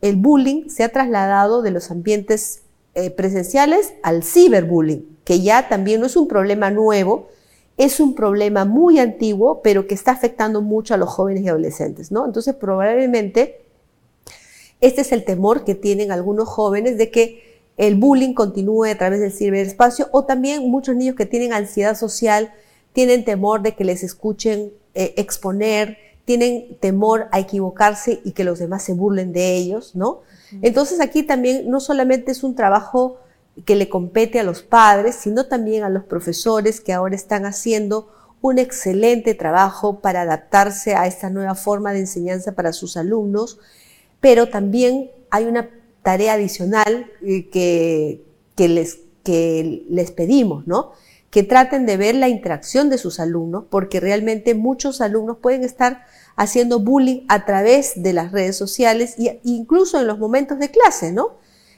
el 0.00 0.16
bullying 0.16 0.70
se 0.70 0.82
ha 0.82 0.88
trasladado 0.88 1.62
de 1.62 1.70
los 1.70 1.92
ambientes 1.92 2.62
eh, 2.96 3.12
presenciales 3.12 3.94
al 4.02 4.24
ciberbullying, 4.24 5.18
que 5.22 5.40
ya 5.40 5.68
también 5.68 6.00
no 6.00 6.06
es 6.06 6.16
un 6.16 6.26
problema 6.26 6.72
nuevo, 6.72 7.28
es 7.76 8.00
un 8.00 8.14
problema 8.14 8.64
muy 8.64 8.98
antiguo, 8.98 9.60
pero 9.62 9.86
que 9.86 9.94
está 9.94 10.12
afectando 10.12 10.62
mucho 10.62 10.94
a 10.94 10.96
los 10.96 11.10
jóvenes 11.10 11.44
y 11.44 11.48
adolescentes, 11.48 12.10
¿no? 12.10 12.24
Entonces, 12.24 12.54
probablemente, 12.54 13.60
este 14.80 15.02
es 15.02 15.12
el 15.12 15.24
temor 15.24 15.64
que 15.64 15.74
tienen 15.74 16.10
algunos 16.10 16.48
jóvenes 16.48 16.96
de 16.96 17.10
que 17.10 17.60
el 17.76 17.96
bullying 17.96 18.32
continúe 18.32 18.84
a 18.84 18.96
través 18.96 19.20
del 19.20 19.32
ciberespacio 19.32 20.08
o 20.12 20.24
también 20.24 20.70
muchos 20.70 20.96
niños 20.96 21.16
que 21.16 21.26
tienen 21.26 21.52
ansiedad 21.52 21.96
social, 21.96 22.52
tienen 22.94 23.24
temor 23.24 23.62
de 23.62 23.74
que 23.74 23.84
les 23.84 24.02
escuchen 24.02 24.72
eh, 24.94 25.12
exponer, 25.18 25.98
tienen 26.24 26.78
temor 26.80 27.28
a 27.30 27.38
equivocarse 27.38 28.20
y 28.24 28.32
que 28.32 28.44
los 28.44 28.58
demás 28.58 28.82
se 28.82 28.94
burlen 28.94 29.32
de 29.32 29.54
ellos, 29.54 29.94
¿no? 29.94 30.22
Entonces 30.62 31.00
aquí 31.00 31.22
también 31.22 31.68
no 31.68 31.80
solamente 31.80 32.32
es 32.32 32.42
un 32.42 32.54
trabajo 32.54 33.18
que 33.64 33.76
le 33.76 33.88
compete 33.88 34.38
a 34.38 34.44
los 34.44 34.62
padres, 34.62 35.16
sino 35.16 35.46
también 35.46 35.82
a 35.82 35.88
los 35.88 36.04
profesores 36.04 36.80
que 36.80 36.92
ahora 36.92 37.14
están 37.14 37.46
haciendo 37.46 38.12
un 38.42 38.58
excelente 38.58 39.34
trabajo 39.34 40.00
para 40.00 40.22
adaptarse 40.22 40.94
a 40.94 41.06
esta 41.06 41.30
nueva 41.30 41.54
forma 41.54 41.92
de 41.92 42.00
enseñanza 42.00 42.52
para 42.52 42.72
sus 42.72 42.96
alumnos, 42.96 43.58
pero 44.20 44.48
también 44.48 45.10
hay 45.30 45.46
una 45.46 45.70
tarea 46.02 46.34
adicional 46.34 47.10
eh, 47.22 47.48
que, 47.48 48.22
que, 48.54 48.68
les, 48.68 49.00
que 49.24 49.84
les 49.88 50.10
pedimos, 50.10 50.66
¿no? 50.66 50.92
que 51.30 51.42
traten 51.42 51.84
de 51.84 51.96
ver 51.96 52.14
la 52.14 52.28
interacción 52.28 52.88
de 52.88 52.98
sus 52.98 53.20
alumnos, 53.20 53.64
porque 53.68 54.00
realmente 54.00 54.54
muchos 54.54 55.00
alumnos 55.00 55.38
pueden 55.38 55.64
estar 55.64 56.06
haciendo 56.36 56.80
bullying 56.80 57.26
a 57.28 57.44
través 57.44 58.02
de 58.02 58.12
las 58.12 58.32
redes 58.32 58.56
sociales 58.56 59.16
e 59.18 59.40
incluso 59.44 60.00
en 60.00 60.06
los 60.06 60.18
momentos 60.18 60.58
de 60.58 60.70
clase, 60.70 61.12
¿no? 61.12 61.32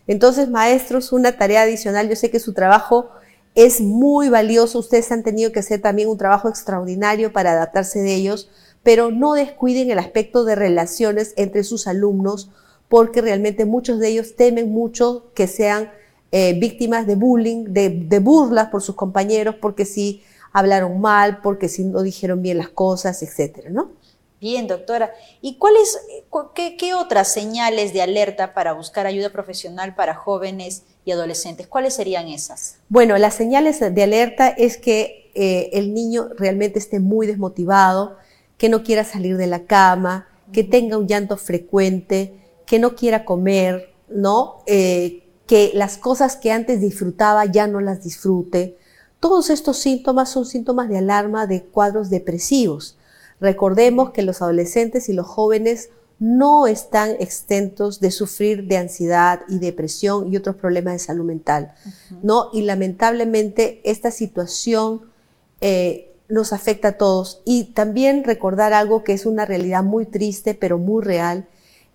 Entonces, 0.08 0.48
maestros, 0.48 1.12
una 1.12 1.36
tarea 1.36 1.62
adicional, 1.62 2.08
yo 2.08 2.16
sé 2.16 2.30
que 2.30 2.40
su 2.40 2.54
trabajo 2.54 3.10
es 3.54 3.80
muy 3.80 4.28
valioso, 4.28 4.78
ustedes 4.78 5.12
han 5.12 5.22
tenido 5.22 5.52
que 5.52 5.60
hacer 5.60 5.80
también 5.80 6.08
un 6.08 6.18
trabajo 6.18 6.48
extraordinario 6.48 7.32
para 7.32 7.52
adaptarse 7.52 8.00
de 8.00 8.14
ellos, 8.14 8.50
pero 8.82 9.10
no 9.10 9.34
descuiden 9.34 9.90
el 9.90 9.98
aspecto 9.98 10.44
de 10.44 10.54
relaciones 10.54 11.34
entre 11.36 11.62
sus 11.62 11.86
alumnos, 11.86 12.50
porque 12.88 13.20
realmente 13.20 13.66
muchos 13.66 13.98
de 13.98 14.08
ellos 14.08 14.34
temen 14.34 14.70
mucho 14.70 15.30
que 15.34 15.46
sean 15.46 15.90
eh, 16.30 16.58
víctimas 16.58 17.06
de 17.06 17.16
bullying, 17.16 17.64
de, 17.68 18.18
burlas 18.18 18.68
por 18.68 18.82
sus 18.82 18.94
compañeros, 18.94 19.56
porque 19.60 19.84
si 19.84 20.22
hablaron 20.52 21.00
mal, 21.00 21.40
porque 21.42 21.68
si 21.68 21.84
no 21.84 22.02
dijeron 22.02 22.40
bien 22.40 22.58
las 22.58 22.70
cosas, 22.70 23.22
etcétera, 23.22 23.70
¿no? 23.70 23.90
Bien, 24.40 24.68
doctora. 24.68 25.12
¿Y 25.40 25.56
cuáles, 25.58 25.98
qué, 26.54 26.76
qué, 26.76 26.94
otras 26.94 27.32
señales 27.32 27.92
de 27.92 28.02
alerta 28.02 28.54
para 28.54 28.72
buscar 28.72 29.06
ayuda 29.06 29.30
profesional 29.30 29.94
para 29.96 30.14
jóvenes 30.14 30.84
y 31.04 31.10
adolescentes? 31.10 31.66
¿Cuáles 31.66 31.94
serían 31.94 32.28
esas? 32.28 32.76
Bueno, 32.88 33.18
las 33.18 33.34
señales 33.34 33.80
de 33.80 34.02
alerta 34.02 34.48
es 34.48 34.76
que 34.76 35.30
eh, 35.34 35.70
el 35.72 35.92
niño 35.92 36.28
realmente 36.36 36.78
esté 36.78 37.00
muy 37.00 37.26
desmotivado, 37.26 38.16
que 38.56 38.68
no 38.68 38.82
quiera 38.82 39.04
salir 39.04 39.36
de 39.36 39.46
la 39.46 39.64
cama, 39.64 40.28
que 40.52 40.64
tenga 40.64 40.98
un 40.98 41.08
llanto 41.08 41.36
frecuente, 41.36 42.34
que 42.66 42.78
no 42.78 42.94
quiera 42.94 43.24
comer, 43.24 43.90
¿no? 44.08 44.62
Eh, 44.66 45.24
que 45.46 45.72
las 45.74 45.96
cosas 45.96 46.36
que 46.36 46.52
antes 46.52 46.80
disfrutaba 46.80 47.44
ya 47.46 47.66
no 47.66 47.80
las 47.80 48.04
disfrute. 48.04 48.76
Todos 49.18 49.50
estos 49.50 49.78
síntomas 49.78 50.28
son 50.30 50.44
síntomas 50.44 50.88
de 50.88 50.98
alarma 50.98 51.46
de 51.46 51.62
cuadros 51.62 52.10
depresivos. 52.10 52.97
Recordemos 53.40 54.10
que 54.10 54.22
los 54.22 54.42
adolescentes 54.42 55.08
y 55.08 55.12
los 55.12 55.26
jóvenes 55.26 55.90
no 56.18 56.66
están 56.66 57.10
exentos 57.20 58.00
de 58.00 58.10
sufrir 58.10 58.66
de 58.66 58.76
ansiedad 58.76 59.42
y 59.48 59.58
depresión 59.58 60.32
y 60.32 60.36
otros 60.36 60.56
problemas 60.56 60.94
de 60.94 60.98
salud 60.98 61.24
mental, 61.24 61.74
¿no? 62.22 62.48
Y 62.52 62.62
lamentablemente 62.62 63.80
esta 63.84 64.10
situación 64.10 65.02
eh, 65.60 66.12
nos 66.28 66.52
afecta 66.52 66.88
a 66.88 66.92
todos. 66.92 67.40
Y 67.44 67.72
también 67.72 68.24
recordar 68.24 68.72
algo 68.72 69.04
que 69.04 69.12
es 69.12 69.26
una 69.26 69.46
realidad 69.46 69.84
muy 69.84 70.06
triste, 70.06 70.54
pero 70.54 70.78
muy 70.78 71.04
real, 71.04 71.46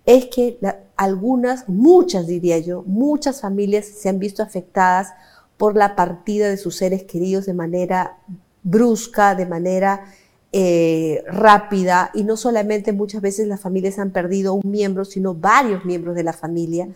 es 0.06 0.26
que 0.26 0.58
algunas, 0.96 1.68
muchas 1.68 2.26
diría 2.26 2.58
yo, 2.58 2.82
muchas 2.86 3.40
familias 3.40 3.86
se 3.86 4.08
han 4.08 4.18
visto 4.18 4.42
afectadas 4.42 5.12
por 5.56 5.76
la 5.76 5.96
partida 5.96 6.48
de 6.48 6.56
sus 6.56 6.76
seres 6.76 7.04
queridos 7.04 7.46
de 7.46 7.54
manera 7.54 8.18
brusca, 8.62 9.34
de 9.34 9.46
manera 9.46 10.06
eh, 10.56 11.24
rápida, 11.26 12.12
y 12.14 12.22
no 12.22 12.36
solamente 12.36 12.92
muchas 12.92 13.20
veces 13.20 13.48
las 13.48 13.60
familias 13.60 13.98
han 13.98 14.12
perdido 14.12 14.54
un 14.54 14.70
miembro, 14.70 15.04
sino 15.04 15.34
varios 15.34 15.84
miembros 15.84 16.14
de 16.14 16.22
la 16.22 16.32
familia. 16.32 16.90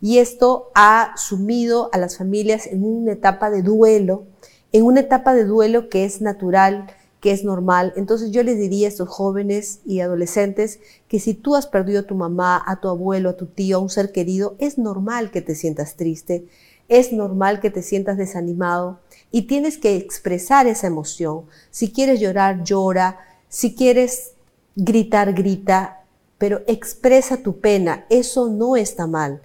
Y 0.00 0.18
esto 0.18 0.70
ha 0.76 1.14
sumido 1.16 1.90
a 1.92 1.98
las 1.98 2.16
familias 2.16 2.68
en 2.68 2.84
una 2.84 3.10
etapa 3.10 3.50
de 3.50 3.62
duelo, 3.62 4.26
en 4.70 4.84
una 4.84 5.00
etapa 5.00 5.34
de 5.34 5.44
duelo 5.44 5.88
que 5.88 6.04
es 6.04 6.20
natural, 6.20 6.86
que 7.18 7.32
es 7.32 7.42
normal. 7.42 7.92
Entonces 7.96 8.30
yo 8.30 8.44
les 8.44 8.60
diría 8.60 8.86
a 8.86 8.90
estos 8.90 9.08
jóvenes 9.08 9.80
y 9.84 9.98
adolescentes 9.98 10.78
que 11.08 11.18
si 11.18 11.34
tú 11.34 11.56
has 11.56 11.66
perdido 11.66 12.02
a 12.02 12.06
tu 12.06 12.14
mamá, 12.14 12.62
a 12.64 12.80
tu 12.80 12.86
abuelo, 12.86 13.30
a 13.30 13.36
tu 13.36 13.46
tío, 13.46 13.78
a 13.78 13.80
un 13.80 13.90
ser 13.90 14.12
querido, 14.12 14.54
es 14.60 14.78
normal 14.78 15.32
que 15.32 15.42
te 15.42 15.56
sientas 15.56 15.96
triste, 15.96 16.46
es 16.88 17.12
normal 17.12 17.58
que 17.58 17.70
te 17.70 17.82
sientas 17.82 18.18
desanimado 18.18 19.00
y 19.30 19.42
tienes 19.42 19.78
que 19.78 19.96
expresar 19.96 20.66
esa 20.66 20.86
emoción. 20.86 21.44
Si 21.70 21.92
quieres 21.92 22.20
llorar, 22.20 22.64
llora. 22.64 23.18
Si 23.48 23.74
quieres 23.74 24.32
gritar, 24.76 25.32
grita, 25.32 26.04
pero 26.38 26.62
expresa 26.66 27.38
tu 27.38 27.60
pena. 27.60 28.06
Eso 28.10 28.48
no 28.48 28.76
está 28.76 29.06
mal. 29.06 29.42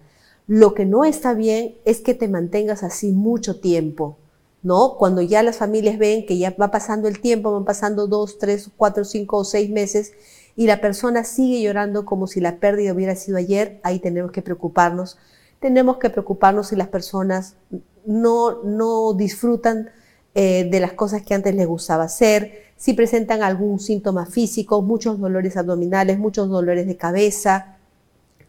Lo 0.47 0.73
que 0.73 0.85
no 0.85 1.05
está 1.05 1.33
bien 1.33 1.75
es 1.85 2.01
que 2.01 2.13
te 2.13 2.27
mantengas 2.27 2.83
así 2.83 3.11
mucho 3.11 3.59
tiempo 3.59 4.17
¿no? 4.65 4.95
Cuando 4.97 5.21
ya 5.21 5.43
las 5.43 5.57
familias 5.57 5.99
ven 5.99 6.25
que 6.25 6.39
ya 6.39 6.55
va 6.59 6.71
pasando 6.71 7.07
el 7.07 7.21
tiempo, 7.21 7.51
van 7.51 7.65
pasando 7.65 8.07
dos, 8.07 8.39
tres, 8.39 8.71
cuatro, 8.75 9.05
cinco 9.05 9.37
o 9.37 9.43
seis 9.43 9.69
meses 9.69 10.13
y 10.55 10.65
la 10.65 10.81
persona 10.81 11.23
sigue 11.23 11.61
llorando 11.61 12.03
como 12.03 12.25
si 12.25 12.41
la 12.41 12.57
pérdida 12.57 12.91
hubiera 12.91 13.15
sido 13.15 13.37
ayer, 13.37 13.79
ahí 13.83 13.99
tenemos 13.99 14.31
que 14.31 14.41
preocuparnos. 14.41 15.19
Tenemos 15.59 15.97
que 15.97 16.09
preocuparnos 16.09 16.69
si 16.69 16.75
las 16.75 16.87
personas 16.87 17.53
no, 18.05 18.63
no 18.63 19.13
disfrutan 19.13 19.89
eh, 20.33 20.67
de 20.69 20.79
las 20.79 20.93
cosas 20.93 21.23
que 21.23 21.33
antes 21.33 21.55
les 21.55 21.67
gustaba 21.67 22.03
hacer, 22.03 22.65
si 22.77 22.93
presentan 22.93 23.41
algún 23.41 23.79
síntoma 23.79 24.25
físico, 24.25 24.81
muchos 24.81 25.19
dolores 25.19 25.55
abdominales, 25.55 26.19
muchos 26.19 26.49
dolores 26.49 26.87
de 26.87 26.97
cabeza, 26.97 27.77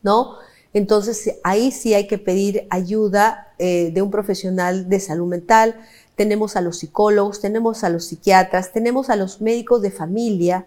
¿no? 0.03 0.35
Entonces 0.73 1.39
ahí 1.45 1.71
sí 1.71 1.95
hay 1.95 2.07
que 2.07 2.19
pedir 2.19 2.67
ayuda 2.71 3.55
eh, 3.59 3.93
de 3.95 4.03
un 4.03 4.11
profesional 4.11 4.89
de 4.89 5.01
salud 5.01 5.29
mental, 5.29 5.77
tenemos 6.17 6.57
a 6.57 6.61
los 6.61 6.79
psicólogos, 6.79 7.41
tenemos 7.41 7.85
a 7.85 7.89
los 7.89 8.07
psiquiatras, 8.07 8.73
tenemos 8.73 9.09
a 9.09 9.17
los 9.17 9.41
médicos 9.41 9.81
de 9.83 9.91
familia, 9.91 10.67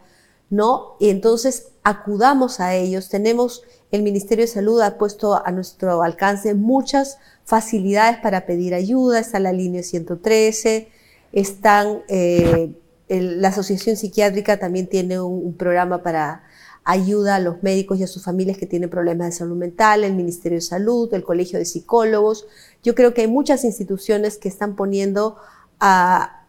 ¿no? 0.49 0.95
Y 0.99 1.09
entonces 1.09 1.69
acudamos 1.83 2.59
a 2.59 2.75
ellos, 2.75 3.09
tenemos, 3.09 3.63
el 3.91 4.03
Ministerio 4.03 4.45
de 4.45 4.51
Salud 4.51 4.81
ha 4.81 4.97
puesto 4.97 5.45
a 5.45 5.51
nuestro 5.51 6.01
alcance 6.01 6.53
muchas 6.53 7.17
facilidades 7.49 8.19
para 8.19 8.45
pedir 8.45 8.75
ayuda, 8.75 9.19
está 9.19 9.39
la 9.39 9.51
línea 9.51 9.81
113, 9.81 10.87
están, 11.31 12.03
eh, 12.07 12.71
la 13.09 13.47
Asociación 13.47 13.97
Psiquiátrica 13.97 14.59
también 14.59 14.85
tiene 14.85 15.19
un 15.19 15.55
programa 15.55 16.03
para 16.03 16.43
ayuda 16.83 17.35
a 17.35 17.39
los 17.39 17.63
médicos 17.63 17.99
y 17.99 18.03
a 18.03 18.07
sus 18.07 18.23
familias 18.23 18.55
que 18.59 18.67
tienen 18.67 18.91
problemas 18.91 19.29
de 19.29 19.31
salud 19.31 19.57
mental, 19.57 20.03
el 20.03 20.13
Ministerio 20.13 20.57
de 20.57 20.61
Salud, 20.61 21.11
el 21.11 21.23
Colegio 21.23 21.57
de 21.57 21.65
Psicólogos. 21.65 22.45
Yo 22.83 22.93
creo 22.93 23.15
que 23.15 23.21
hay 23.21 23.27
muchas 23.27 23.63
instituciones 23.63 24.37
que 24.37 24.47
están 24.47 24.75
poniendo 24.75 25.37
a, 25.79 26.45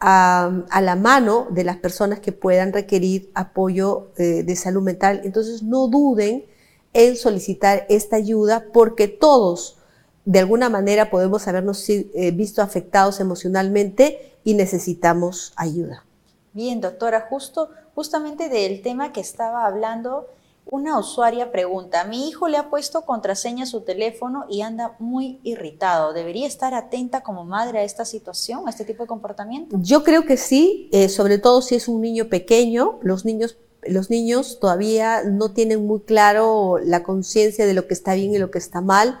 a, 0.00 0.80
la 0.80 0.96
mano 0.96 1.46
de 1.50 1.64
las 1.64 1.76
personas 1.76 2.20
que 2.20 2.32
puedan 2.32 2.72
requerir 2.72 3.30
apoyo 3.34 4.08
eh, 4.16 4.44
de 4.44 4.56
salud 4.56 4.82
mental. 4.82 5.20
Entonces 5.24 5.62
no 5.62 5.88
duden 5.88 6.46
en 6.94 7.16
solicitar 7.16 7.84
esta 7.90 8.16
ayuda 8.16 8.64
porque 8.72 9.08
todos 9.08 9.76
de 10.24 10.38
alguna 10.38 10.68
manera 10.68 11.10
podemos 11.10 11.48
habernos 11.48 11.88
eh, 11.88 12.30
visto 12.32 12.62
afectados 12.62 13.20
emocionalmente 13.20 14.32
y 14.44 14.54
necesitamos 14.54 15.52
ayuda. 15.56 16.04
Bien, 16.52 16.80
doctora, 16.80 17.26
justo 17.28 17.70
justamente 17.94 18.48
del 18.48 18.82
tema 18.82 19.12
que 19.12 19.20
estaba 19.20 19.66
hablando. 19.66 20.28
Una 20.64 20.96
usuaria 20.96 21.50
pregunta, 21.50 22.04
mi 22.04 22.28
hijo 22.28 22.46
le 22.46 22.56
ha 22.56 22.70
puesto 22.70 23.02
contraseña 23.02 23.64
a 23.64 23.66
su 23.66 23.80
teléfono 23.80 24.44
y 24.48 24.62
anda 24.62 24.94
muy 25.00 25.40
irritado. 25.42 26.12
¿Debería 26.12 26.46
estar 26.46 26.72
atenta 26.72 27.22
como 27.22 27.44
madre 27.44 27.80
a 27.80 27.82
esta 27.82 28.04
situación, 28.04 28.66
a 28.66 28.70
este 28.70 28.84
tipo 28.84 29.02
de 29.02 29.08
comportamiento? 29.08 29.76
Yo 29.80 30.04
creo 30.04 30.24
que 30.24 30.36
sí, 30.36 30.88
eh, 30.92 31.08
sobre 31.08 31.38
todo 31.38 31.62
si 31.62 31.74
es 31.74 31.88
un 31.88 32.00
niño 32.00 32.28
pequeño. 32.28 33.00
Los 33.02 33.24
niños, 33.24 33.56
los 33.82 34.08
niños 34.08 34.60
todavía 34.60 35.24
no 35.24 35.50
tienen 35.50 35.84
muy 35.84 36.00
claro 36.00 36.78
la 36.78 37.02
conciencia 37.02 37.66
de 37.66 37.74
lo 37.74 37.88
que 37.88 37.94
está 37.94 38.14
bien 38.14 38.32
y 38.32 38.38
lo 38.38 38.52
que 38.52 38.58
está 38.58 38.80
mal. 38.80 39.20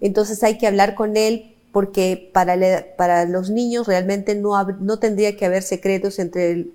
Entonces 0.00 0.42
hay 0.42 0.58
que 0.58 0.66
hablar 0.66 0.94
con 0.94 1.16
él 1.16 1.56
porque 1.72 2.30
para, 2.32 2.56
para 2.96 3.24
los 3.26 3.50
niños 3.50 3.86
realmente 3.86 4.34
no, 4.34 4.60
no 4.80 4.98
tendría 4.98 5.36
que 5.36 5.46
haber 5.46 5.62
secretos 5.62 6.18
entre, 6.18 6.68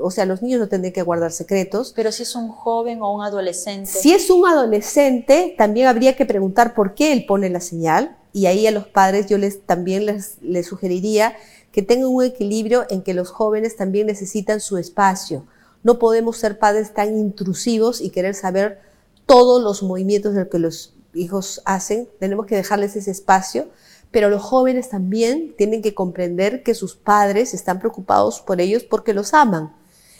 o 0.00 0.10
sea, 0.10 0.24
los 0.24 0.40
niños 0.40 0.60
no 0.60 0.68
tendrían 0.68 0.92
que 0.92 1.02
guardar 1.02 1.32
secretos. 1.32 1.92
Pero 1.96 2.12
si 2.12 2.22
es 2.22 2.34
un 2.36 2.48
joven 2.48 3.02
o 3.02 3.12
un 3.12 3.22
adolescente. 3.22 3.90
Si 3.90 4.12
es 4.12 4.30
un 4.30 4.46
adolescente, 4.46 5.54
también 5.58 5.88
habría 5.88 6.14
que 6.14 6.26
preguntar 6.26 6.74
por 6.74 6.94
qué 6.94 7.12
él 7.12 7.26
pone 7.26 7.50
la 7.50 7.60
señal 7.60 8.16
y 8.32 8.46
ahí 8.46 8.66
a 8.66 8.70
los 8.70 8.86
padres 8.86 9.26
yo 9.26 9.38
les 9.38 9.62
también 9.62 10.06
les, 10.06 10.36
les 10.42 10.66
sugeriría 10.66 11.34
que 11.72 11.82
tengan 11.82 12.08
un 12.08 12.22
equilibrio 12.22 12.86
en 12.88 13.02
que 13.02 13.14
los 13.14 13.30
jóvenes 13.30 13.76
también 13.76 14.06
necesitan 14.06 14.60
su 14.60 14.78
espacio. 14.78 15.44
No 15.82 15.98
podemos 15.98 16.36
ser 16.36 16.58
padres 16.58 16.94
tan 16.94 17.18
intrusivos 17.18 18.00
y 18.00 18.10
querer 18.10 18.34
saber 18.34 18.80
todos 19.26 19.62
los 19.62 19.82
movimientos 19.82 20.34
de 20.34 20.48
que 20.48 20.58
los 20.58 20.94
hijos 21.16 21.62
hacen. 21.64 22.08
Tenemos 22.18 22.46
que 22.46 22.56
dejarles 22.56 22.96
ese 22.96 23.10
espacio 23.10 23.68
pero 24.10 24.30
los 24.30 24.42
jóvenes 24.42 24.88
también 24.88 25.54
tienen 25.58 25.82
que 25.82 25.94
comprender 25.94 26.62
que 26.62 26.74
sus 26.74 26.96
padres 26.96 27.54
están 27.54 27.80
preocupados 27.80 28.40
por 28.40 28.60
ellos 28.60 28.84
porque 28.84 29.12
los 29.12 29.34
aman 29.34 29.74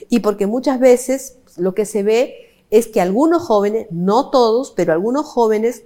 y 0.09 0.21
porque 0.21 0.47
muchas 0.47 0.81
veces 0.81 1.37
lo 1.57 1.75
que 1.75 1.87
se 1.87 2.03
ve 2.03 2.35
es 2.71 2.89
que 2.89 3.01
algunos 3.01 3.45
jóvenes, 3.45 3.87
no 3.91 4.31
todos, 4.31 4.73
pero 4.73 4.93
algunos 4.93 5.25
jóvenes 5.25 5.85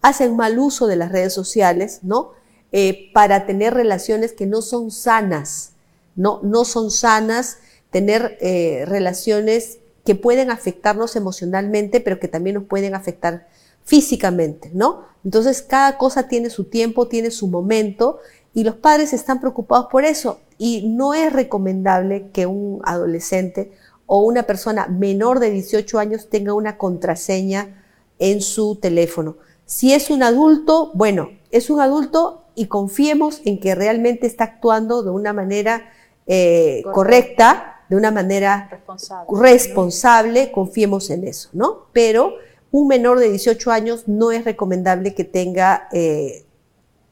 hacen 0.00 0.34
mal 0.34 0.58
uso 0.58 0.86
de 0.86 0.96
las 0.96 1.12
redes 1.12 1.34
sociales, 1.34 2.00
¿no? 2.02 2.32
Eh, 2.72 3.10
para 3.12 3.46
tener 3.46 3.74
relaciones 3.74 4.32
que 4.32 4.46
no 4.46 4.62
son 4.62 4.90
sanas, 4.90 5.74
no, 6.16 6.40
no 6.42 6.64
son 6.64 6.90
sanas, 6.90 7.58
tener 7.90 8.38
eh, 8.40 8.84
relaciones 8.86 9.78
que 10.04 10.14
pueden 10.14 10.50
afectarnos 10.50 11.14
emocionalmente, 11.14 12.00
pero 12.00 12.18
que 12.18 12.28
también 12.28 12.54
nos 12.54 12.64
pueden 12.64 12.94
afectar 12.94 13.46
físicamente, 13.84 14.70
¿no? 14.74 15.04
Entonces 15.24 15.62
cada 15.62 15.98
cosa 15.98 16.28
tiene 16.28 16.50
su 16.50 16.64
tiempo, 16.64 17.08
tiene 17.08 17.30
su 17.30 17.46
momento 17.46 18.18
y 18.54 18.64
los 18.64 18.76
padres 18.76 19.12
están 19.12 19.40
preocupados 19.40 19.86
por 19.90 20.04
eso 20.04 20.40
y 20.58 20.88
no 20.88 21.14
es 21.14 21.32
recomendable 21.32 22.30
que 22.32 22.46
un 22.46 22.80
adolescente 22.84 23.72
o 24.06 24.20
una 24.20 24.42
persona 24.44 24.86
menor 24.88 25.40
de 25.40 25.50
18 25.50 25.98
años 25.98 26.28
tenga 26.28 26.54
una 26.54 26.76
contraseña 26.76 27.82
en 28.18 28.40
su 28.40 28.76
teléfono. 28.76 29.36
Si 29.64 29.92
es 29.94 30.10
un 30.10 30.22
adulto, 30.22 30.90
bueno, 30.94 31.30
es 31.50 31.70
un 31.70 31.80
adulto 31.80 32.44
y 32.54 32.66
confiemos 32.66 33.40
en 33.44 33.58
que 33.58 33.74
realmente 33.74 34.26
está 34.26 34.44
actuando 34.44 35.02
de 35.02 35.10
una 35.10 35.32
manera 35.32 35.90
eh, 36.26 36.82
correcta, 36.92 37.80
de 37.88 37.96
una 37.96 38.10
manera 38.10 38.68
responsable. 38.70 39.40
responsable, 39.40 40.52
confiemos 40.52 41.10
en 41.10 41.26
eso, 41.26 41.48
¿no? 41.52 41.86
Pero 41.92 42.34
un 42.72 42.88
menor 42.88 43.20
de 43.20 43.28
18 43.28 43.70
años 43.70 44.08
no 44.08 44.32
es 44.32 44.44
recomendable 44.44 45.14
que 45.14 45.24
tenga 45.24 45.88
eh, 45.92 46.44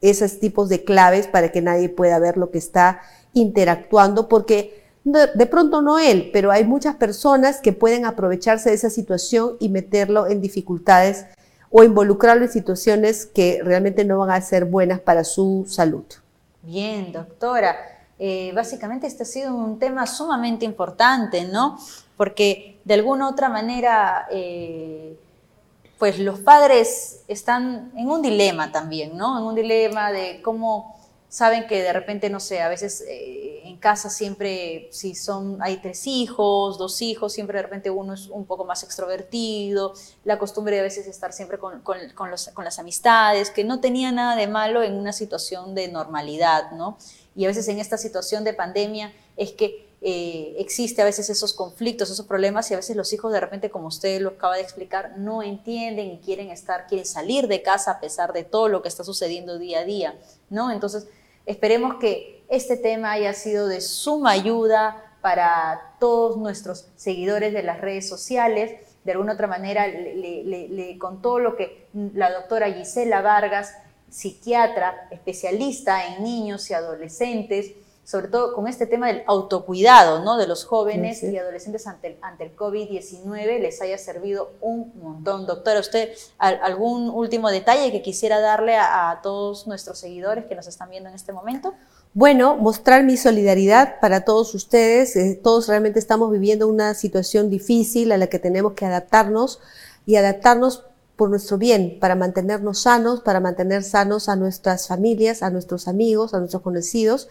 esos 0.01 0.39
tipos 0.39 0.67
de 0.67 0.83
claves 0.83 1.27
para 1.27 1.51
que 1.51 1.61
nadie 1.61 1.87
pueda 1.87 2.19
ver 2.19 2.35
lo 2.35 2.49
que 2.49 2.57
está 2.57 3.01
interactuando, 3.33 4.27
porque 4.27 4.81
de 5.03 5.45
pronto 5.45 5.81
no 5.81 5.97
él, 5.99 6.29
pero 6.33 6.51
hay 6.51 6.63
muchas 6.63 6.95
personas 6.95 7.61
que 7.61 7.73
pueden 7.73 8.05
aprovecharse 8.05 8.69
de 8.69 8.75
esa 8.75 8.89
situación 8.89 9.55
y 9.59 9.69
meterlo 9.69 10.27
en 10.27 10.41
dificultades 10.41 11.25
o 11.69 11.83
involucrarlo 11.83 12.43
en 12.43 12.51
situaciones 12.51 13.25
que 13.25 13.61
realmente 13.63 14.03
no 14.03 14.19
van 14.19 14.31
a 14.31 14.41
ser 14.41 14.65
buenas 14.65 14.99
para 14.99 15.23
su 15.23 15.65
salud. 15.67 16.03
Bien, 16.63 17.11
doctora. 17.11 17.75
Eh, 18.19 18.51
básicamente 18.53 19.07
este 19.07 19.23
ha 19.23 19.25
sido 19.25 19.55
un 19.55 19.79
tema 19.79 20.05
sumamente 20.05 20.65
importante, 20.65 21.45
¿no? 21.45 21.79
Porque 22.17 22.79
de 22.85 22.93
alguna 22.93 23.27
u 23.27 23.31
otra 23.31 23.49
manera 23.49 24.27
eh, 24.29 25.17
pues 26.01 26.17
los 26.17 26.39
padres 26.39 27.21
están 27.27 27.91
en 27.95 28.09
un 28.09 28.23
dilema 28.23 28.71
también, 28.71 29.15
¿no? 29.15 29.37
En 29.37 29.43
un 29.43 29.53
dilema 29.53 30.11
de 30.11 30.41
cómo 30.41 30.99
saben 31.29 31.67
que 31.67 31.83
de 31.83 31.93
repente, 31.93 32.27
no 32.31 32.39
sé, 32.39 32.59
a 32.59 32.69
veces 32.69 33.05
eh, 33.07 33.61
en 33.65 33.77
casa 33.77 34.09
siempre, 34.09 34.89
si 34.91 35.13
son, 35.13 35.61
hay 35.61 35.77
tres 35.77 36.07
hijos, 36.07 36.79
dos 36.79 37.03
hijos, 37.03 37.33
siempre 37.33 37.59
de 37.59 37.61
repente 37.61 37.91
uno 37.91 38.15
es 38.15 38.29
un 38.29 38.47
poco 38.47 38.65
más 38.65 38.81
extrovertido, 38.81 39.93
la 40.23 40.39
costumbre 40.39 40.73
de 40.73 40.79
a 40.79 40.83
veces 40.85 41.05
estar 41.05 41.33
siempre 41.33 41.59
con, 41.59 41.81
con, 41.81 41.99
con 42.15 42.31
las 42.65 42.79
amistades, 42.79 43.51
que 43.51 43.63
no 43.63 43.79
tenía 43.79 44.11
nada 44.11 44.35
de 44.35 44.47
malo 44.47 44.81
en 44.81 44.95
una 44.95 45.13
situación 45.13 45.75
de 45.75 45.87
normalidad, 45.89 46.71
¿no? 46.71 46.97
Y 47.35 47.45
a 47.45 47.47
veces 47.47 47.67
en 47.67 47.77
esta 47.77 47.99
situación 47.99 48.43
de 48.43 48.53
pandemia 48.53 49.13
es 49.37 49.51
que 49.51 49.90
eh, 50.03 50.55
existe 50.57 51.03
a 51.03 51.05
veces 51.05 51.29
esos 51.29 51.53
conflictos, 51.53 52.09
esos 52.09 52.25
problemas 52.25 52.71
y 52.71 52.73
a 52.73 52.77
veces 52.77 52.95
los 52.95 53.13
hijos 53.13 53.31
de 53.31 53.39
repente, 53.39 53.69
como 53.69 53.87
usted 53.87 54.19
lo 54.19 54.29
acaba 54.29 54.55
de 54.55 54.63
explicar, 54.63 55.19
no 55.19 55.43
entienden 55.43 56.09
y 56.09 56.17
quieren 56.17 56.49
estar, 56.49 56.87
quieren 56.87 57.05
salir 57.05 57.47
de 57.47 57.61
casa 57.61 57.91
a 57.91 57.99
pesar 57.99 58.33
de 58.33 58.43
todo 58.43 58.67
lo 58.67 58.81
que 58.81 58.87
está 58.87 59.03
sucediendo 59.03 59.59
día 59.59 59.79
a 59.79 59.85
día, 59.85 60.19
¿no? 60.49 60.71
Entonces, 60.71 61.07
esperemos 61.45 61.97
que 61.99 62.43
este 62.49 62.77
tema 62.77 63.11
haya 63.11 63.33
sido 63.33 63.67
de 63.67 63.79
suma 63.79 64.31
ayuda 64.31 65.17
para 65.21 65.95
todos 65.99 66.35
nuestros 66.35 66.87
seguidores 66.95 67.53
de 67.53 67.61
las 67.61 67.79
redes 67.79 68.09
sociales. 68.09 68.71
De 69.03 69.11
alguna 69.11 69.33
otra 69.33 69.47
manera, 69.47 69.87
le, 69.87 70.97
todo 71.21 71.39
lo 71.39 71.55
que 71.55 71.87
la 71.93 72.31
doctora 72.31 72.71
Gisela 72.71 73.21
Vargas, 73.21 73.75
psiquiatra, 74.09 75.07
especialista 75.11 76.07
en 76.07 76.23
niños 76.23 76.69
y 76.71 76.73
adolescentes, 76.73 77.73
sobre 78.11 78.27
todo 78.27 78.53
con 78.53 78.67
este 78.67 78.87
tema 78.87 79.07
del 79.07 79.23
autocuidado 79.25 80.21
¿no? 80.21 80.35
de 80.35 80.45
los 80.45 80.65
jóvenes 80.65 81.23
y 81.23 81.37
adolescentes 81.37 81.87
ante 81.87 82.07
el, 82.07 82.17
ante 82.21 82.43
el 82.43 82.53
COVID-19 82.57 83.61
les 83.61 83.81
haya 83.81 83.97
servido 83.97 84.51
un 84.59 84.91
montón. 85.01 85.45
Doctora, 85.45 85.79
¿usted 85.79 86.09
algún 86.37 87.09
último 87.09 87.49
detalle 87.49 87.89
que 87.89 88.01
quisiera 88.01 88.41
darle 88.41 88.75
a, 88.75 89.21
todos 89.23 89.65
nuestros 89.65 89.97
seguidores 89.97 90.43
que 90.43 90.55
nos 90.55 90.67
están 90.67 90.89
viendo 90.89 91.07
en 91.07 91.15
este 91.15 91.31
momento? 91.31 91.73
Bueno, 92.13 92.57
mostrar 92.57 93.05
mi 93.05 93.15
solidaridad 93.15 94.01
para 94.01 94.25
todos 94.25 94.53
ustedes. 94.55 95.15
Eh, 95.15 95.39
todos 95.41 95.69
realmente 95.69 95.97
estamos 95.97 96.31
viviendo 96.31 96.67
una 96.67 96.93
situación 96.95 97.49
difícil 97.49 98.11
a 98.11 98.17
la 98.17 98.27
que 98.27 98.39
tenemos 98.39 98.73
que 98.73 98.85
adaptarnos 98.85 99.61
y 100.05 100.17
adaptarnos 100.17 100.83
por 101.15 101.29
nuestro 101.29 101.57
bien, 101.57 101.97
para 102.01 102.15
mantenernos 102.15 102.81
sanos, 102.81 103.21
para 103.21 103.39
mantener 103.39 103.83
sanos 103.83 104.27
a 104.27 104.35
nuestras 104.35 104.89
familias, 104.89 105.43
a 105.43 105.49
nuestros 105.49 105.87
amigos, 105.87 106.33
a 106.33 106.39
nuestros 106.39 106.61
conocidos 106.61 107.29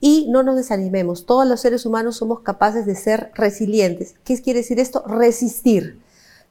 y 0.00 0.26
no 0.30 0.42
nos 0.42 0.56
desanimemos. 0.56 1.26
Todos 1.26 1.46
los 1.46 1.60
seres 1.60 1.86
humanos 1.86 2.16
somos 2.16 2.40
capaces 2.40 2.86
de 2.86 2.94
ser 2.94 3.30
resilientes. 3.34 4.14
¿Qué 4.24 4.40
quiere 4.40 4.60
decir 4.60 4.80
esto? 4.80 5.02
Resistir. 5.06 6.00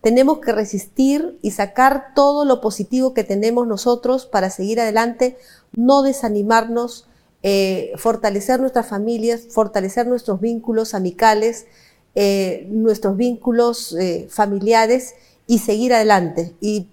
Tenemos 0.02 0.40
que 0.40 0.52
resistir 0.52 1.40
y 1.42 1.52
sacar 1.52 2.14
todo 2.14 2.44
lo 2.44 2.60
positivo 2.60 3.14
que 3.14 3.24
tenemos 3.24 3.68
nosotros 3.68 4.26
para 4.26 4.50
seguir 4.50 4.82
adelante, 4.82 5.38
no 5.72 6.02
desanimarnos, 6.02 7.08
eh, 7.42 7.94
fortalecer 7.96 8.60
nuestras 8.60 8.88
familias, 8.88 9.48
fortalecer 9.50 10.08
nuestros 10.08 10.42
vínculos 10.42 10.94
amicales, 10.94 11.68
eh, 12.16 12.68
nuestros 12.70 13.16
vínculos 13.18 13.96
eh, 14.00 14.28
familiares 14.30 15.16
y 15.48 15.60
seguir 15.60 15.94
adelante 15.94 16.54
y, 16.60 16.90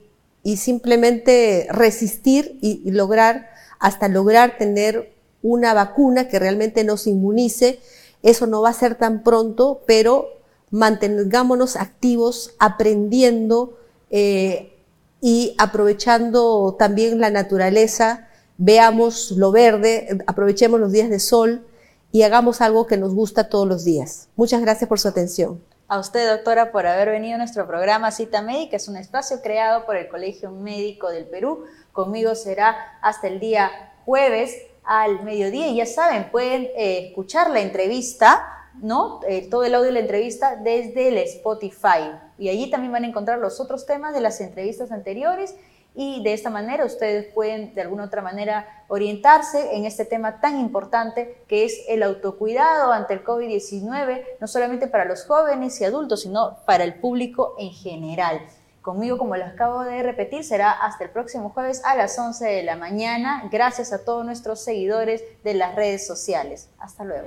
simplemente 0.56 1.66
resistir 1.70 2.58
y 2.62 2.90
lograr 2.90 3.50
hasta 3.78 4.08
lograr 4.08 4.56
tener 4.56 5.12
una 5.42 5.74
vacuna 5.74 6.28
que 6.28 6.38
realmente 6.38 6.84
nos 6.84 7.06
inmunice. 7.06 7.80
Eso 8.22 8.46
no 8.46 8.62
va 8.62 8.70
a 8.70 8.74
ser 8.74 8.96
tan 8.96 9.22
pronto, 9.22 9.82
pero 9.86 10.28
mantengámonos 10.70 11.76
activos, 11.76 12.54
aprendiendo 12.58 13.78
eh, 14.10 14.72
y 15.20 15.54
aprovechando 15.58 16.76
también 16.78 17.20
la 17.20 17.30
naturaleza. 17.30 18.28
Veamos 18.58 19.32
lo 19.32 19.52
verde, 19.52 20.18
aprovechemos 20.26 20.78
los 20.80 20.92
días 20.92 21.08
de 21.08 21.18
sol 21.18 21.66
y 22.12 22.22
hagamos 22.22 22.60
algo 22.60 22.86
que 22.86 22.96
nos 22.96 23.14
gusta 23.14 23.48
todos 23.48 23.66
los 23.66 23.84
días. 23.84 24.28
Muchas 24.36 24.60
gracias 24.60 24.88
por 24.88 25.00
su 25.00 25.08
atención. 25.08 25.62
A 25.88 25.98
usted, 25.98 26.28
doctora, 26.28 26.70
por 26.70 26.86
haber 26.86 27.08
venido 27.08 27.34
a 27.34 27.38
nuestro 27.38 27.66
programa 27.66 28.12
Cita 28.12 28.42
Médica. 28.42 28.76
Es 28.76 28.86
un 28.86 28.96
espacio 28.96 29.40
creado 29.42 29.86
por 29.86 29.96
el 29.96 30.08
Colegio 30.08 30.52
Médico 30.52 31.08
del 31.08 31.24
Perú. 31.24 31.64
Conmigo 31.92 32.36
será 32.36 32.76
hasta 33.02 33.26
el 33.26 33.40
día 33.40 33.70
jueves 34.04 34.54
al 34.84 35.22
mediodía 35.22 35.68
y 35.68 35.76
ya 35.76 35.86
saben, 35.86 36.30
pueden 36.30 36.64
eh, 36.76 37.06
escuchar 37.08 37.50
la 37.50 37.60
entrevista, 37.60 38.68
¿no? 38.80 39.20
Eh, 39.28 39.48
todo 39.50 39.64
el 39.64 39.74
audio 39.74 39.86
de 39.86 39.92
la 39.92 40.00
entrevista 40.00 40.56
desde 40.56 41.08
el 41.08 41.18
Spotify 41.18 42.12
y 42.38 42.48
allí 42.48 42.70
también 42.70 42.92
van 42.92 43.04
a 43.04 43.08
encontrar 43.08 43.38
los 43.38 43.60
otros 43.60 43.86
temas 43.86 44.14
de 44.14 44.20
las 44.20 44.40
entrevistas 44.40 44.90
anteriores 44.92 45.54
y 45.94 46.22
de 46.22 46.32
esta 46.32 46.50
manera 46.50 46.84
ustedes 46.84 47.32
pueden 47.32 47.74
de 47.74 47.82
alguna 47.82 48.04
otra 48.04 48.22
manera 48.22 48.84
orientarse 48.88 49.74
en 49.74 49.84
este 49.84 50.04
tema 50.04 50.40
tan 50.40 50.58
importante 50.60 51.42
que 51.48 51.64
es 51.64 51.84
el 51.88 52.02
autocuidado 52.02 52.92
ante 52.92 53.14
el 53.14 53.24
COVID-19, 53.24 54.24
no 54.40 54.46
solamente 54.46 54.86
para 54.86 55.04
los 55.04 55.24
jóvenes 55.24 55.80
y 55.80 55.84
adultos, 55.84 56.22
sino 56.22 56.58
para 56.64 56.84
el 56.84 56.94
público 56.94 57.54
en 57.58 57.70
general. 57.70 58.40
Conmigo, 58.82 59.18
como 59.18 59.36
les 59.36 59.48
acabo 59.48 59.82
de 59.84 60.02
repetir, 60.02 60.42
será 60.42 60.70
hasta 60.70 61.04
el 61.04 61.10
próximo 61.10 61.50
jueves 61.50 61.82
a 61.84 61.94
las 61.94 62.18
11 62.18 62.46
de 62.46 62.62
la 62.62 62.76
mañana. 62.76 63.48
Gracias 63.50 63.92
a 63.92 64.04
todos 64.04 64.24
nuestros 64.24 64.64
seguidores 64.64 65.22
de 65.44 65.54
las 65.54 65.74
redes 65.74 66.06
sociales. 66.06 66.70
Hasta 66.78 67.04
luego. 67.04 67.26